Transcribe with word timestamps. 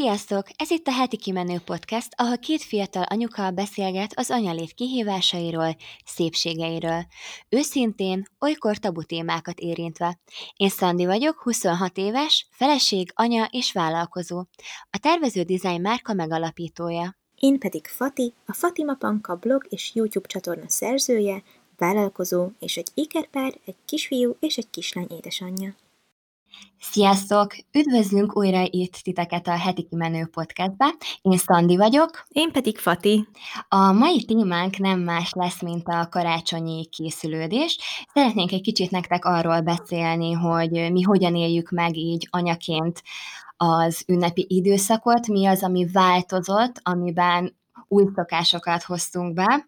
Sziasztok! 0.00 0.46
Ez 0.56 0.70
itt 0.70 0.86
a 0.86 0.92
Heti 0.92 1.16
Kimenő 1.16 1.58
Podcast, 1.64 2.08
ahol 2.16 2.38
két 2.38 2.62
fiatal 2.62 3.02
anyuka 3.02 3.50
beszélget 3.50 4.12
az 4.14 4.30
anyalét 4.30 4.72
kihívásairól, 4.72 5.76
szépségeiről. 6.04 7.06
Őszintén, 7.48 8.22
olykor 8.38 8.76
tabu 8.76 9.02
témákat 9.02 9.58
érintve. 9.58 10.18
Én 10.56 10.68
Szandi 10.68 11.06
vagyok, 11.06 11.42
26 11.42 11.96
éves, 11.96 12.46
feleség, 12.50 13.12
anya 13.14 13.48
és 13.50 13.72
vállalkozó. 13.72 14.38
A 14.90 14.98
tervező 14.98 15.42
design 15.42 15.80
márka 15.80 16.12
megalapítója. 16.12 17.16
Én 17.34 17.58
pedig 17.58 17.86
Fati, 17.86 18.34
a 18.46 18.52
Fatima 18.52 18.94
Panka 18.94 19.36
blog 19.36 19.66
és 19.68 19.90
YouTube 19.94 20.28
csatorna 20.28 20.68
szerzője, 20.68 21.42
vállalkozó 21.76 22.48
és 22.58 22.76
egy 22.76 22.88
ikerpár, 22.94 23.54
egy 23.64 23.76
kisfiú 23.84 24.36
és 24.38 24.56
egy 24.56 24.70
kislány 24.70 25.08
édesanyja. 25.10 25.74
Sziasztok! 26.80 27.54
Üdvözlünk 27.72 28.36
újra 28.36 28.62
itt 28.70 28.92
titeket 28.92 29.46
a 29.46 29.56
Heti 29.58 29.82
Kimenő 29.82 30.26
podcastbe. 30.26 30.94
Én 31.22 31.38
Szandi 31.38 31.76
vagyok. 31.76 32.26
Én 32.28 32.52
pedig 32.52 32.78
Fati. 32.78 33.28
A 33.68 33.92
mai 33.92 34.24
témánk 34.24 34.78
nem 34.78 35.00
más 35.00 35.32
lesz, 35.32 35.62
mint 35.62 35.88
a 35.88 36.08
karácsonyi 36.10 36.86
készülődés. 36.86 37.78
Szeretnénk 38.14 38.52
egy 38.52 38.60
kicsit 38.60 38.90
nektek 38.90 39.24
arról 39.24 39.60
beszélni, 39.60 40.32
hogy 40.32 40.70
mi 40.70 41.02
hogyan 41.02 41.34
éljük 41.34 41.70
meg 41.70 41.96
így 41.96 42.28
anyaként 42.30 43.02
az 43.56 44.04
ünnepi 44.06 44.46
időszakot, 44.48 45.26
mi 45.26 45.46
az, 45.46 45.62
ami 45.62 45.86
változott, 45.92 46.80
amiben 46.82 47.58
új 47.88 48.04
szokásokat 48.14 48.82
hoztunk 48.82 49.34
be, 49.34 49.66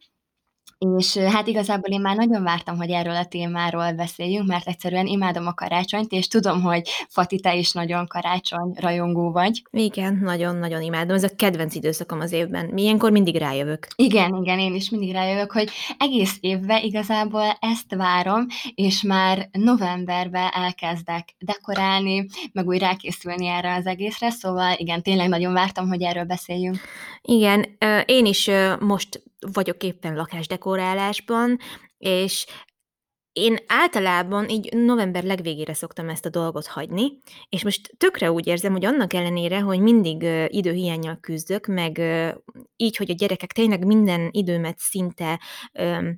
és 0.96 1.16
hát 1.16 1.46
igazából 1.46 1.94
én 1.94 2.00
már 2.00 2.16
nagyon 2.16 2.42
vártam, 2.42 2.76
hogy 2.76 2.90
erről 2.90 3.16
a 3.16 3.24
témáról 3.24 3.92
beszéljünk, 3.92 4.46
mert 4.46 4.66
egyszerűen 4.66 5.06
imádom 5.06 5.46
a 5.46 5.54
karácsonyt, 5.54 6.12
és 6.12 6.28
tudom, 6.28 6.62
hogy 6.62 6.88
Fati, 7.08 7.40
te 7.40 7.54
is 7.54 7.72
nagyon 7.72 8.06
karácsony 8.06 8.72
rajongó 8.74 9.30
vagy. 9.30 9.62
Igen, 9.70 10.18
nagyon-nagyon 10.22 10.82
imádom. 10.82 11.16
Ez 11.16 11.24
a 11.24 11.34
kedvenc 11.36 11.74
időszakom 11.74 12.20
az 12.20 12.32
évben. 12.32 12.66
Milyenkor 12.66 13.10
mindig 13.10 13.36
rájövök. 13.36 13.86
Igen, 13.96 14.34
igen, 14.42 14.58
én 14.58 14.74
is 14.74 14.90
mindig 14.90 15.12
rájövök, 15.12 15.52
hogy 15.52 15.70
egész 15.98 16.36
évben 16.40 16.82
igazából 16.82 17.56
ezt 17.60 17.94
várom, 17.94 18.46
és 18.74 19.02
már 19.02 19.48
novemberben 19.52 20.48
elkezdek 20.52 21.34
dekorálni, 21.38 22.26
meg 22.52 22.66
úgy 22.66 22.78
rákészülni 22.78 23.46
erre 23.46 23.74
az 23.74 23.86
egészre, 23.86 24.30
szóval 24.30 24.74
igen, 24.76 25.02
tényleg 25.02 25.28
nagyon 25.28 25.52
vártam, 25.52 25.88
hogy 25.88 26.02
erről 26.02 26.24
beszéljünk. 26.24 26.76
Igen, 27.22 27.76
én 28.06 28.26
is 28.26 28.50
most 28.80 29.22
vagyok 29.52 29.82
éppen 29.82 30.14
lakásdekorálásban, 30.14 31.58
és 31.98 32.46
én 33.32 33.56
általában 33.66 34.48
így 34.48 34.76
november 34.76 35.24
legvégére 35.24 35.74
szoktam 35.74 36.08
ezt 36.08 36.26
a 36.26 36.30
dolgot 36.30 36.66
hagyni, 36.66 37.20
és 37.48 37.64
most 37.64 37.94
tökre 37.96 38.32
úgy 38.32 38.46
érzem, 38.46 38.72
hogy 38.72 38.84
annak 38.84 39.12
ellenére, 39.12 39.60
hogy 39.60 39.80
mindig 39.80 40.22
időhiányjal 40.46 41.18
küzdök, 41.20 41.66
meg 41.66 42.00
így, 42.76 42.96
hogy 42.96 43.10
a 43.10 43.14
gyerekek 43.14 43.52
tényleg 43.52 43.86
minden 43.86 44.28
időmet 44.30 44.78
szinte 44.78 45.40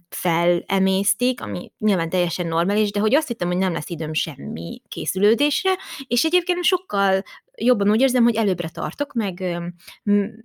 felemésztik, 0.09 1.41
ami 1.41 1.73
nyilván 1.79 2.09
teljesen 2.09 2.47
normális, 2.47 2.91
de 2.91 3.01
hogy 3.01 3.15
azt 3.15 3.29
hittem, 3.29 3.49
hogy 3.49 3.59
nem 3.59 3.73
lesz 3.73 3.91
időm 3.91 4.13
semmi 4.13 4.83
készülődésre, 4.89 5.73
és 6.07 6.25
egyébként 6.25 6.65
sokkal 6.65 7.23
jobban 7.57 7.91
úgy 7.91 8.01
érzem, 8.01 8.23
hogy 8.23 8.35
előbbre 8.35 8.69
tartok, 8.69 9.13
meg, 9.13 9.63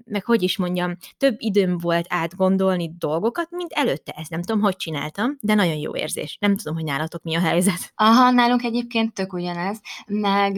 meg 0.05 0.25
hogy 0.25 0.43
is 0.43 0.57
mondjam, 0.57 0.95
több 1.17 1.35
időm 1.37 1.77
volt 1.77 2.05
átgondolni 2.09 2.91
dolgokat, 2.97 3.49
mint 3.49 3.71
előtte. 3.71 4.11
Ezt 4.11 4.29
nem 4.29 4.41
tudom, 4.41 4.61
hogy 4.61 4.75
csináltam, 4.75 5.37
de 5.41 5.53
nagyon 5.53 5.77
jó 5.77 5.95
érzés. 5.95 6.37
Nem 6.39 6.55
tudom, 6.55 6.75
hogy 6.75 6.83
nálatok 6.83 7.23
mi 7.23 7.35
a 7.35 7.39
helyzet. 7.39 7.91
Aha, 7.95 8.31
nálunk 8.31 8.63
egyébként 8.63 9.13
tök 9.13 9.33
ugyanez, 9.33 9.81
meg 10.07 10.55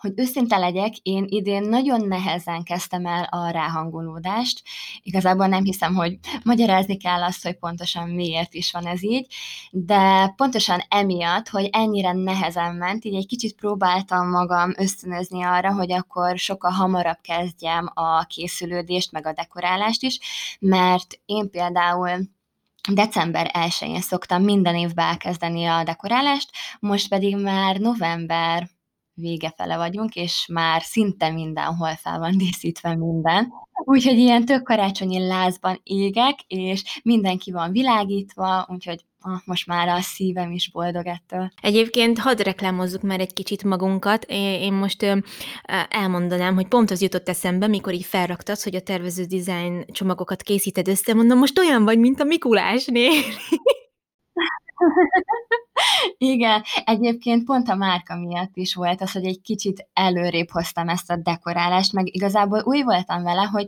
hogy 0.00 0.12
őszinte 0.16 0.56
legyek, 0.56 0.96
én 0.96 1.24
idén 1.28 1.62
nagyon 1.62 2.06
nehezen 2.06 2.62
kezdtem 2.62 3.06
el 3.06 3.24
a 3.24 3.50
ráhangolódást. 3.50 4.62
Igazából 5.02 5.46
nem 5.46 5.64
hiszem, 5.64 5.94
hogy 5.94 6.18
magyarázni 6.44 6.96
kell 6.96 7.22
azt, 7.22 7.42
hogy 7.42 7.58
pontosan 7.58 8.08
miért 8.08 8.54
is 8.54 8.70
van 8.70 8.86
ez 8.86 9.02
így, 9.02 9.34
de 9.70 10.32
pontosan 10.36 10.80
emiatt, 10.88 11.48
hogy 11.48 11.68
ennyire 11.72 12.12
nehezen 12.12 12.74
ment, 12.74 13.04
így 13.04 13.14
egy 13.14 13.26
kicsit 13.26 13.54
próbáltam 13.54 14.28
magam 14.28 14.72
ösztönözni 14.76 15.42
arra, 15.42 15.72
hogy 15.72 15.92
akkor 15.92 16.38
sokkal 16.38 16.70
hamarabb 16.70 17.18
kezdjem 17.22 17.90
a 17.94 18.24
készülődést, 18.24 19.12
meg 19.12 19.26
a 19.26 19.32
dekorálást 19.32 20.02
is, 20.02 20.18
mert 20.60 21.20
én 21.24 21.50
például 21.50 22.10
december 22.92 23.50
1-én 23.54 24.00
szoktam 24.00 24.42
minden 24.42 24.76
évben 24.76 25.08
elkezdeni 25.08 25.66
a 25.66 25.82
dekorálást, 25.82 26.50
most 26.80 27.08
pedig 27.08 27.36
már 27.36 27.76
november 27.76 28.68
vége 29.20 29.52
fele 29.56 29.76
vagyunk, 29.76 30.14
és 30.14 30.46
már 30.52 30.82
szinte 30.82 31.30
mindenhol 31.30 31.94
fel 31.94 32.18
van 32.18 32.38
díszítve 32.38 32.96
minden. 32.96 33.52
Úgyhogy 33.84 34.18
ilyen 34.18 34.44
tök 34.44 34.62
karácsonyi 34.62 35.26
lázban 35.26 35.80
égek, 35.82 36.40
és 36.46 37.00
mindenki 37.02 37.52
van 37.52 37.72
világítva, 37.72 38.66
úgyhogy 38.68 39.04
ah, 39.20 39.40
most 39.44 39.66
már 39.66 39.88
a 39.88 40.00
szívem 40.00 40.50
is 40.50 40.70
boldog 40.70 41.06
ettől. 41.06 41.52
Egyébként 41.62 42.18
hadd 42.18 42.42
reklámozzuk 42.42 43.02
már 43.02 43.20
egy 43.20 43.32
kicsit 43.32 43.64
magunkat. 43.64 44.24
Én 44.38 44.72
most 44.72 45.06
elmondanám, 45.88 46.54
hogy 46.54 46.66
pont 46.68 46.90
az 46.90 47.02
jutott 47.02 47.28
eszembe, 47.28 47.66
mikor 47.66 47.92
így 47.92 48.04
felraktad, 48.04 48.60
hogy 48.62 48.74
a 48.74 48.80
tervező 48.80 49.24
design 49.24 49.84
csomagokat 49.92 50.42
készíted 50.42 50.88
össze, 50.88 51.14
mondom, 51.14 51.38
most 51.38 51.58
olyan 51.58 51.84
vagy, 51.84 51.98
mint 51.98 52.20
a 52.20 52.24
Mikulásnél. 52.24 53.10
Igen, 56.18 56.62
egyébként 56.84 57.44
pont 57.44 57.68
a 57.68 57.74
márka 57.74 58.16
miatt 58.16 58.56
is 58.56 58.74
volt 58.74 59.00
az, 59.00 59.12
hogy 59.12 59.24
egy 59.24 59.40
kicsit 59.40 59.88
előrébb 59.92 60.50
hoztam 60.50 60.88
ezt 60.88 61.10
a 61.10 61.16
dekorálást, 61.16 61.92
meg 61.92 62.14
igazából 62.14 62.62
új 62.64 62.82
voltam 62.82 63.22
vele, 63.22 63.42
hogy 63.42 63.66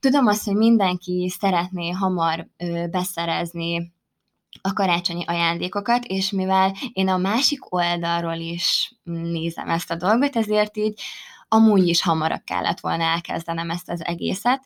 tudom 0.00 0.26
azt, 0.26 0.44
hogy 0.44 0.54
mindenki 0.54 1.32
szeretné 1.38 1.90
hamar 1.90 2.48
ö, 2.56 2.86
beszerezni 2.90 3.92
a 4.62 4.72
karácsonyi 4.72 5.24
ajándékokat, 5.26 6.04
és 6.04 6.30
mivel 6.30 6.74
én 6.92 7.08
a 7.08 7.16
másik 7.16 7.74
oldalról 7.74 8.38
is 8.38 8.92
nézem 9.02 9.68
ezt 9.68 9.90
a 9.90 9.96
dolgot, 9.96 10.36
ezért 10.36 10.76
így 10.76 11.00
amúgy 11.48 11.88
is 11.88 12.02
hamarabb 12.02 12.42
kellett 12.44 12.80
volna 12.80 13.02
elkezdenem 13.04 13.70
ezt 13.70 13.90
az 13.90 14.04
egészet, 14.04 14.64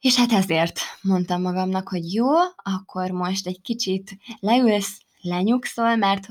és 0.00 0.16
hát 0.16 0.32
ezért 0.32 0.80
mondtam 1.02 1.42
magamnak, 1.42 1.88
hogy 1.88 2.12
jó, 2.12 2.26
akkor 2.56 3.10
most 3.10 3.46
egy 3.46 3.60
kicsit 3.62 4.16
leülsz, 4.40 5.00
lenyugszol, 5.20 5.96
mert 5.96 6.26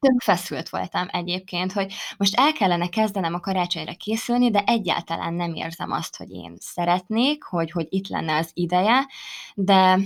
tök 0.00 0.20
feszült 0.20 0.68
voltam 0.68 1.08
egyébként, 1.10 1.72
hogy 1.72 1.92
most 2.16 2.34
el 2.34 2.52
kellene 2.52 2.88
kezdenem 2.88 3.34
a 3.34 3.40
karácsonyra 3.40 3.94
készülni, 3.94 4.50
de 4.50 4.62
egyáltalán 4.66 5.34
nem 5.34 5.54
érzem 5.54 5.90
azt, 5.90 6.16
hogy 6.16 6.30
én 6.30 6.56
szeretnék, 6.60 7.42
hogy, 7.42 7.70
hogy 7.70 7.86
itt 7.88 8.08
lenne 8.08 8.36
az 8.36 8.50
ideje, 8.54 9.06
de 9.54 9.98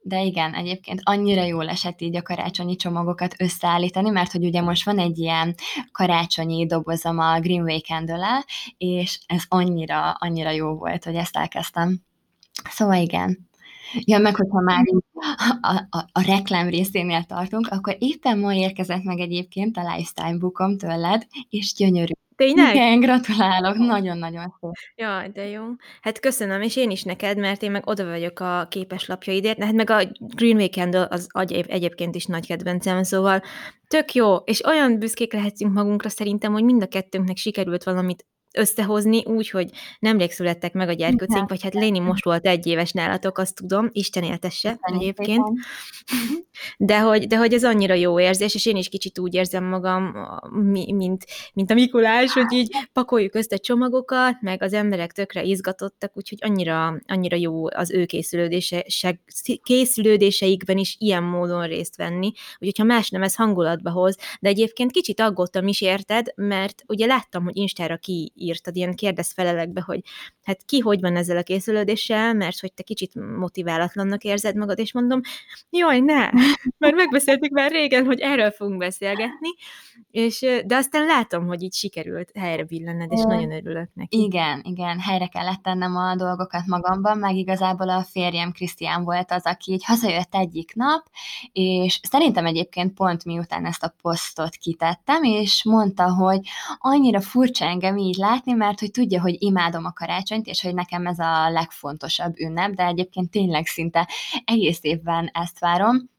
de 0.00 0.22
igen, 0.22 0.54
egyébként 0.54 1.00
annyira 1.02 1.42
jól 1.42 1.68
esett 1.68 2.00
így 2.00 2.16
a 2.16 2.22
karácsonyi 2.22 2.76
csomagokat 2.76 3.34
összeállítani, 3.38 4.10
mert 4.10 4.32
hogy 4.32 4.44
ugye 4.44 4.60
most 4.60 4.84
van 4.84 4.98
egy 4.98 5.18
ilyen 5.18 5.54
karácsonyi 5.92 6.66
dobozom 6.66 7.18
a 7.18 7.40
Greenway 7.40 7.78
candle 7.78 8.44
és 8.76 9.18
ez 9.26 9.42
annyira, 9.48 10.10
annyira 10.10 10.50
jó 10.50 10.74
volt, 10.74 11.04
hogy 11.04 11.14
ezt 11.14 11.36
elkezdtem. 11.36 12.02
Szóval 12.70 13.02
igen. 13.02 13.48
Ja, 13.98 14.18
meg 14.18 14.36
hogyha 14.36 14.60
már 14.60 14.84
a, 15.60 15.82
a, 15.90 16.08
a 16.12 16.22
reklám 16.26 16.68
részénél 16.68 17.22
tartunk, 17.22 17.66
akkor 17.66 17.96
éppen 17.98 18.38
ma 18.38 18.54
érkezett 18.54 19.02
meg 19.02 19.18
egyébként 19.18 19.76
a 19.76 19.80
lifestyle 19.80 20.36
bookom 20.38 20.78
tőled, 20.78 21.26
és 21.50 21.74
gyönyörű. 21.74 22.12
Tényleg? 22.36 22.74
Igen, 22.74 23.00
gratulálok, 23.00 23.76
nagyon-nagyon 23.76 24.54
szép. 24.60 24.70
Jaj, 24.94 25.28
de 25.28 25.48
jó. 25.48 25.62
Hát 26.00 26.20
köszönöm, 26.20 26.62
és 26.62 26.76
én 26.76 26.90
is 26.90 27.02
neked, 27.02 27.38
mert 27.38 27.62
én 27.62 27.70
meg 27.70 27.86
oda 27.86 28.04
vagyok 28.04 28.40
a 28.40 28.66
képeslapjaidért, 28.70 29.62
hát 29.62 29.72
meg 29.72 29.90
a 29.90 30.02
Greenway 30.18 30.68
Candle 30.68 31.06
az 31.10 31.28
egyébként 31.66 32.14
is 32.14 32.26
nagy 32.26 32.46
kedvencem, 32.46 33.02
szóval 33.02 33.42
tök 33.88 34.12
jó, 34.12 34.36
és 34.36 34.64
olyan 34.64 34.98
büszkék 34.98 35.32
lehetünk 35.32 35.72
magunkra 35.72 36.08
szerintem, 36.08 36.52
hogy 36.52 36.64
mind 36.64 36.82
a 36.82 36.86
kettőnknek 36.86 37.36
sikerült 37.36 37.84
valamit 37.84 38.26
összehozni 38.54 39.24
úgy, 39.24 39.50
hogy 39.50 39.70
nemrég 39.98 40.30
születtek 40.30 40.72
meg 40.72 40.88
a 40.88 40.92
gyerkőcénk, 40.92 41.48
vagy 41.48 41.62
hát 41.62 41.74
Léni 41.74 41.98
most 41.98 42.24
volt 42.24 42.46
egy 42.46 42.66
éves 42.66 42.92
nálatok, 42.92 43.38
azt 43.38 43.54
tudom, 43.54 43.88
Isten 43.92 44.22
éltesse 44.22 44.78
egyébként. 44.80 45.42
De 46.76 47.00
hogy, 47.00 47.26
de 47.26 47.36
hogy 47.36 47.52
ez 47.52 47.64
annyira 47.64 47.94
jó 47.94 48.20
érzés, 48.20 48.54
és 48.54 48.66
én 48.66 48.76
is 48.76 48.88
kicsit 48.88 49.18
úgy 49.18 49.34
érzem 49.34 49.64
magam, 49.64 50.14
mint, 50.86 51.26
mint 51.52 51.70
a 51.70 51.74
Mikulás, 51.74 52.32
hogy 52.32 52.52
így 52.52 52.76
pakoljuk 52.92 53.34
össze 53.34 53.56
csomagokat, 53.56 54.40
meg 54.40 54.62
az 54.62 54.72
emberek 54.72 55.12
tökre 55.12 55.42
izgatottak, 55.42 56.12
úgyhogy 56.16 56.38
annyira, 56.40 57.00
annyira 57.06 57.36
jó 57.36 57.66
az 57.70 57.90
ő 57.90 58.04
készülődése, 58.04 58.84
készülődéseikben 59.62 60.78
is 60.78 60.96
ilyen 60.98 61.22
módon 61.22 61.66
részt 61.66 61.96
venni, 61.96 62.32
úgyhogy 62.58 62.78
ha 62.78 62.84
más 62.84 63.10
nem, 63.10 63.22
ez 63.22 63.34
hangulatba 63.34 63.90
hoz, 63.90 64.16
de 64.40 64.48
egyébként 64.48 64.90
kicsit 64.90 65.20
aggódtam 65.20 65.66
is 65.66 65.80
érted, 65.80 66.26
mert 66.34 66.82
ugye 66.86 67.06
láttam, 67.06 67.44
hogy 67.44 67.56
Instára 67.56 67.96
ki 67.96 68.32
írtad 68.44 68.76
ilyen 68.76 68.94
kérdezfelelekbe, 68.94 69.80
hogy 69.80 70.00
hát 70.42 70.64
ki 70.64 70.78
hogy 70.78 71.00
van 71.00 71.16
ezzel 71.16 71.36
a 71.36 71.42
készülődéssel, 71.42 72.34
mert 72.34 72.60
hogy 72.60 72.72
te 72.72 72.82
kicsit 72.82 73.14
motiválatlannak 73.38 74.24
érzed 74.24 74.56
magad, 74.56 74.78
és 74.78 74.92
mondom, 74.92 75.20
jaj, 75.70 76.00
ne, 76.00 76.30
mert 76.78 76.94
megbeszéltük 76.94 77.50
már 77.50 77.70
régen, 77.70 78.04
hogy 78.04 78.20
erről 78.20 78.50
fogunk 78.50 78.78
beszélgetni, 78.78 79.48
és, 80.10 80.40
de 80.64 80.76
aztán 80.76 81.06
látom, 81.06 81.46
hogy 81.46 81.62
így 81.62 81.74
sikerült 81.74 82.30
helyre 82.34 82.64
billened, 82.64 83.12
és 83.12 83.22
nagyon 83.22 83.52
örülök 83.52 83.88
neki. 83.94 84.22
Igen, 84.22 84.60
igen, 84.64 84.98
helyre 85.00 85.26
kellett 85.26 85.62
tennem 85.62 85.96
a 85.96 86.16
dolgokat 86.16 86.66
magamban, 86.66 87.18
meg 87.18 87.36
igazából 87.36 87.88
a 87.88 88.02
férjem 88.02 88.52
Krisztián 88.52 89.04
volt 89.04 89.30
az, 89.30 89.46
aki 89.46 89.72
így 89.72 89.84
hazajött 89.84 90.34
egyik 90.34 90.74
nap, 90.74 91.06
és 91.52 92.00
szerintem 92.02 92.46
egyébként 92.46 92.94
pont 92.94 93.24
miután 93.24 93.66
ezt 93.66 93.82
a 93.82 93.94
posztot 94.02 94.54
kitettem, 94.54 95.22
és 95.22 95.64
mondta, 95.64 96.14
hogy 96.14 96.40
annyira 96.78 97.20
furcsa 97.20 97.64
engem 97.64 97.96
így 97.96 98.16
látni, 98.16 98.33
mert 98.44 98.80
hogy 98.80 98.90
tudja, 98.90 99.20
hogy 99.20 99.36
imádom 99.38 99.84
a 99.84 99.92
karácsonyt, 99.92 100.46
és 100.46 100.62
hogy 100.62 100.74
nekem 100.74 101.06
ez 101.06 101.18
a 101.18 101.50
legfontosabb 101.50 102.38
ünnep, 102.38 102.70
de 102.70 102.86
egyébként 102.86 103.30
tényleg 103.30 103.66
szinte 103.66 104.08
egész 104.44 104.78
évben 104.82 105.30
ezt 105.32 105.58
várom, 105.58 106.12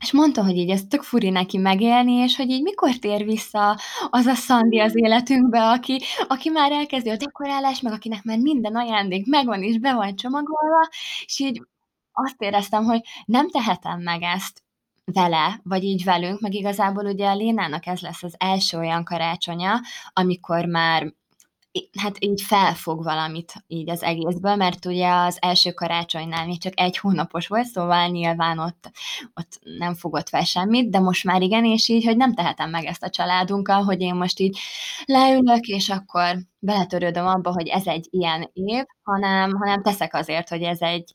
és 0.00 0.12
mondta, 0.12 0.44
hogy 0.44 0.56
így 0.56 0.70
ez 0.70 0.82
tök 0.88 1.02
furi 1.02 1.30
neki 1.30 1.58
megélni, 1.58 2.12
és 2.12 2.36
hogy 2.36 2.50
így 2.50 2.62
mikor 2.62 2.96
tér 2.96 3.24
vissza 3.24 3.78
az 4.10 4.26
a 4.26 4.34
Szandi 4.34 4.78
az 4.78 4.96
életünkbe, 4.96 5.62
aki, 5.62 6.00
aki 6.28 6.48
már 6.48 6.72
elkezdi 6.72 7.10
a 7.10 7.16
dekorálást, 7.16 7.82
meg 7.82 7.92
akinek 7.92 8.22
már 8.22 8.38
minden 8.38 8.76
ajándék 8.76 9.26
megvan 9.26 9.62
és 9.62 9.78
be 9.78 9.94
van 9.94 10.16
csomagolva, 10.16 10.88
és 11.24 11.38
így 11.38 11.62
azt 12.12 12.42
éreztem, 12.42 12.84
hogy 12.84 13.00
nem 13.24 13.50
tehetem 13.50 14.00
meg 14.00 14.22
ezt 14.22 14.62
vele, 15.04 15.60
vagy 15.62 15.84
így 15.84 16.04
velünk, 16.04 16.40
meg 16.40 16.54
igazából 16.54 17.06
ugye 17.06 17.28
a 17.28 17.34
Lénának 17.34 17.86
ez 17.86 18.00
lesz 18.00 18.22
az 18.22 18.34
első 18.38 18.78
olyan 18.78 19.04
karácsonya, 19.04 19.80
amikor 20.12 20.64
már 20.64 21.12
hát 21.98 22.16
így 22.24 22.42
felfog 22.42 23.04
valamit 23.04 23.52
így 23.66 23.90
az 23.90 24.02
egészből, 24.02 24.54
mert 24.54 24.84
ugye 24.84 25.12
az 25.12 25.38
első 25.40 25.72
karácsonynál 25.72 26.46
még 26.46 26.60
csak 26.60 26.72
egy 26.80 26.98
hónapos 26.98 27.46
volt, 27.46 27.66
szóval 27.66 28.08
nyilván 28.08 28.58
ott, 28.58 28.90
ott 29.34 29.58
nem 29.78 29.94
fogott 29.94 30.28
fel 30.28 30.44
semmit, 30.44 30.90
de 30.90 30.98
most 30.98 31.24
már 31.24 31.42
igen, 31.42 31.64
és 31.64 31.88
így, 31.88 32.04
hogy 32.04 32.16
nem 32.16 32.34
tehetem 32.34 32.70
meg 32.70 32.84
ezt 32.84 33.02
a 33.02 33.10
családunkkal, 33.10 33.82
hogy 33.82 34.00
én 34.00 34.14
most 34.14 34.40
így 34.40 34.58
leülök, 35.04 35.66
és 35.66 35.88
akkor 35.88 36.36
beletörődöm 36.64 37.26
abba, 37.26 37.52
hogy 37.52 37.68
ez 37.68 37.86
egy 37.86 38.06
ilyen 38.10 38.50
év, 38.52 38.84
hanem, 39.02 39.54
hanem 39.54 39.82
teszek 39.82 40.14
azért, 40.14 40.48
hogy 40.48 40.62
ez 40.62 40.80
egy 40.80 41.10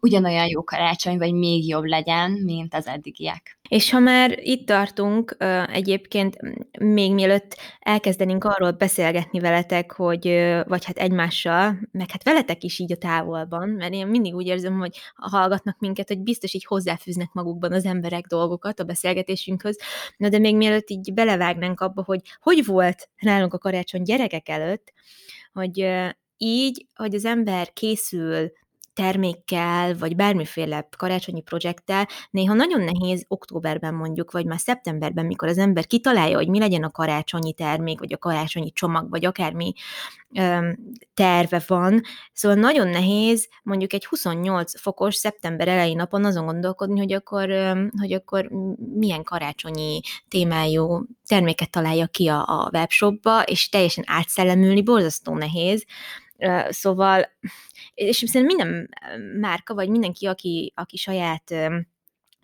ugyanolyan 0.00 0.46
jó 0.46 0.62
karácsony, 0.62 1.18
vagy 1.18 1.32
még 1.32 1.68
jobb 1.68 1.84
legyen, 1.84 2.30
mint 2.30 2.74
az 2.74 2.86
eddigiek. 2.86 3.58
És 3.68 3.90
ha 3.90 3.98
már 3.98 4.38
itt 4.42 4.66
tartunk, 4.66 5.36
egyébként 5.72 6.36
még 6.78 7.12
mielőtt 7.12 7.56
elkezdenénk 7.78 8.44
arról 8.44 8.70
beszélgetni 8.70 9.40
veletek, 9.40 9.92
hogy, 9.92 10.24
vagy 10.66 10.84
hát 10.84 10.98
egymással, 10.98 11.78
meg 11.90 12.10
hát 12.10 12.22
veletek 12.22 12.62
is 12.62 12.78
így 12.78 12.92
a 12.92 12.96
távolban, 12.96 13.68
mert 13.68 13.92
én 13.92 14.06
mindig 14.06 14.34
úgy 14.34 14.46
érzem, 14.46 14.78
hogy 14.78 14.98
hallgatnak 15.14 15.78
minket, 15.78 16.08
hogy 16.08 16.18
biztos 16.18 16.54
így 16.54 16.64
hozzáfűznek 16.64 17.32
magukban 17.32 17.72
az 17.72 17.84
emberek 17.84 18.26
dolgokat 18.26 18.80
a 18.80 18.84
beszélgetésünkhöz, 18.84 19.78
na 20.16 20.28
de 20.28 20.38
még 20.38 20.56
mielőtt 20.56 20.90
így 20.90 21.14
belevágnánk 21.14 21.80
abba, 21.80 22.02
hogy 22.04 22.20
hogy 22.40 22.66
volt 22.66 23.08
nálunk 23.18 23.54
a 23.54 23.58
karácsony 23.58 24.02
gyerekek 24.02 24.48
előtt, 24.48 24.92
hogy 25.52 25.86
így, 26.36 26.86
hogy 26.94 27.14
az 27.14 27.24
ember 27.24 27.72
készül 27.72 28.52
termékkel, 28.94 29.96
vagy 29.96 30.16
bármiféle 30.16 30.88
karácsonyi 30.96 31.40
projekttel, 31.42 32.08
néha 32.30 32.54
nagyon 32.54 32.80
nehéz 32.80 33.24
októberben 33.28 33.94
mondjuk, 33.94 34.30
vagy 34.30 34.46
már 34.46 34.58
szeptemberben, 34.58 35.26
mikor 35.26 35.48
az 35.48 35.58
ember 35.58 35.86
kitalálja, 35.86 36.36
hogy 36.36 36.48
mi 36.48 36.58
legyen 36.58 36.82
a 36.84 36.90
karácsonyi 36.90 37.52
termék, 37.52 37.98
vagy 37.98 38.12
a 38.12 38.18
karácsonyi 38.18 38.72
csomag, 38.72 39.10
vagy 39.10 39.24
akármi 39.24 39.72
öm, 40.34 40.78
terve 41.14 41.62
van. 41.66 42.02
Szóval 42.32 42.58
nagyon 42.58 42.88
nehéz 42.88 43.48
mondjuk 43.62 43.92
egy 43.92 44.06
28 44.06 44.80
fokos 44.80 45.14
szeptember 45.14 45.68
elején 45.68 45.96
napon 45.96 46.24
azon 46.24 46.44
gondolkodni, 46.44 46.98
hogy 46.98 47.12
akkor, 47.12 47.50
öm, 47.50 47.90
hogy 48.00 48.12
akkor 48.12 48.48
milyen 48.94 49.22
karácsonyi 49.22 50.00
témájú 50.28 51.06
terméket 51.26 51.70
találja 51.70 52.06
ki 52.06 52.28
a, 52.28 52.44
a 52.46 52.70
webshopba, 52.72 53.42
és 53.42 53.68
teljesen 53.68 54.04
átszellemülni 54.06 54.82
borzasztó 54.82 55.34
nehéz. 55.34 55.84
Szóval 56.68 57.30
és 57.94 58.16
szerintem 58.16 58.44
minden 58.44 58.88
márka, 59.40 59.74
vagy 59.74 59.88
mindenki, 59.88 60.26
aki, 60.26 60.72
aki 60.76 60.96
saját 60.96 61.54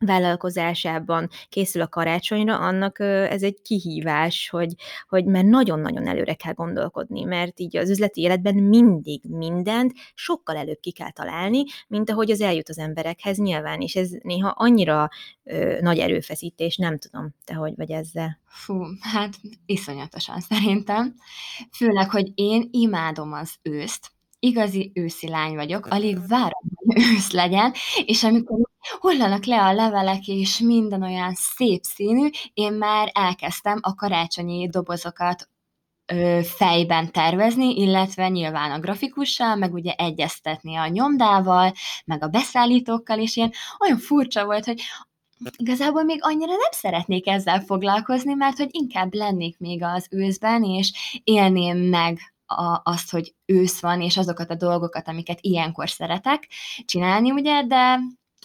vállalkozásában 0.06 1.29
készül 1.49 1.82
a 1.82 1.88
karácsonyra, 1.88 2.58
annak 2.58 3.00
ez 3.00 3.43
egy 3.43 3.62
kihívás, 3.62 4.49
hogy, 4.49 4.75
hogy 5.08 5.25
mert 5.25 5.47
nagyon-nagyon 5.47 6.06
előre 6.06 6.35
kell 6.35 6.52
gondolkodni, 6.52 7.23
mert 7.23 7.61
így 7.61 7.76
az 7.76 7.91
üzleti 7.91 8.20
életben 8.20 8.55
mindig 8.55 9.20
mindent 9.29 9.93
sokkal 10.14 10.56
előbb 10.56 10.81
ki 10.81 10.93
kell 10.93 11.11
találni, 11.11 11.64
mint 11.88 12.11
ahogy 12.11 12.31
az 12.31 12.41
eljut 12.41 12.69
az 12.69 12.79
emberekhez 12.79 13.37
nyilván, 13.37 13.81
és 13.81 13.97
ez 13.97 14.11
néha 14.23 14.49
annyira 14.49 15.08
ö, 15.44 15.79
nagy 15.81 15.99
erőfeszítés, 15.99 16.76
nem 16.76 16.99
tudom, 16.99 17.35
te 17.44 17.55
hogy 17.55 17.73
vagy 17.76 17.91
ezzel. 17.91 18.38
Fú, 18.44 18.85
hát 19.00 19.35
iszonyatosan 19.67 20.41
szerintem. 20.41 21.14
Főleg, 21.76 22.11
hogy 22.11 22.32
én 22.35 22.69
imádom 22.70 23.32
az 23.32 23.55
őszt, 23.62 24.11
igazi 24.38 24.91
őszi 24.94 25.29
lány 25.29 25.55
vagyok, 25.55 25.87
alig 25.87 26.26
várom, 26.29 26.62
hogy 26.75 27.02
ősz 27.02 27.31
legyen, 27.31 27.73
és 28.05 28.25
amikor 28.25 28.69
hullanak 29.00 29.44
le 29.44 29.62
a 29.62 29.72
levelek, 29.72 30.26
és 30.26 30.58
minden 30.58 31.02
olyan 31.02 31.34
szép 31.34 31.82
színű, 31.82 32.28
én 32.54 32.72
már 32.72 33.10
elkezdtem 33.14 33.78
a 33.81 33.94
karácsonyi 33.94 34.69
dobozokat 34.69 35.48
fejben 36.42 37.12
tervezni, 37.12 37.81
illetve 37.81 38.28
nyilván 38.28 38.70
a 38.70 38.78
grafikussal, 38.78 39.56
meg 39.56 39.72
ugye 39.72 39.92
egyeztetni 39.92 40.76
a 40.76 40.87
nyomdával, 40.87 41.72
meg 42.04 42.22
a 42.22 42.28
beszállítókkal, 42.28 43.19
és 43.19 43.37
ilyen 43.37 43.52
olyan 43.81 43.98
furcsa 43.98 44.44
volt, 44.44 44.64
hogy 44.64 44.81
igazából 45.56 46.02
még 46.02 46.19
annyira 46.22 46.50
nem 46.50 46.70
szeretnék 46.70 47.26
ezzel 47.26 47.60
foglalkozni, 47.60 48.34
mert 48.34 48.56
hogy 48.56 48.69
inkább 48.70 49.14
lennék 49.14 49.58
még 49.58 49.82
az 49.82 50.06
őszben, 50.10 50.64
és 50.64 51.20
élném 51.25 51.78
meg 51.78 52.19
a, 52.46 52.81
azt, 52.84 53.10
hogy 53.10 53.34
ősz 53.46 53.81
van, 53.81 54.00
és 54.00 54.16
azokat 54.16 54.50
a 54.50 54.54
dolgokat, 54.54 55.08
amiket 55.08 55.38
ilyenkor 55.40 55.90
szeretek 55.90 56.48
csinálni, 56.84 57.31
ugye, 57.31 57.62
de, 57.62 57.98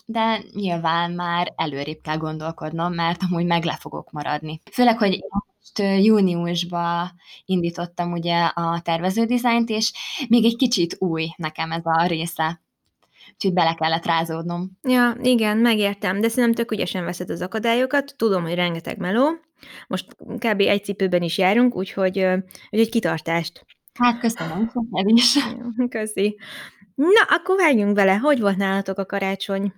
de 0.06 0.42
nyilván 0.54 1.12
már 1.12 1.54
előrébb 1.56 2.02
kell 2.02 2.18
gondolkodnom, 2.18 2.94
mert 2.94 3.22
amúgy 3.30 3.46
meg 3.46 3.64
le 3.64 3.78
fogok 3.80 4.12
maradni. 4.12 4.62
Főleg, 4.72 4.98
hogy 4.98 5.24
most 5.30 6.04
júniusban 6.04 7.12
indítottam 7.46 8.12
ugye 8.12 8.44
a 8.44 8.82
terveződizájnt, 8.84 9.70
és 9.70 9.92
még 10.30 10.46
egy 10.46 10.56
kicsit 10.56 10.96
új 11.00 11.28
nekem 11.38 11.72
ez 11.72 11.86
a 11.86 12.06
része 12.08 12.64
úgyhogy 13.34 13.54
bele 13.54 13.74
kellett 13.74 14.06
rázódnom. 14.06 14.72
Ja, 14.82 15.16
igen, 15.22 15.58
megértem, 15.58 16.22
de 16.22 16.30
szerintem 16.30 16.54
tök 16.54 16.72
ügyesen 16.72 17.06
veszed 17.06 17.30
az 17.30 17.42
akadályokat, 17.42 18.14
tudom, 18.18 18.44
hogy 18.44 18.56
rengeteg 18.56 18.98
meló, 18.98 19.30
most 19.88 20.16
kb. 20.16 20.60
egy 20.60 20.84
cipőben 20.84 21.22
is 21.22 21.38
járunk, 21.38 21.76
úgyhogy, 21.76 22.26
úgyhogy 22.70 22.90
kitartást. 22.90 23.66
Hát 23.94 24.20
köszönöm, 24.20 24.72
ez 24.92 25.06
is. 25.08 25.38
Köszi. 25.90 26.38
Na, 26.96 27.36
akkor 27.36 27.56
vágjunk 27.58 27.94
bele. 27.94 28.16
Hogy 28.16 28.40
volt 28.40 28.58
nálatok 28.58 28.98
a 28.98 29.06
karácsony 29.06 29.74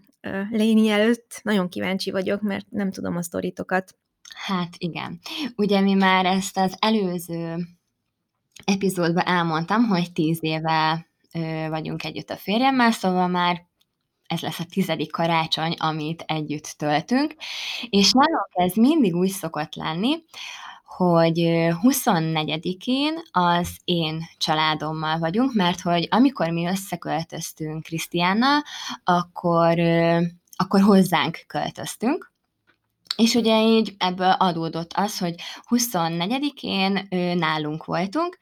Léni 0.50 0.90
előtt? 0.90 1.40
Nagyon 1.44 1.70
kíváncsi 1.70 2.12
vagyok, 2.12 2.42
mert 2.42 2.66
nem 2.70 2.92
tudom 2.92 3.18
a 3.18 3.22
sztoritokat. 3.22 3.98
Hát 4.36 4.76
igen. 4.78 5.20
Ugye 5.56 5.82
mi 5.82 5.94
már 5.94 6.26
ezt 6.26 6.58
az 6.58 6.76
előző 6.80 7.68
epizódban 8.66 9.26
elmondtam, 9.26 9.84
hogy 9.84 10.12
tíz 10.12 10.38
éve 10.42 11.08
vagyunk 11.70 12.04
együtt 12.04 12.30
a 12.30 12.36
férjemmel, 12.36 12.92
szóval 12.92 13.28
már 13.28 13.66
ez 14.28 14.40
lesz 14.40 14.60
a 14.60 14.66
tizedik 14.66 15.12
karácsony, 15.12 15.74
amit 15.78 16.24
együtt 16.28 16.74
töltünk, 16.78 17.36
és 17.90 18.12
nálunk 18.12 18.50
ez 18.50 18.74
mindig 18.74 19.16
úgy 19.16 19.30
szokott 19.30 19.76
lenni, 19.76 20.24
hogy 20.88 21.40
24-én 21.82 23.22
az 23.32 23.78
én 23.84 24.22
családommal 24.38 25.20
vagyunk, 25.20 25.54
mert 25.54 25.82
hogy 25.82 26.08
amikor 26.12 26.50
mi 26.50 26.68
összeköltöztünk 26.68 27.84
Krisztiánnal, 27.84 28.62
akkor, 29.04 29.80
akkor 30.56 30.82
hozzánk 30.82 31.44
költöztünk, 31.48 32.32
és 33.18 33.36
ugye 33.36 33.62
így 33.64 33.96
ebből 33.98 34.32
adódott 34.32 34.92
az, 34.96 35.18
hogy 35.18 35.36
24-én 35.70 37.08
nálunk 37.38 37.86
voltunk, 37.86 38.38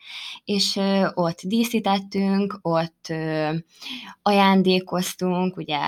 és 0.46 0.80
ott 1.14 1.40
díszítettünk, 1.42 2.60
ott 2.62 3.14
ajándékoztunk, 4.22 5.58
ugye 5.58 5.80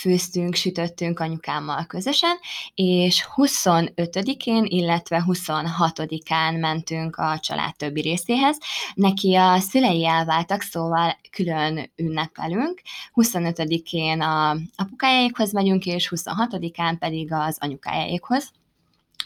főztünk, 0.00 0.54
sütöttünk 0.54 1.20
anyukámmal 1.20 1.84
közösen, 1.86 2.36
és 2.74 3.26
25-én, 3.36 4.64
illetve 4.64 5.24
26-án 5.26 6.60
mentünk 6.60 7.16
a 7.16 7.38
család 7.38 7.76
többi 7.76 8.00
részéhez. 8.00 8.58
Neki 8.94 9.34
a 9.34 9.58
szülei 9.58 10.06
elváltak, 10.06 10.60
szóval 10.62 11.18
külön 11.30 11.92
ünnepelünk. 11.96 12.80
25-én 13.14 14.20
a 14.20 14.56
apukájáékhoz 14.76 15.52
megyünk, 15.52 15.86
és 15.86 16.12
26-án 16.16 16.96
pedig 16.98 17.32
az 17.32 17.56
anyukájáékhoz 17.60 18.50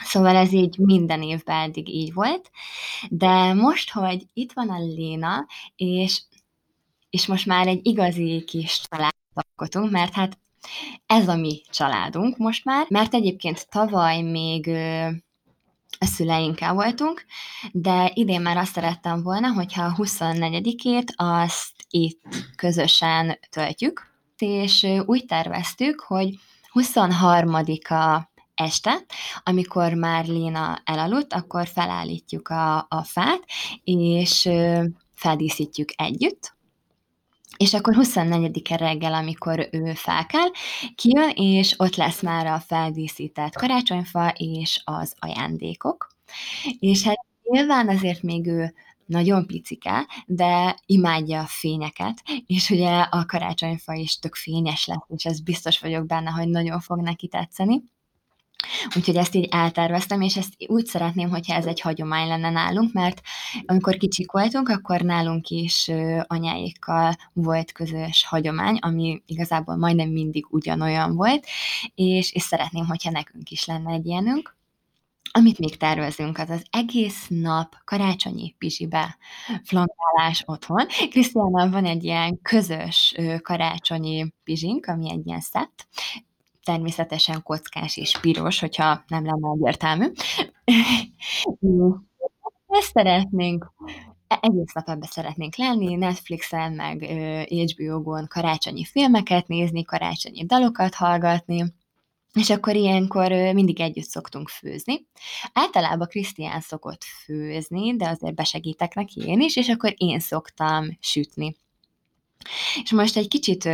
Szóval 0.02 0.36
ez 0.36 0.52
így 0.52 0.78
minden 0.78 1.22
évben 1.22 1.56
eddig 1.56 1.88
így 1.88 2.12
volt, 2.12 2.50
de 3.08 3.54
most, 3.54 3.90
hogy 3.90 4.26
itt 4.32 4.52
van 4.52 4.68
a 4.68 4.78
Léna, 4.78 5.46
és 5.76 6.22
és 7.10 7.26
most 7.26 7.46
már 7.46 7.66
egy 7.66 7.86
igazi 7.86 8.44
kis 8.46 8.80
családot 8.88 9.14
alkotunk, 9.32 9.90
mert 9.90 10.12
hát 10.12 10.38
ez 11.06 11.28
a 11.28 11.36
mi 11.36 11.62
családunk 11.70 12.36
most 12.36 12.64
már, 12.64 12.86
mert 12.88 13.14
egyébként 13.14 13.68
tavaly 13.68 14.20
még 14.20 14.68
a 15.98 16.06
szüleinkkel 16.06 16.74
voltunk, 16.74 17.24
de 17.72 18.10
idén 18.14 18.40
már 18.40 18.56
azt 18.56 18.72
szerettem 18.72 19.22
volna, 19.22 19.52
hogyha 19.52 19.84
a 19.84 19.94
24-ét 19.96 21.08
azt 21.16 21.72
itt 21.90 22.20
közösen 22.56 23.38
töltjük, 23.50 24.08
és 24.38 24.86
úgy 25.06 25.24
terveztük, 25.24 26.00
hogy 26.00 26.34
23-a 26.72 28.28
este, 28.54 29.04
amikor 29.42 29.94
már 29.94 30.26
Léna 30.26 30.80
elaludt, 30.84 31.32
akkor 31.32 31.66
felállítjuk 31.66 32.48
a, 32.48 32.76
a 32.76 33.02
fát, 33.02 33.44
és 33.84 34.48
feldíszítjük 35.14 35.88
együtt, 35.96 36.54
és 37.60 37.74
akkor 37.74 37.94
24-e 37.96 38.76
reggel, 38.76 39.14
amikor 39.14 39.68
ő 39.70 39.92
felkel, 39.94 40.52
kijön, 40.94 41.30
és 41.34 41.74
ott 41.78 41.96
lesz 41.96 42.22
már 42.22 42.46
a 42.46 42.58
feldíszített 42.58 43.54
karácsonyfa 43.54 44.32
és 44.36 44.80
az 44.84 45.14
ajándékok. 45.18 46.08
És 46.78 47.02
hát 47.02 47.18
nyilván 47.42 47.88
azért 47.88 48.22
még 48.22 48.46
ő 48.46 48.74
nagyon 49.06 49.46
picike, 49.46 50.06
de 50.26 50.76
imádja 50.86 51.40
a 51.40 51.46
fényeket, 51.46 52.22
és 52.46 52.70
ugye 52.70 53.00
a 53.00 53.24
karácsonyfa 53.26 53.92
is 53.92 54.18
tök 54.18 54.34
fényes 54.34 54.86
lesz, 54.86 55.04
és 55.08 55.24
ez 55.24 55.40
biztos 55.40 55.80
vagyok 55.80 56.06
benne, 56.06 56.30
hogy 56.30 56.48
nagyon 56.48 56.80
fog 56.80 57.00
neki 57.00 57.28
tetszeni. 57.28 57.82
Úgyhogy 58.96 59.16
ezt 59.16 59.34
így 59.34 59.48
elterveztem, 59.50 60.20
és 60.20 60.36
ezt 60.36 60.54
úgy 60.66 60.84
szeretném, 60.86 61.30
hogyha 61.30 61.54
ez 61.54 61.66
egy 61.66 61.80
hagyomány 61.80 62.28
lenne 62.28 62.50
nálunk, 62.50 62.92
mert 62.92 63.20
amikor 63.66 63.96
kicsik 63.96 64.30
voltunk, 64.30 64.68
akkor 64.68 65.00
nálunk 65.00 65.48
is 65.48 65.90
anyáikkal 66.26 67.16
volt 67.32 67.72
közös 67.72 68.24
hagyomány, 68.26 68.76
ami 68.76 69.22
igazából 69.26 69.76
majdnem 69.76 70.08
mindig 70.08 70.46
ugyanolyan 70.50 71.14
volt, 71.14 71.46
és, 71.94 72.32
és 72.32 72.42
szeretném, 72.42 72.86
hogyha 72.86 73.10
nekünk 73.10 73.50
is 73.50 73.64
lenne 73.64 73.92
egy 73.92 74.06
ilyenünk. 74.06 74.58
Amit 75.32 75.58
még 75.58 75.76
tervezünk, 75.76 76.38
az 76.38 76.50
az 76.50 76.62
egész 76.70 77.26
nap 77.28 77.74
karácsonyi 77.84 78.54
pizsibe 78.58 79.18
flankálás 79.64 80.42
otthon. 80.46 80.86
Krisztiánnal 81.10 81.70
van 81.70 81.84
egy 81.84 82.04
ilyen 82.04 82.42
közös 82.42 83.14
karácsonyi 83.42 84.32
pizsink, 84.44 84.86
ami 84.86 85.10
egy 85.10 85.26
ilyen 85.26 85.40
szett, 85.40 85.86
természetesen 86.70 87.42
kockás 87.42 87.96
és 87.96 88.18
piros, 88.20 88.60
hogyha 88.60 89.04
nem 89.06 89.24
lenne 89.24 89.48
egyértelmű. 89.54 90.06
Ezt 92.66 92.90
szeretnénk, 92.92 93.72
e, 94.26 94.38
egész 94.40 94.72
nap 94.72 94.88
ebbe 94.88 95.06
szeretnénk 95.06 95.56
lenni, 95.56 95.94
Netflixen, 95.94 96.72
meg 96.72 97.02
HBO-gon 97.48 98.26
karácsonyi 98.28 98.84
filmeket 98.84 99.48
nézni, 99.48 99.84
karácsonyi 99.84 100.46
dalokat 100.46 100.94
hallgatni, 100.94 101.64
és 102.32 102.50
akkor 102.50 102.74
ilyenkor 102.74 103.30
mindig 103.30 103.80
együtt 103.80 104.08
szoktunk 104.08 104.48
főzni. 104.48 105.06
Általában 105.52 106.06
Krisztián 106.06 106.60
szokott 106.60 107.04
főzni, 107.24 107.96
de 107.96 108.08
azért 108.08 108.34
besegítek 108.34 108.94
neki 108.94 109.20
én 109.26 109.40
is, 109.40 109.56
és 109.56 109.68
akkor 109.68 109.94
én 109.96 110.20
szoktam 110.20 110.86
sütni. 111.00 111.56
És 112.82 112.90
most 112.90 113.16
egy 113.16 113.28
kicsit 113.28 113.68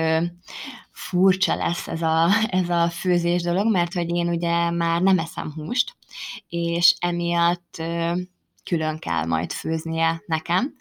furcsa 0.91 1.55
lesz 1.55 1.89
ez 1.89 2.03
a, 2.03 2.29
ez 2.49 2.69
a 2.69 2.89
főzés 2.89 3.43
dolog, 3.43 3.71
mert 3.71 3.93
hogy 3.93 4.09
én 4.09 4.29
ugye 4.29 4.71
már 4.71 5.03
nem 5.03 5.19
eszem 5.19 5.53
húst, 5.53 5.97
és 6.49 6.95
emiatt 6.99 7.83
külön 8.65 8.99
kell 8.99 9.25
majd 9.25 9.53
főznie 9.53 10.23
nekem. 10.27 10.75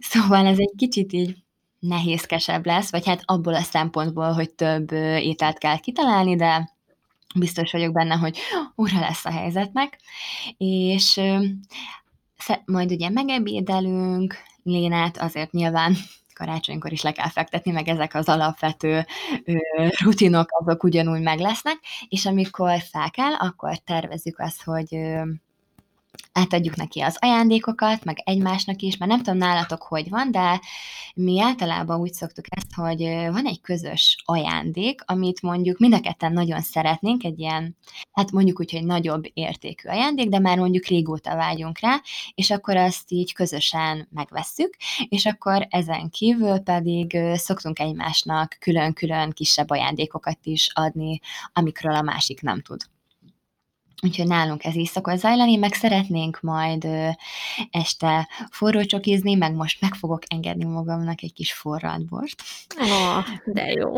Szóval 0.00 0.46
ez 0.46 0.58
egy 0.58 0.72
kicsit 0.76 1.12
így 1.12 1.36
nehézkesebb 1.78 2.66
lesz, 2.66 2.90
vagy 2.90 3.06
hát 3.06 3.22
abból 3.24 3.54
a 3.54 3.62
szempontból, 3.62 4.32
hogy 4.32 4.50
több 4.50 4.92
ételt 4.92 5.58
kell 5.58 5.78
kitalálni, 5.78 6.36
de 6.36 6.70
biztos 7.34 7.72
vagyok 7.72 7.92
benne, 7.92 8.14
hogy 8.14 8.38
ura 8.74 9.00
lesz 9.00 9.24
a 9.24 9.30
helyzetnek, 9.30 9.98
és 10.56 11.20
majd 12.64 12.90
ugye 12.90 13.10
megebédelünk, 13.10 14.36
Lénát 14.62 15.18
azért 15.18 15.52
nyilván 15.52 15.96
karácsonykor 16.32 16.92
is 16.92 17.02
le 17.02 17.12
kell 17.12 17.28
fektetni, 17.28 17.70
meg 17.72 17.88
ezek 17.88 18.14
az 18.14 18.28
alapvető 18.28 19.06
ö, 19.44 19.56
rutinok, 20.04 20.48
azok 20.50 20.82
ugyanúgy 20.82 21.22
meg 21.22 21.38
lesznek, 21.38 21.76
és 22.08 22.26
amikor 22.26 22.78
fel 22.80 23.10
kell, 23.10 23.32
akkor 23.32 23.76
tervezzük 23.76 24.38
azt, 24.38 24.62
hogy 24.62 24.94
ö, 24.94 25.22
átadjuk 26.32 26.76
neki 26.76 27.00
az 27.00 27.16
ajándékokat, 27.20 28.04
meg 28.04 28.22
egymásnak 28.24 28.80
is, 28.82 28.96
mert 28.96 29.10
nem 29.10 29.22
tudom 29.22 29.38
nálatok, 29.38 29.82
hogy 29.82 30.08
van, 30.08 30.30
de 30.30 30.60
mi 31.14 31.40
általában 31.40 32.00
úgy 32.00 32.12
szoktuk 32.12 32.44
ezt, 32.48 32.74
hogy 32.74 33.02
van 33.30 33.46
egy 33.46 33.60
közös 33.60 34.16
ajándék, 34.24 35.00
amit 35.04 35.42
mondjuk 35.42 35.78
mind 35.78 35.94
a 35.94 36.00
ketten 36.00 36.32
nagyon 36.32 36.60
szeretnénk, 36.60 37.24
egy 37.24 37.38
ilyen, 37.38 37.76
hát 38.12 38.30
mondjuk 38.30 38.60
úgy, 38.60 38.72
hogy 38.72 38.84
nagyobb 38.84 39.24
értékű 39.32 39.88
ajándék, 39.88 40.28
de 40.28 40.38
már 40.38 40.58
mondjuk 40.58 40.86
régóta 40.86 41.36
vágyunk 41.36 41.78
rá, 41.78 42.00
és 42.34 42.50
akkor 42.50 42.76
azt 42.76 43.10
így 43.10 43.32
közösen 43.32 44.08
megvesszük, 44.10 44.76
és 45.08 45.26
akkor 45.26 45.66
ezen 45.70 46.10
kívül 46.10 46.58
pedig 46.58 47.18
szoktunk 47.34 47.78
egymásnak 47.78 48.56
külön-külön 48.60 49.30
kisebb 49.30 49.70
ajándékokat 49.70 50.38
is 50.42 50.70
adni, 50.74 51.20
amikről 51.52 51.94
a 51.94 52.02
másik 52.02 52.40
nem 52.40 52.62
tud. 52.62 52.80
Úgyhogy 54.06 54.26
nálunk 54.26 54.64
ez 54.64 54.76
így 54.76 54.88
szokott 54.88 55.18
zajlani, 55.18 55.56
meg 55.56 55.72
szeretnénk 55.72 56.40
majd 56.40 56.84
ö, 56.84 57.08
este 57.70 58.28
forró 58.50 58.82
csokizni, 58.82 59.34
meg 59.34 59.54
most 59.54 59.80
meg 59.80 59.94
fogok 59.94 60.22
engedni 60.28 60.64
magamnak 60.64 61.22
egy 61.22 61.32
kis 61.32 61.52
forralt 61.52 62.06
bort. 62.06 62.42
Oh, 62.80 63.24
de 63.46 63.66
jó. 63.72 63.92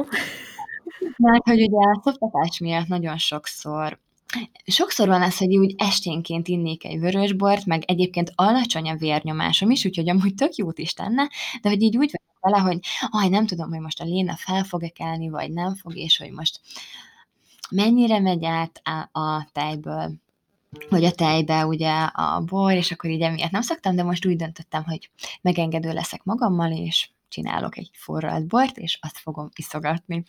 Mert 1.17 1.45
hogy 1.45 1.63
ugye 1.63 1.77
a 1.77 2.01
szoptatás 2.05 2.59
miatt 2.59 2.87
nagyon 2.87 3.19
sokszor 3.19 3.99
Sokszor 4.67 5.09
van 5.09 5.23
az, 5.23 5.39
hogy 5.39 5.57
úgy 5.57 5.75
esténként 5.79 6.49
innék 6.49 6.85
egy 6.85 6.99
vörösbort, 6.99 7.65
meg 7.65 7.83
egyébként 7.87 8.33
alacsony 8.35 8.91
a 8.91 8.97
vérnyomásom 8.97 9.71
is, 9.71 9.85
úgyhogy 9.85 10.09
amúgy 10.09 10.35
tök 10.35 10.55
jót 10.55 10.79
is 10.79 10.93
tenne, 10.93 11.29
de 11.63 11.69
hogy 11.69 11.83
így 11.83 11.97
úgy 11.97 12.11
vagyok 12.13 12.41
vele, 12.41 12.59
hogy 12.59 12.79
aj, 13.11 13.29
nem 13.29 13.47
tudom, 13.47 13.69
hogy 13.69 13.81
most 13.81 14.01
a 14.01 14.05
Léna 14.05 14.37
fel 14.37 14.65
fog-e 14.65 14.89
kelni, 14.89 15.29
vagy 15.29 15.53
nem 15.53 15.75
fog, 15.75 15.97
és 15.97 16.17
hogy 16.17 16.31
most 16.31 16.61
mennyire 17.71 18.21
megy 18.21 18.45
át 18.45 18.81
a 19.13 19.49
tejből, 19.53 20.13
vagy 20.89 21.05
a 21.05 21.11
tejbe 21.11 21.67
ugye 21.67 21.93
a 22.03 22.41
bor, 22.41 22.73
és 22.73 22.93
akkor 22.93 23.11
így 23.11 23.21
emiatt 23.21 23.51
nem 23.51 23.63
szoktam, 23.63 23.97
de 23.97 24.03
most 24.03 24.27
úgy 24.27 24.37
döntöttem, 24.37 24.85
hogy 24.85 25.11
megengedő 25.43 25.93
leszek 25.93 26.25
magammal, 26.25 26.73
és 26.73 27.09
csinálok 27.29 27.77
egy 27.77 27.91
forralt 27.93 28.47
bort, 28.47 28.79
és 28.79 28.99
azt 29.03 29.19
fogom 29.19 29.49
iszogatni. 29.55 30.25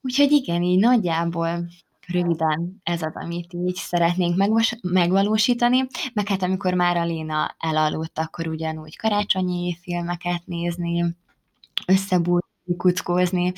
Úgyhogy 0.00 0.32
igen, 0.32 0.62
így 0.62 0.78
nagyjából 0.78 1.68
röviden 2.06 2.80
ez 2.82 3.02
az, 3.02 3.12
amit 3.14 3.52
így 3.52 3.74
szeretnénk 3.74 4.36
megvas- 4.36 4.78
megvalósítani, 4.82 5.86
meg 6.12 6.28
hát 6.28 6.42
amikor 6.42 6.74
már 6.74 6.96
a 6.96 7.04
Léna 7.04 7.56
elaludt, 7.58 8.18
akkor 8.18 8.46
ugyanúgy 8.46 8.96
karácsonyi 8.96 9.76
filmeket 9.80 10.46
nézni, 10.46 11.16
összebújni, 11.86 12.76
kuckózni, 12.76 13.52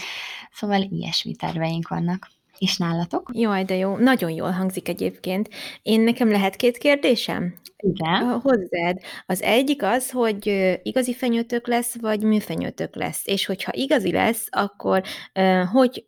szóval 0.52 0.82
ilyesmi 0.82 1.34
terveink 1.34 1.88
vannak. 1.88 2.30
És 2.58 2.76
nálatok? 2.76 3.30
Jaj, 3.32 3.64
de 3.64 3.74
jó. 3.74 3.96
Nagyon 3.96 4.30
jól 4.30 4.50
hangzik 4.50 4.88
egyébként. 4.88 5.48
Én 5.82 6.00
nekem 6.00 6.30
lehet 6.30 6.56
két 6.56 6.78
kérdésem? 6.78 7.54
Igen. 7.76 8.40
Hozzád. 8.40 8.98
Az 9.26 9.42
egyik 9.42 9.82
az, 9.82 10.10
hogy 10.10 10.46
igazi 10.82 11.14
fenyőtök 11.14 11.66
lesz, 11.66 12.00
vagy 12.00 12.22
műfenyőtök 12.22 12.96
lesz. 12.96 13.22
És 13.24 13.46
hogyha 13.46 13.72
igazi 13.74 14.12
lesz, 14.12 14.46
akkor 14.50 15.02
hogy 15.72 16.06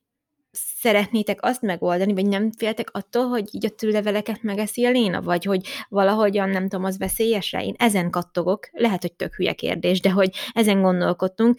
szeretnétek 0.81 1.39
azt 1.43 1.63
megoldani, 1.63 2.13
vagy 2.13 2.27
nem 2.27 2.53
féltek 2.53 2.89
attól, 2.93 3.27
hogy 3.27 3.49
így 3.51 3.67
a 3.67 3.69
tűleveleket 3.71 4.43
megeszi 4.43 4.85
a 4.85 4.91
Léna, 4.91 5.23
vagy 5.23 5.45
hogy 5.45 5.67
valahogyan, 5.89 6.49
nem 6.49 6.69
tudom, 6.69 6.85
az 6.85 6.99
veszélyes 6.99 7.53
rá? 7.53 7.61
Én 7.61 7.75
ezen 7.79 8.11
kattogok, 8.11 8.69
lehet, 8.73 9.03
hogy 9.03 9.13
tök 9.13 9.35
hülye 9.35 9.53
kérdés, 9.53 10.01
de 10.01 10.11
hogy 10.11 10.31
ezen 10.53 10.83
gondolkodtunk, 10.83 11.59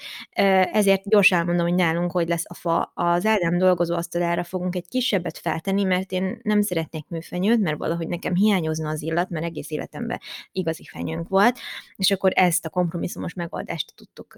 ezért 0.71 1.09
gyorsan 1.09 1.38
elmondom, 1.39 1.67
hogy 1.67 1.75
nálunk 1.75 2.11
hogy 2.11 2.27
lesz 2.27 2.43
a 2.47 2.53
fa. 2.53 2.91
Az 2.93 3.25
Ádám 3.25 3.57
dolgozó 3.57 3.95
asztalára 3.95 4.43
fogunk 4.43 4.75
egy 4.75 4.88
kisebbet 4.88 5.38
feltenni, 5.38 5.83
mert 5.83 6.11
én 6.11 6.39
nem 6.43 6.61
szeretnék 6.61 7.07
műfenyőt, 7.07 7.59
mert 7.59 7.77
valahogy 7.77 8.07
nekem 8.07 8.35
hiányozna 8.35 8.89
az 8.89 9.01
illat, 9.01 9.29
mert 9.29 9.45
egész 9.45 9.71
életemben 9.71 10.19
igazi 10.51 10.83
fenyőnk 10.83 11.27
volt, 11.27 11.59
és 11.95 12.11
akkor 12.11 12.31
ezt 12.35 12.65
a 12.65 12.69
kompromisszumos 12.69 13.33
megoldást 13.33 13.93
tudtuk 13.95 14.35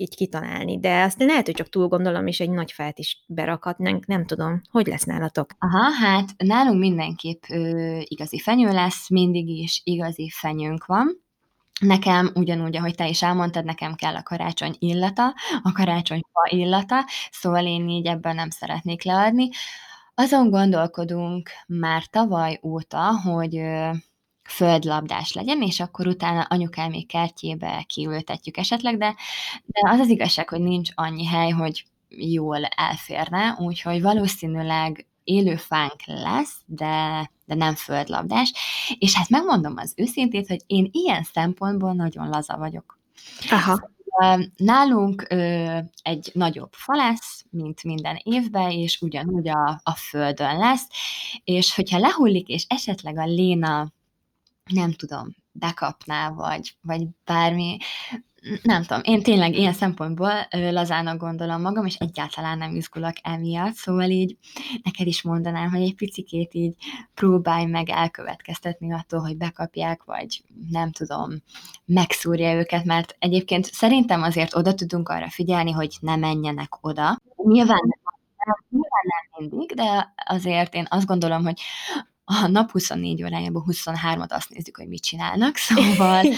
így 0.00 0.16
kitalálni, 0.16 0.78
de 0.78 1.02
azt 1.02 1.22
lehet, 1.22 1.46
hogy 1.46 1.54
csak 1.54 1.68
túl 1.68 1.88
gondolom, 1.88 2.26
és 2.26 2.40
egy 2.40 2.50
nagy 2.50 2.72
fát 2.72 2.98
is 2.98 3.24
berakhat, 3.26 3.78
nem, 3.78 4.00
nem 4.06 4.26
tudom. 4.26 4.60
Hogy 4.70 4.86
lesz 4.86 5.04
nálatok? 5.04 5.50
Aha, 5.58 5.92
hát 5.92 6.34
nálunk 6.36 6.78
mindenképp 6.78 7.42
ö, 7.48 7.98
igazi 8.04 8.38
fenyő 8.38 8.72
lesz, 8.72 9.08
mindig 9.10 9.48
is 9.48 9.80
igazi 9.84 10.30
fenyőnk 10.34 10.86
van. 10.86 11.26
Nekem, 11.80 12.30
ugyanúgy, 12.34 12.76
ahogy 12.76 12.94
te 12.94 13.08
is 13.08 13.22
elmondtad, 13.22 13.64
nekem 13.64 13.94
kell 13.94 14.14
a 14.14 14.22
karácsony 14.22 14.76
illata, 14.78 15.34
a 15.62 15.72
karácsonyfa 15.72 16.48
illata, 16.48 17.04
szóval 17.30 17.66
én 17.66 17.88
így 17.88 18.06
ebben 18.06 18.34
nem 18.34 18.50
szeretnék 18.50 19.02
leadni. 19.02 19.48
Azon 20.14 20.50
gondolkodunk 20.50 21.50
már 21.66 22.04
tavaly 22.06 22.58
óta, 22.62 23.20
hogy 23.20 23.60
földlabdás 24.48 25.32
legyen, 25.32 25.62
és 25.62 25.80
akkor 25.80 26.06
utána 26.06 26.46
anyukámék 26.48 27.06
kertjébe 27.06 27.84
kiültetjük 27.86 28.56
esetleg, 28.56 28.98
de 28.98 29.14
de 29.66 29.90
az 29.90 29.98
az 29.98 30.08
igazság, 30.08 30.48
hogy 30.48 30.60
nincs 30.60 30.90
annyi 30.94 31.26
hely, 31.26 31.50
hogy 31.50 31.84
jól 32.08 32.64
elférne, 32.64 33.56
úgyhogy 33.58 34.02
valószínűleg 34.02 35.06
élő 35.24 35.56
fánk 35.56 36.04
lesz, 36.06 36.56
de 36.66 37.30
de 37.48 37.54
nem 37.54 37.74
földlabdás, 37.74 38.52
és 38.98 39.14
hát 39.14 39.28
megmondom 39.28 39.74
az 39.76 39.92
őszintét, 39.96 40.46
hogy 40.46 40.62
én 40.66 40.88
ilyen 40.92 41.22
szempontból 41.22 41.92
nagyon 41.92 42.28
laza 42.28 42.56
vagyok. 42.56 42.98
Aha. 43.50 43.90
Nálunk 44.56 45.26
ö, 45.28 45.78
egy 46.02 46.30
nagyobb 46.34 46.72
fa 46.72 46.94
lesz, 46.96 47.44
mint 47.50 47.82
minden 47.82 48.20
évben, 48.22 48.70
és 48.70 49.00
ugyanúgy 49.00 49.48
a, 49.48 49.80
a 49.82 49.94
földön 49.94 50.58
lesz, 50.58 50.86
és 51.44 51.74
hogyha 51.74 51.98
lehullik, 51.98 52.48
és 52.48 52.64
esetleg 52.68 53.18
a 53.18 53.24
Léna, 53.24 53.92
nem 54.68 54.92
tudom, 54.92 55.36
bekapná, 55.52 56.30
vagy, 56.30 56.76
vagy 56.82 57.06
bármi, 57.24 57.76
nem 58.62 58.82
tudom, 58.82 59.00
én 59.04 59.22
tényleg 59.22 59.54
ilyen 59.54 59.72
szempontból 59.72 60.32
lazának 60.50 61.18
gondolom 61.18 61.60
magam, 61.60 61.86
és 61.86 61.94
egyáltalán 61.94 62.58
nem 62.58 62.74
izgulok 62.74 63.12
emiatt, 63.22 63.74
szóval 63.74 64.10
így 64.10 64.36
neked 64.82 65.06
is 65.06 65.22
mondanám, 65.22 65.70
hogy 65.70 65.82
egy 65.82 65.94
picikét 65.94 66.54
így 66.54 66.74
próbálj 67.14 67.64
meg 67.64 67.88
elkövetkeztetni 67.88 68.92
attól, 68.92 69.20
hogy 69.20 69.36
bekapják, 69.36 70.04
vagy 70.04 70.42
nem 70.70 70.90
tudom, 70.90 71.30
megszúrja 71.84 72.54
őket, 72.54 72.84
mert 72.84 73.16
egyébként 73.18 73.64
szerintem 73.64 74.22
azért 74.22 74.54
oda 74.54 74.74
tudunk 74.74 75.08
arra 75.08 75.30
figyelni, 75.30 75.70
hogy 75.70 75.96
ne 76.00 76.16
menjenek 76.16 76.86
oda. 76.86 77.18
Nyilván 77.36 77.80
nyilván 78.70 79.04
nem 79.08 79.48
mindig, 79.48 79.74
de 79.74 80.14
azért 80.26 80.74
én 80.74 80.86
azt 80.90 81.06
gondolom, 81.06 81.42
hogy 81.42 81.60
a 82.30 82.46
nap 82.46 82.70
24 82.70 83.22
órájában 83.22 83.64
23-at 83.66 84.28
azt 84.28 84.50
nézzük, 84.50 84.76
hogy 84.76 84.88
mit 84.88 85.02
csinálnak, 85.02 85.56
szóval 85.68 86.24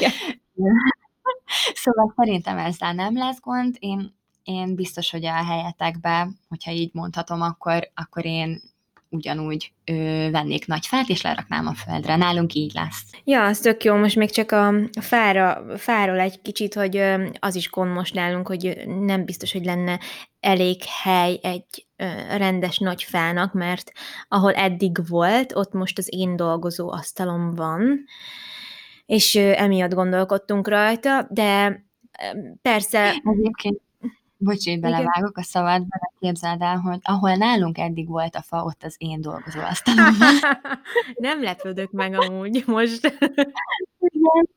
Szóval 1.75 2.13
szerintem 2.17 2.59
ezzel 2.59 2.93
nem 2.93 3.17
lesz 3.17 3.41
gond. 3.41 3.77
Én 3.79 4.19
én 4.43 4.75
biztos, 4.75 5.11
hogy 5.11 5.25
a 5.25 5.45
helyetekbe, 5.45 6.29
hogyha 6.49 6.71
így 6.71 6.91
mondhatom, 6.93 7.41
akkor 7.41 7.91
akkor 7.95 8.25
én 8.25 8.61
ugyanúgy, 9.09 9.73
ö, 9.85 9.93
vennék 10.31 10.67
nagy 10.67 10.87
fát, 10.87 11.09
és 11.09 11.23
leraknám 11.23 11.67
a 11.67 11.75
földre. 11.75 12.17
Nálunk 12.17 12.55
így 12.55 12.73
lesz. 12.75 13.05
Ja, 13.25 13.45
az 13.45 13.59
tök 13.59 13.85
jó. 13.85 13.97
Most 13.97 14.17
még 14.17 14.31
csak 14.31 14.53
a 14.53 14.73
fára, 15.01 15.65
fáról 15.77 16.21
egy 16.21 16.43
kicsit, 16.43 16.75
hogy 16.75 17.03
az 17.39 17.55
is 17.55 17.71
gond 17.71 17.93
most 17.93 18.15
nálunk, 18.15 18.47
hogy 18.47 18.83
nem 18.87 19.25
biztos, 19.25 19.53
hogy 19.53 19.65
lenne 19.65 20.01
elég 20.41 20.83
hely 21.03 21.39
egy 21.43 21.87
rendes 22.37 22.79
nagy 22.79 23.03
fának, 23.03 23.53
mert 23.53 23.93
ahol 24.29 24.53
eddig 24.53 25.09
volt, 25.09 25.57
ott 25.57 25.73
most 25.73 25.99
az 25.99 26.09
én 26.11 26.37
dolgozó 26.37 26.93
asztalom 26.93 27.51
van, 27.55 28.05
és 29.07 29.35
emiatt 29.35 29.95
gondolkodtunk 29.95 30.69
rajta, 30.69 31.27
de 31.31 31.85
persze... 32.63 33.21
Egyébként, 33.25 33.81
bocsi, 34.37 34.79
belevágok 34.79 35.37
a 35.37 35.43
szabadba, 35.43 35.99
de 36.01 36.11
képzeld 36.19 36.63
el, 36.63 36.77
hogy 36.77 36.99
ahol 37.03 37.35
nálunk 37.35 37.79
eddig 37.79 38.09
volt 38.09 38.35
a 38.35 38.43
fa, 38.43 38.63
ott 38.63 38.83
az 38.83 38.95
én 38.99 39.21
dolgozó 39.21 39.61
asztalom 39.61 40.15
Nem 41.15 41.43
lepődök 41.43 41.91
meg 41.91 42.15
amúgy 42.15 42.63
most. 42.67 43.07
Igen. 43.99 44.49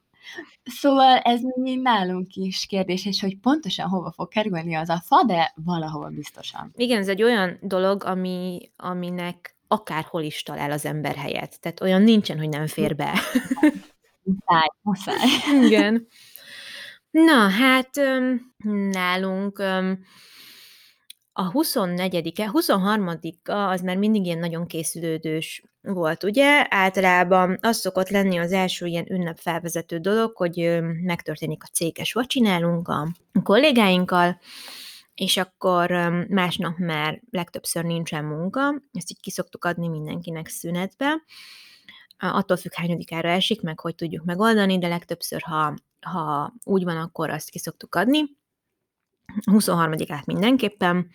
Szóval 0.64 1.18
ez 1.18 1.40
még 1.56 1.82
nálunk 1.82 2.34
is 2.34 2.66
kérdés, 2.66 3.06
és 3.06 3.22
hogy 3.22 3.38
pontosan 3.38 3.88
hova 3.88 4.12
fog 4.12 4.28
kerülni 4.28 4.76
az 4.76 4.90
a 4.90 5.02
fa, 5.06 5.24
de 5.24 5.54
valahol 5.56 6.10
biztosan. 6.10 6.72
Igen, 6.76 7.00
ez 7.00 7.08
egy 7.08 7.24
olyan 7.24 7.58
dolog, 7.62 8.04
ami, 8.04 8.72
aminek 8.76 9.56
akárhol 9.68 10.22
is 10.22 10.44
talál 10.44 10.72
az 10.72 10.86
ember 10.86 11.16
helyet. 11.16 11.60
Tehát 11.62 11.82
olyan 11.82 12.02
nincsen, 12.02 12.38
hogy 12.38 12.50
nem 12.50 12.68
fér 12.68 12.96
be. 12.96 13.20
Muszáj, 14.24 14.68
muszáj. 14.82 15.28
Igen. 15.66 16.08
Na, 17.12 17.50
hát 17.50 17.90
nálunk 18.92 19.60
a 21.34 21.52
24-e, 21.52 22.50
23-a 22.54 23.52
az 23.52 23.82
már 23.82 23.98
mindig 23.98 24.26
ilyen 24.26 24.40
nagyon 24.40 24.68
készülődős 24.68 25.64
volt, 25.84 26.24
ugye? 26.24 26.66
Általában 26.70 27.58
az 27.62 27.78
szokott 27.78 28.10
lenni 28.10 28.38
az 28.38 28.52
első 28.52 28.86
ilyen 28.86 29.12
ünnepfelvezető 29.12 29.98
dolog, 29.98 30.36
hogy 30.36 30.80
megtörténik 31.04 31.64
a 31.64 31.68
céges 31.68 32.14
vacsinálunk 32.14 32.88
a 32.88 33.08
kollégáinkkal, 33.44 34.40
és 35.16 35.38
akkor 35.38 35.92
másnap 36.30 36.78
már 36.78 37.22
legtöbbször 37.32 37.84
nincsen 37.84 38.26
munka, 38.26 38.82
ezt 38.92 39.12
így 39.12 39.20
kiszoktuk 39.20 39.66
adni 39.66 39.88
mindenkinek 39.88 40.48
szünetbe, 40.48 41.24
attól 42.18 42.58
függ, 42.58 42.74
hányadikára 42.74 43.30
esik, 43.30 43.62
meg 43.62 43.80
hogy 43.80 43.96
tudjuk 43.96 44.26
megoldani, 44.26 44.80
de 44.80 44.88
legtöbbször, 44.88 45.42
ha, 45.42 45.74
ha 46.02 46.54
úgy 46.64 46.84
van, 46.84 46.98
akkor 46.98 47.30
azt 47.30 47.50
ki 47.50 47.60
szoktuk 47.60 47.96
adni. 49.46 49.58
23-át 49.58 50.26
mindenképpen, 50.26 51.08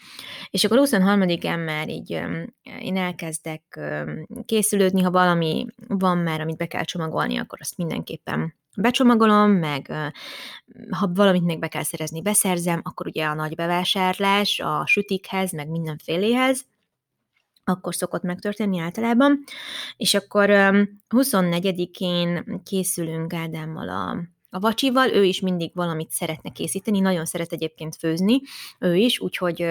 és 0.50 0.64
akkor 0.64 0.78
23-án 0.82 1.64
már 1.64 1.88
így 1.88 2.10
én 2.80 2.96
elkezdek 2.96 3.80
készülődni, 4.46 5.02
ha 5.02 5.10
valami 5.10 5.66
van 5.88 6.18
már, 6.18 6.40
amit 6.40 6.56
be 6.56 6.66
kell 6.66 6.84
csomagolni, 6.84 7.38
akkor 7.38 7.58
azt 7.60 7.76
mindenképpen 7.76 8.54
becsomagolom, 8.76 9.50
meg 9.50 9.92
ha 10.90 11.10
valamit 11.14 11.42
még 11.42 11.58
be 11.58 11.68
kell 11.68 11.82
szerezni, 11.82 12.22
beszerzem, 12.22 12.80
akkor 12.82 13.06
ugye 13.06 13.26
a 13.26 13.34
nagy 13.34 13.54
bevásárlás 13.54 14.60
a 14.60 14.86
sütikhez, 14.86 15.52
meg 15.52 15.68
mindenféléhez, 15.68 16.66
akkor 17.64 17.94
szokott 17.94 18.22
megtörténni 18.22 18.78
általában, 18.78 19.44
és 19.96 20.14
akkor 20.14 20.48
24-én 21.08 22.60
készülünk 22.64 23.32
Ádámmal 23.32 23.88
a, 23.88 24.16
a 24.50 24.58
vacsival, 24.58 25.10
ő 25.10 25.24
is 25.24 25.40
mindig 25.40 25.70
valamit 25.74 26.10
szeretne 26.10 26.50
készíteni, 26.50 27.00
nagyon 27.00 27.24
szeret 27.24 27.52
egyébként 27.52 27.96
főzni, 27.96 28.40
ő 28.78 28.96
is, 28.96 29.20
úgyhogy 29.20 29.66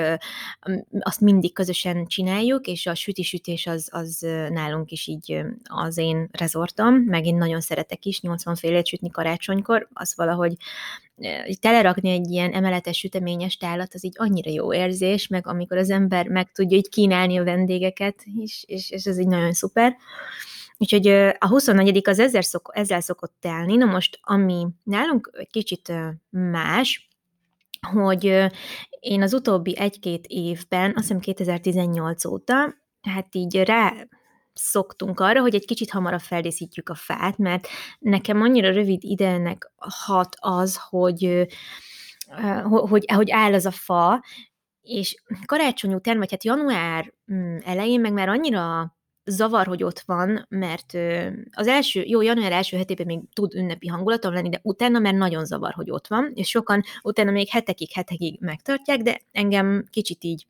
azt 1.00 1.22
mindig 1.22 1.54
közösen 1.54 2.06
csináljuk, 2.08 2.68
és 2.68 2.86
a 2.86 2.96
süti-sütés 2.96 3.66
az, 3.66 3.90
az 3.92 4.20
nálunk 4.50 4.92
is 4.92 5.08
így 5.08 5.42
az 5.64 5.98
én 5.98 6.30
rezortom, 6.32 6.96
meg 6.96 7.26
én 7.26 7.36
nagyon 7.36 7.62
szeretek 7.62 8.06
is 8.06 8.22
80 8.22 8.56
félét 8.56 8.88
sütni 8.88 9.10
karácsonykor, 9.10 9.88
az 9.94 10.14
valahogy 10.16 10.54
telerakni 11.60 12.10
egy 12.10 12.32
ilyen 12.32 12.54
emeletes 12.54 12.98
süteményes 12.98 13.58
tálat, 13.58 13.94
az 13.94 14.06
így 14.06 14.16
annyira 14.18 14.52
jó 14.52 14.74
érzés, 14.74 15.28
meg 15.28 15.48
amikor 15.48 15.78
az 15.78 15.90
ember 15.90 16.28
meg 16.28 16.52
tudja 16.52 16.78
így 16.78 16.90
kínálni 16.90 17.38
a 17.38 17.44
vendégeket 17.44 18.24
is, 18.36 18.64
és, 18.68 18.90
és 18.92 19.06
ez 19.06 19.20
így 19.20 19.28
nagyon 19.28 19.54
szuper. 19.54 19.96
Úgyhogy 20.78 21.08
a 21.38 21.48
24 21.48 22.02
az 22.04 22.20
ezzel, 22.20 22.42
szok, 22.42 22.72
ezzel 22.74 23.02
szokott 23.02 23.36
telni. 23.40 23.76
Na 23.76 23.86
most, 23.86 24.20
ami 24.22 24.68
nálunk 24.84 25.30
egy 25.34 25.50
kicsit 25.50 25.94
más, 26.30 27.08
hogy 27.92 28.24
én 29.00 29.22
az 29.22 29.34
utóbbi 29.34 29.78
egy-két 29.78 30.26
évben, 30.28 30.90
azt 30.96 31.08
hiszem 31.08 31.20
2018 31.20 32.26
óta, 32.26 32.76
hát 33.02 33.36
így 33.36 33.56
rá 33.56 33.94
szoktunk 34.54 35.20
arra, 35.20 35.42
hogy 35.42 35.56
egy 35.56 35.66
kicsit 35.66 35.92
hamarabb 35.92 36.20
feldészítjük 36.20 36.90
a 36.90 36.96
fát, 36.96 37.38
mert 37.38 37.68
nekem 38.00 38.42
annyira 38.42 38.72
rövid 38.72 39.04
idenek 39.04 39.72
hat 39.76 40.36
az, 40.40 40.80
hogy, 40.90 41.48
hogy, 42.64 43.12
hogy 43.14 43.32
áll 43.32 43.54
az 43.54 43.66
a 43.66 43.72
fa, 43.72 44.24
és 44.82 45.16
karácsony 45.46 45.94
után, 45.94 46.18
vagy 46.18 46.32
hát 46.32 46.44
január 46.44 47.14
mm, 47.34 47.58
elején 47.64 48.02
meg 48.02 48.14
már 48.14 48.30
annyira 48.30 48.97
zavar, 49.28 49.68
hogy 49.68 49.84
ott 49.84 50.00
van, 50.00 50.46
mert 50.50 50.94
az 51.52 51.68
első, 51.68 52.04
jó, 52.06 52.22
január 52.22 52.52
első 52.52 52.78
hetében 52.78 53.06
még 53.06 53.20
tud 53.34 53.54
ünnepi 53.54 53.88
hangulatom 53.88 54.34
lenni, 54.34 54.50
de 54.50 54.60
utána 54.64 55.00
már 55.00 55.14
nagyon 55.14 55.46
zavar, 55.46 55.74
hogy 55.74 55.92
ott 55.92 56.08
van, 56.08 56.32
és 56.36 56.50
sokan 56.50 56.84
utána 57.02 57.32
még 57.32 57.50
hetekig, 57.50 57.92
hetekig 57.92 58.38
megtartják, 58.40 59.02
de 59.02 59.20
engem 59.32 59.86
kicsit 59.90 60.24
így 60.24 60.48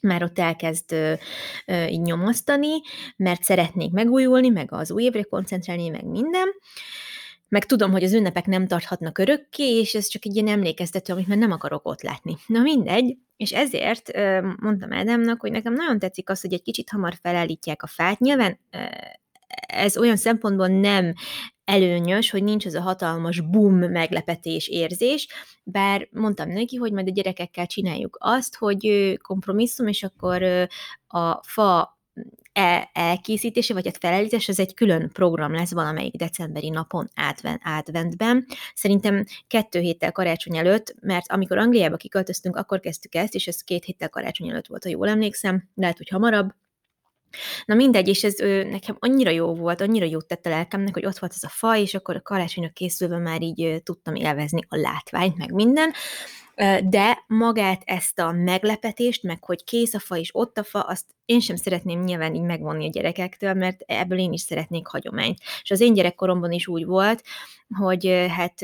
már 0.00 0.22
ott 0.22 0.38
elkezd 0.38 0.92
ö, 0.92 1.12
ö, 1.66 1.84
így 1.84 2.00
nyomasztani, 2.00 2.80
mert 3.16 3.42
szeretnék 3.42 3.92
megújulni, 3.92 4.48
meg 4.48 4.72
az 4.72 4.90
új 4.90 5.02
évre 5.02 5.22
koncentrálni, 5.22 5.88
meg 5.88 6.04
minden. 6.04 6.48
Meg 7.50 7.64
tudom, 7.64 7.90
hogy 7.90 8.02
az 8.02 8.12
ünnepek 8.12 8.46
nem 8.46 8.66
tarthatnak 8.66 9.18
örökké, 9.18 9.78
és 9.78 9.94
ez 9.94 10.06
csak 10.06 10.24
egy 10.24 10.34
ilyen 10.34 10.48
emlékeztető, 10.48 11.12
amit 11.12 11.26
már 11.26 11.38
nem 11.38 11.52
akarok 11.52 11.86
ott 11.88 12.02
látni. 12.02 12.36
Na 12.46 12.60
mindegy, 12.60 13.16
és 13.36 13.52
ezért 13.52 14.10
mondtam 14.60 14.92
Ádámnak, 14.92 15.40
hogy 15.40 15.50
nekem 15.50 15.72
nagyon 15.72 15.98
tetszik 15.98 16.30
az, 16.30 16.40
hogy 16.40 16.52
egy 16.52 16.62
kicsit 16.62 16.90
hamar 16.90 17.14
felállítják 17.22 17.82
a 17.82 17.86
fát. 17.86 18.18
Nyilván 18.18 18.58
ez 19.66 19.98
olyan 19.98 20.16
szempontból 20.16 20.66
nem 20.66 21.12
előnyös, 21.64 22.30
hogy 22.30 22.42
nincs 22.42 22.66
az 22.66 22.74
a 22.74 22.80
hatalmas 22.80 23.40
bum 23.40 23.74
meglepetés 23.74 24.68
érzés, 24.68 25.28
bár 25.64 26.08
mondtam 26.10 26.48
neki, 26.48 26.76
hogy 26.76 26.92
majd 26.92 27.08
a 27.08 27.12
gyerekekkel 27.12 27.66
csináljuk 27.66 28.16
azt, 28.20 28.56
hogy 28.56 29.14
kompromisszum, 29.22 29.86
és 29.86 30.02
akkor 30.02 30.42
a 31.06 31.42
fa 31.42 31.99
e, 32.52 32.90
elkészítése, 32.92 33.74
vagy 33.74 33.88
a 33.88 33.92
felállítás, 34.00 34.48
az 34.48 34.58
egy 34.58 34.74
külön 34.74 35.10
program 35.12 35.52
lesz 35.52 35.72
valamelyik 35.72 36.14
decemberi 36.14 36.68
napon 36.68 37.08
átven, 37.14 37.60
átventben. 37.62 38.46
Szerintem 38.74 39.24
kettő 39.46 39.80
héttel 39.80 40.12
karácsony 40.12 40.56
előtt, 40.56 40.94
mert 41.00 41.30
amikor 41.32 41.58
Angliába 41.58 41.96
kiköltöztünk, 41.96 42.56
akkor 42.56 42.80
kezdtük 42.80 43.14
ezt, 43.14 43.34
és 43.34 43.46
ez 43.46 43.60
két 43.60 43.84
héttel 43.84 44.08
karácsony 44.08 44.48
előtt 44.48 44.66
volt, 44.66 44.84
ha 44.84 44.90
jól 44.90 45.08
emlékszem, 45.08 45.68
lehet, 45.74 45.96
hogy 45.96 46.08
hamarabb, 46.08 46.50
Na 47.64 47.74
mindegy, 47.74 48.08
és 48.08 48.24
ez 48.24 48.40
ö, 48.40 48.64
nekem 48.64 48.96
annyira 48.98 49.30
jó 49.30 49.54
volt, 49.54 49.80
annyira 49.80 50.04
jót 50.04 50.26
tett 50.26 50.46
a 50.46 50.48
lelkemnek, 50.48 50.94
hogy 50.94 51.06
ott 51.06 51.18
volt 51.18 51.32
ez 51.34 51.42
a 51.42 51.48
fa, 51.48 51.76
és 51.76 51.94
akkor 51.94 52.16
a 52.16 52.22
karácsonyra 52.22 52.70
készülve 52.70 53.18
már 53.18 53.42
így 53.42 53.62
ö, 53.62 53.78
tudtam 53.78 54.14
élvezni 54.14 54.60
a 54.68 54.76
látványt, 54.76 55.36
meg 55.36 55.52
minden 55.52 55.92
de 56.84 57.24
magát 57.26 57.82
ezt 57.84 58.18
a 58.18 58.32
meglepetést, 58.32 59.22
meg 59.22 59.44
hogy 59.44 59.64
kész 59.64 59.94
a 59.94 59.98
fa 59.98 60.16
és 60.16 60.30
ott 60.32 60.58
a 60.58 60.62
fa, 60.62 60.80
azt 60.80 61.04
én 61.24 61.40
sem 61.40 61.56
szeretném 61.56 62.00
nyilván 62.00 62.34
így 62.34 62.42
megvonni 62.42 62.86
a 62.86 62.90
gyerekektől, 62.90 63.54
mert 63.54 63.80
ebből 63.86 64.18
én 64.18 64.32
is 64.32 64.40
szeretnék 64.40 64.86
hagyományt. 64.86 65.38
És 65.62 65.70
az 65.70 65.80
én 65.80 65.94
gyerekkoromban 65.94 66.52
is 66.52 66.66
úgy 66.66 66.84
volt, 66.84 67.22
hogy 67.78 68.26
hát 68.28 68.62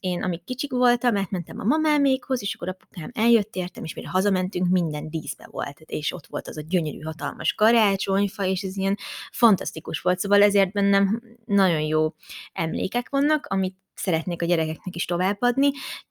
én 0.00 0.22
amíg 0.22 0.44
kicsik 0.44 0.70
voltam, 0.70 1.16
átmentem 1.16 1.60
a 1.60 1.64
mamámékhoz, 1.64 2.42
és 2.42 2.54
akkor 2.54 2.68
apukám 2.68 3.10
eljött 3.14 3.54
értem, 3.54 3.84
és 3.84 3.94
mire 3.94 4.08
hazamentünk, 4.08 4.68
minden 4.68 5.10
díszbe 5.10 5.48
volt, 5.50 5.80
és 5.80 6.12
ott 6.12 6.26
volt 6.26 6.48
az 6.48 6.56
a 6.56 6.62
gyönyörű, 6.68 7.00
hatalmas 7.00 7.52
karácsonyfa, 7.52 8.44
és 8.44 8.62
ez 8.62 8.76
ilyen 8.76 8.96
fantasztikus 9.30 10.00
volt, 10.00 10.18
szóval 10.18 10.42
ezért 10.42 10.72
bennem 10.72 11.22
nagyon 11.44 11.80
jó 11.80 12.14
emlékek 12.52 13.08
vannak, 13.08 13.46
amit 13.46 13.76
szeretnék 13.94 14.42
a 14.42 14.46
gyerekeknek 14.46 14.94
is 14.94 15.04
továbbadni, 15.04 15.70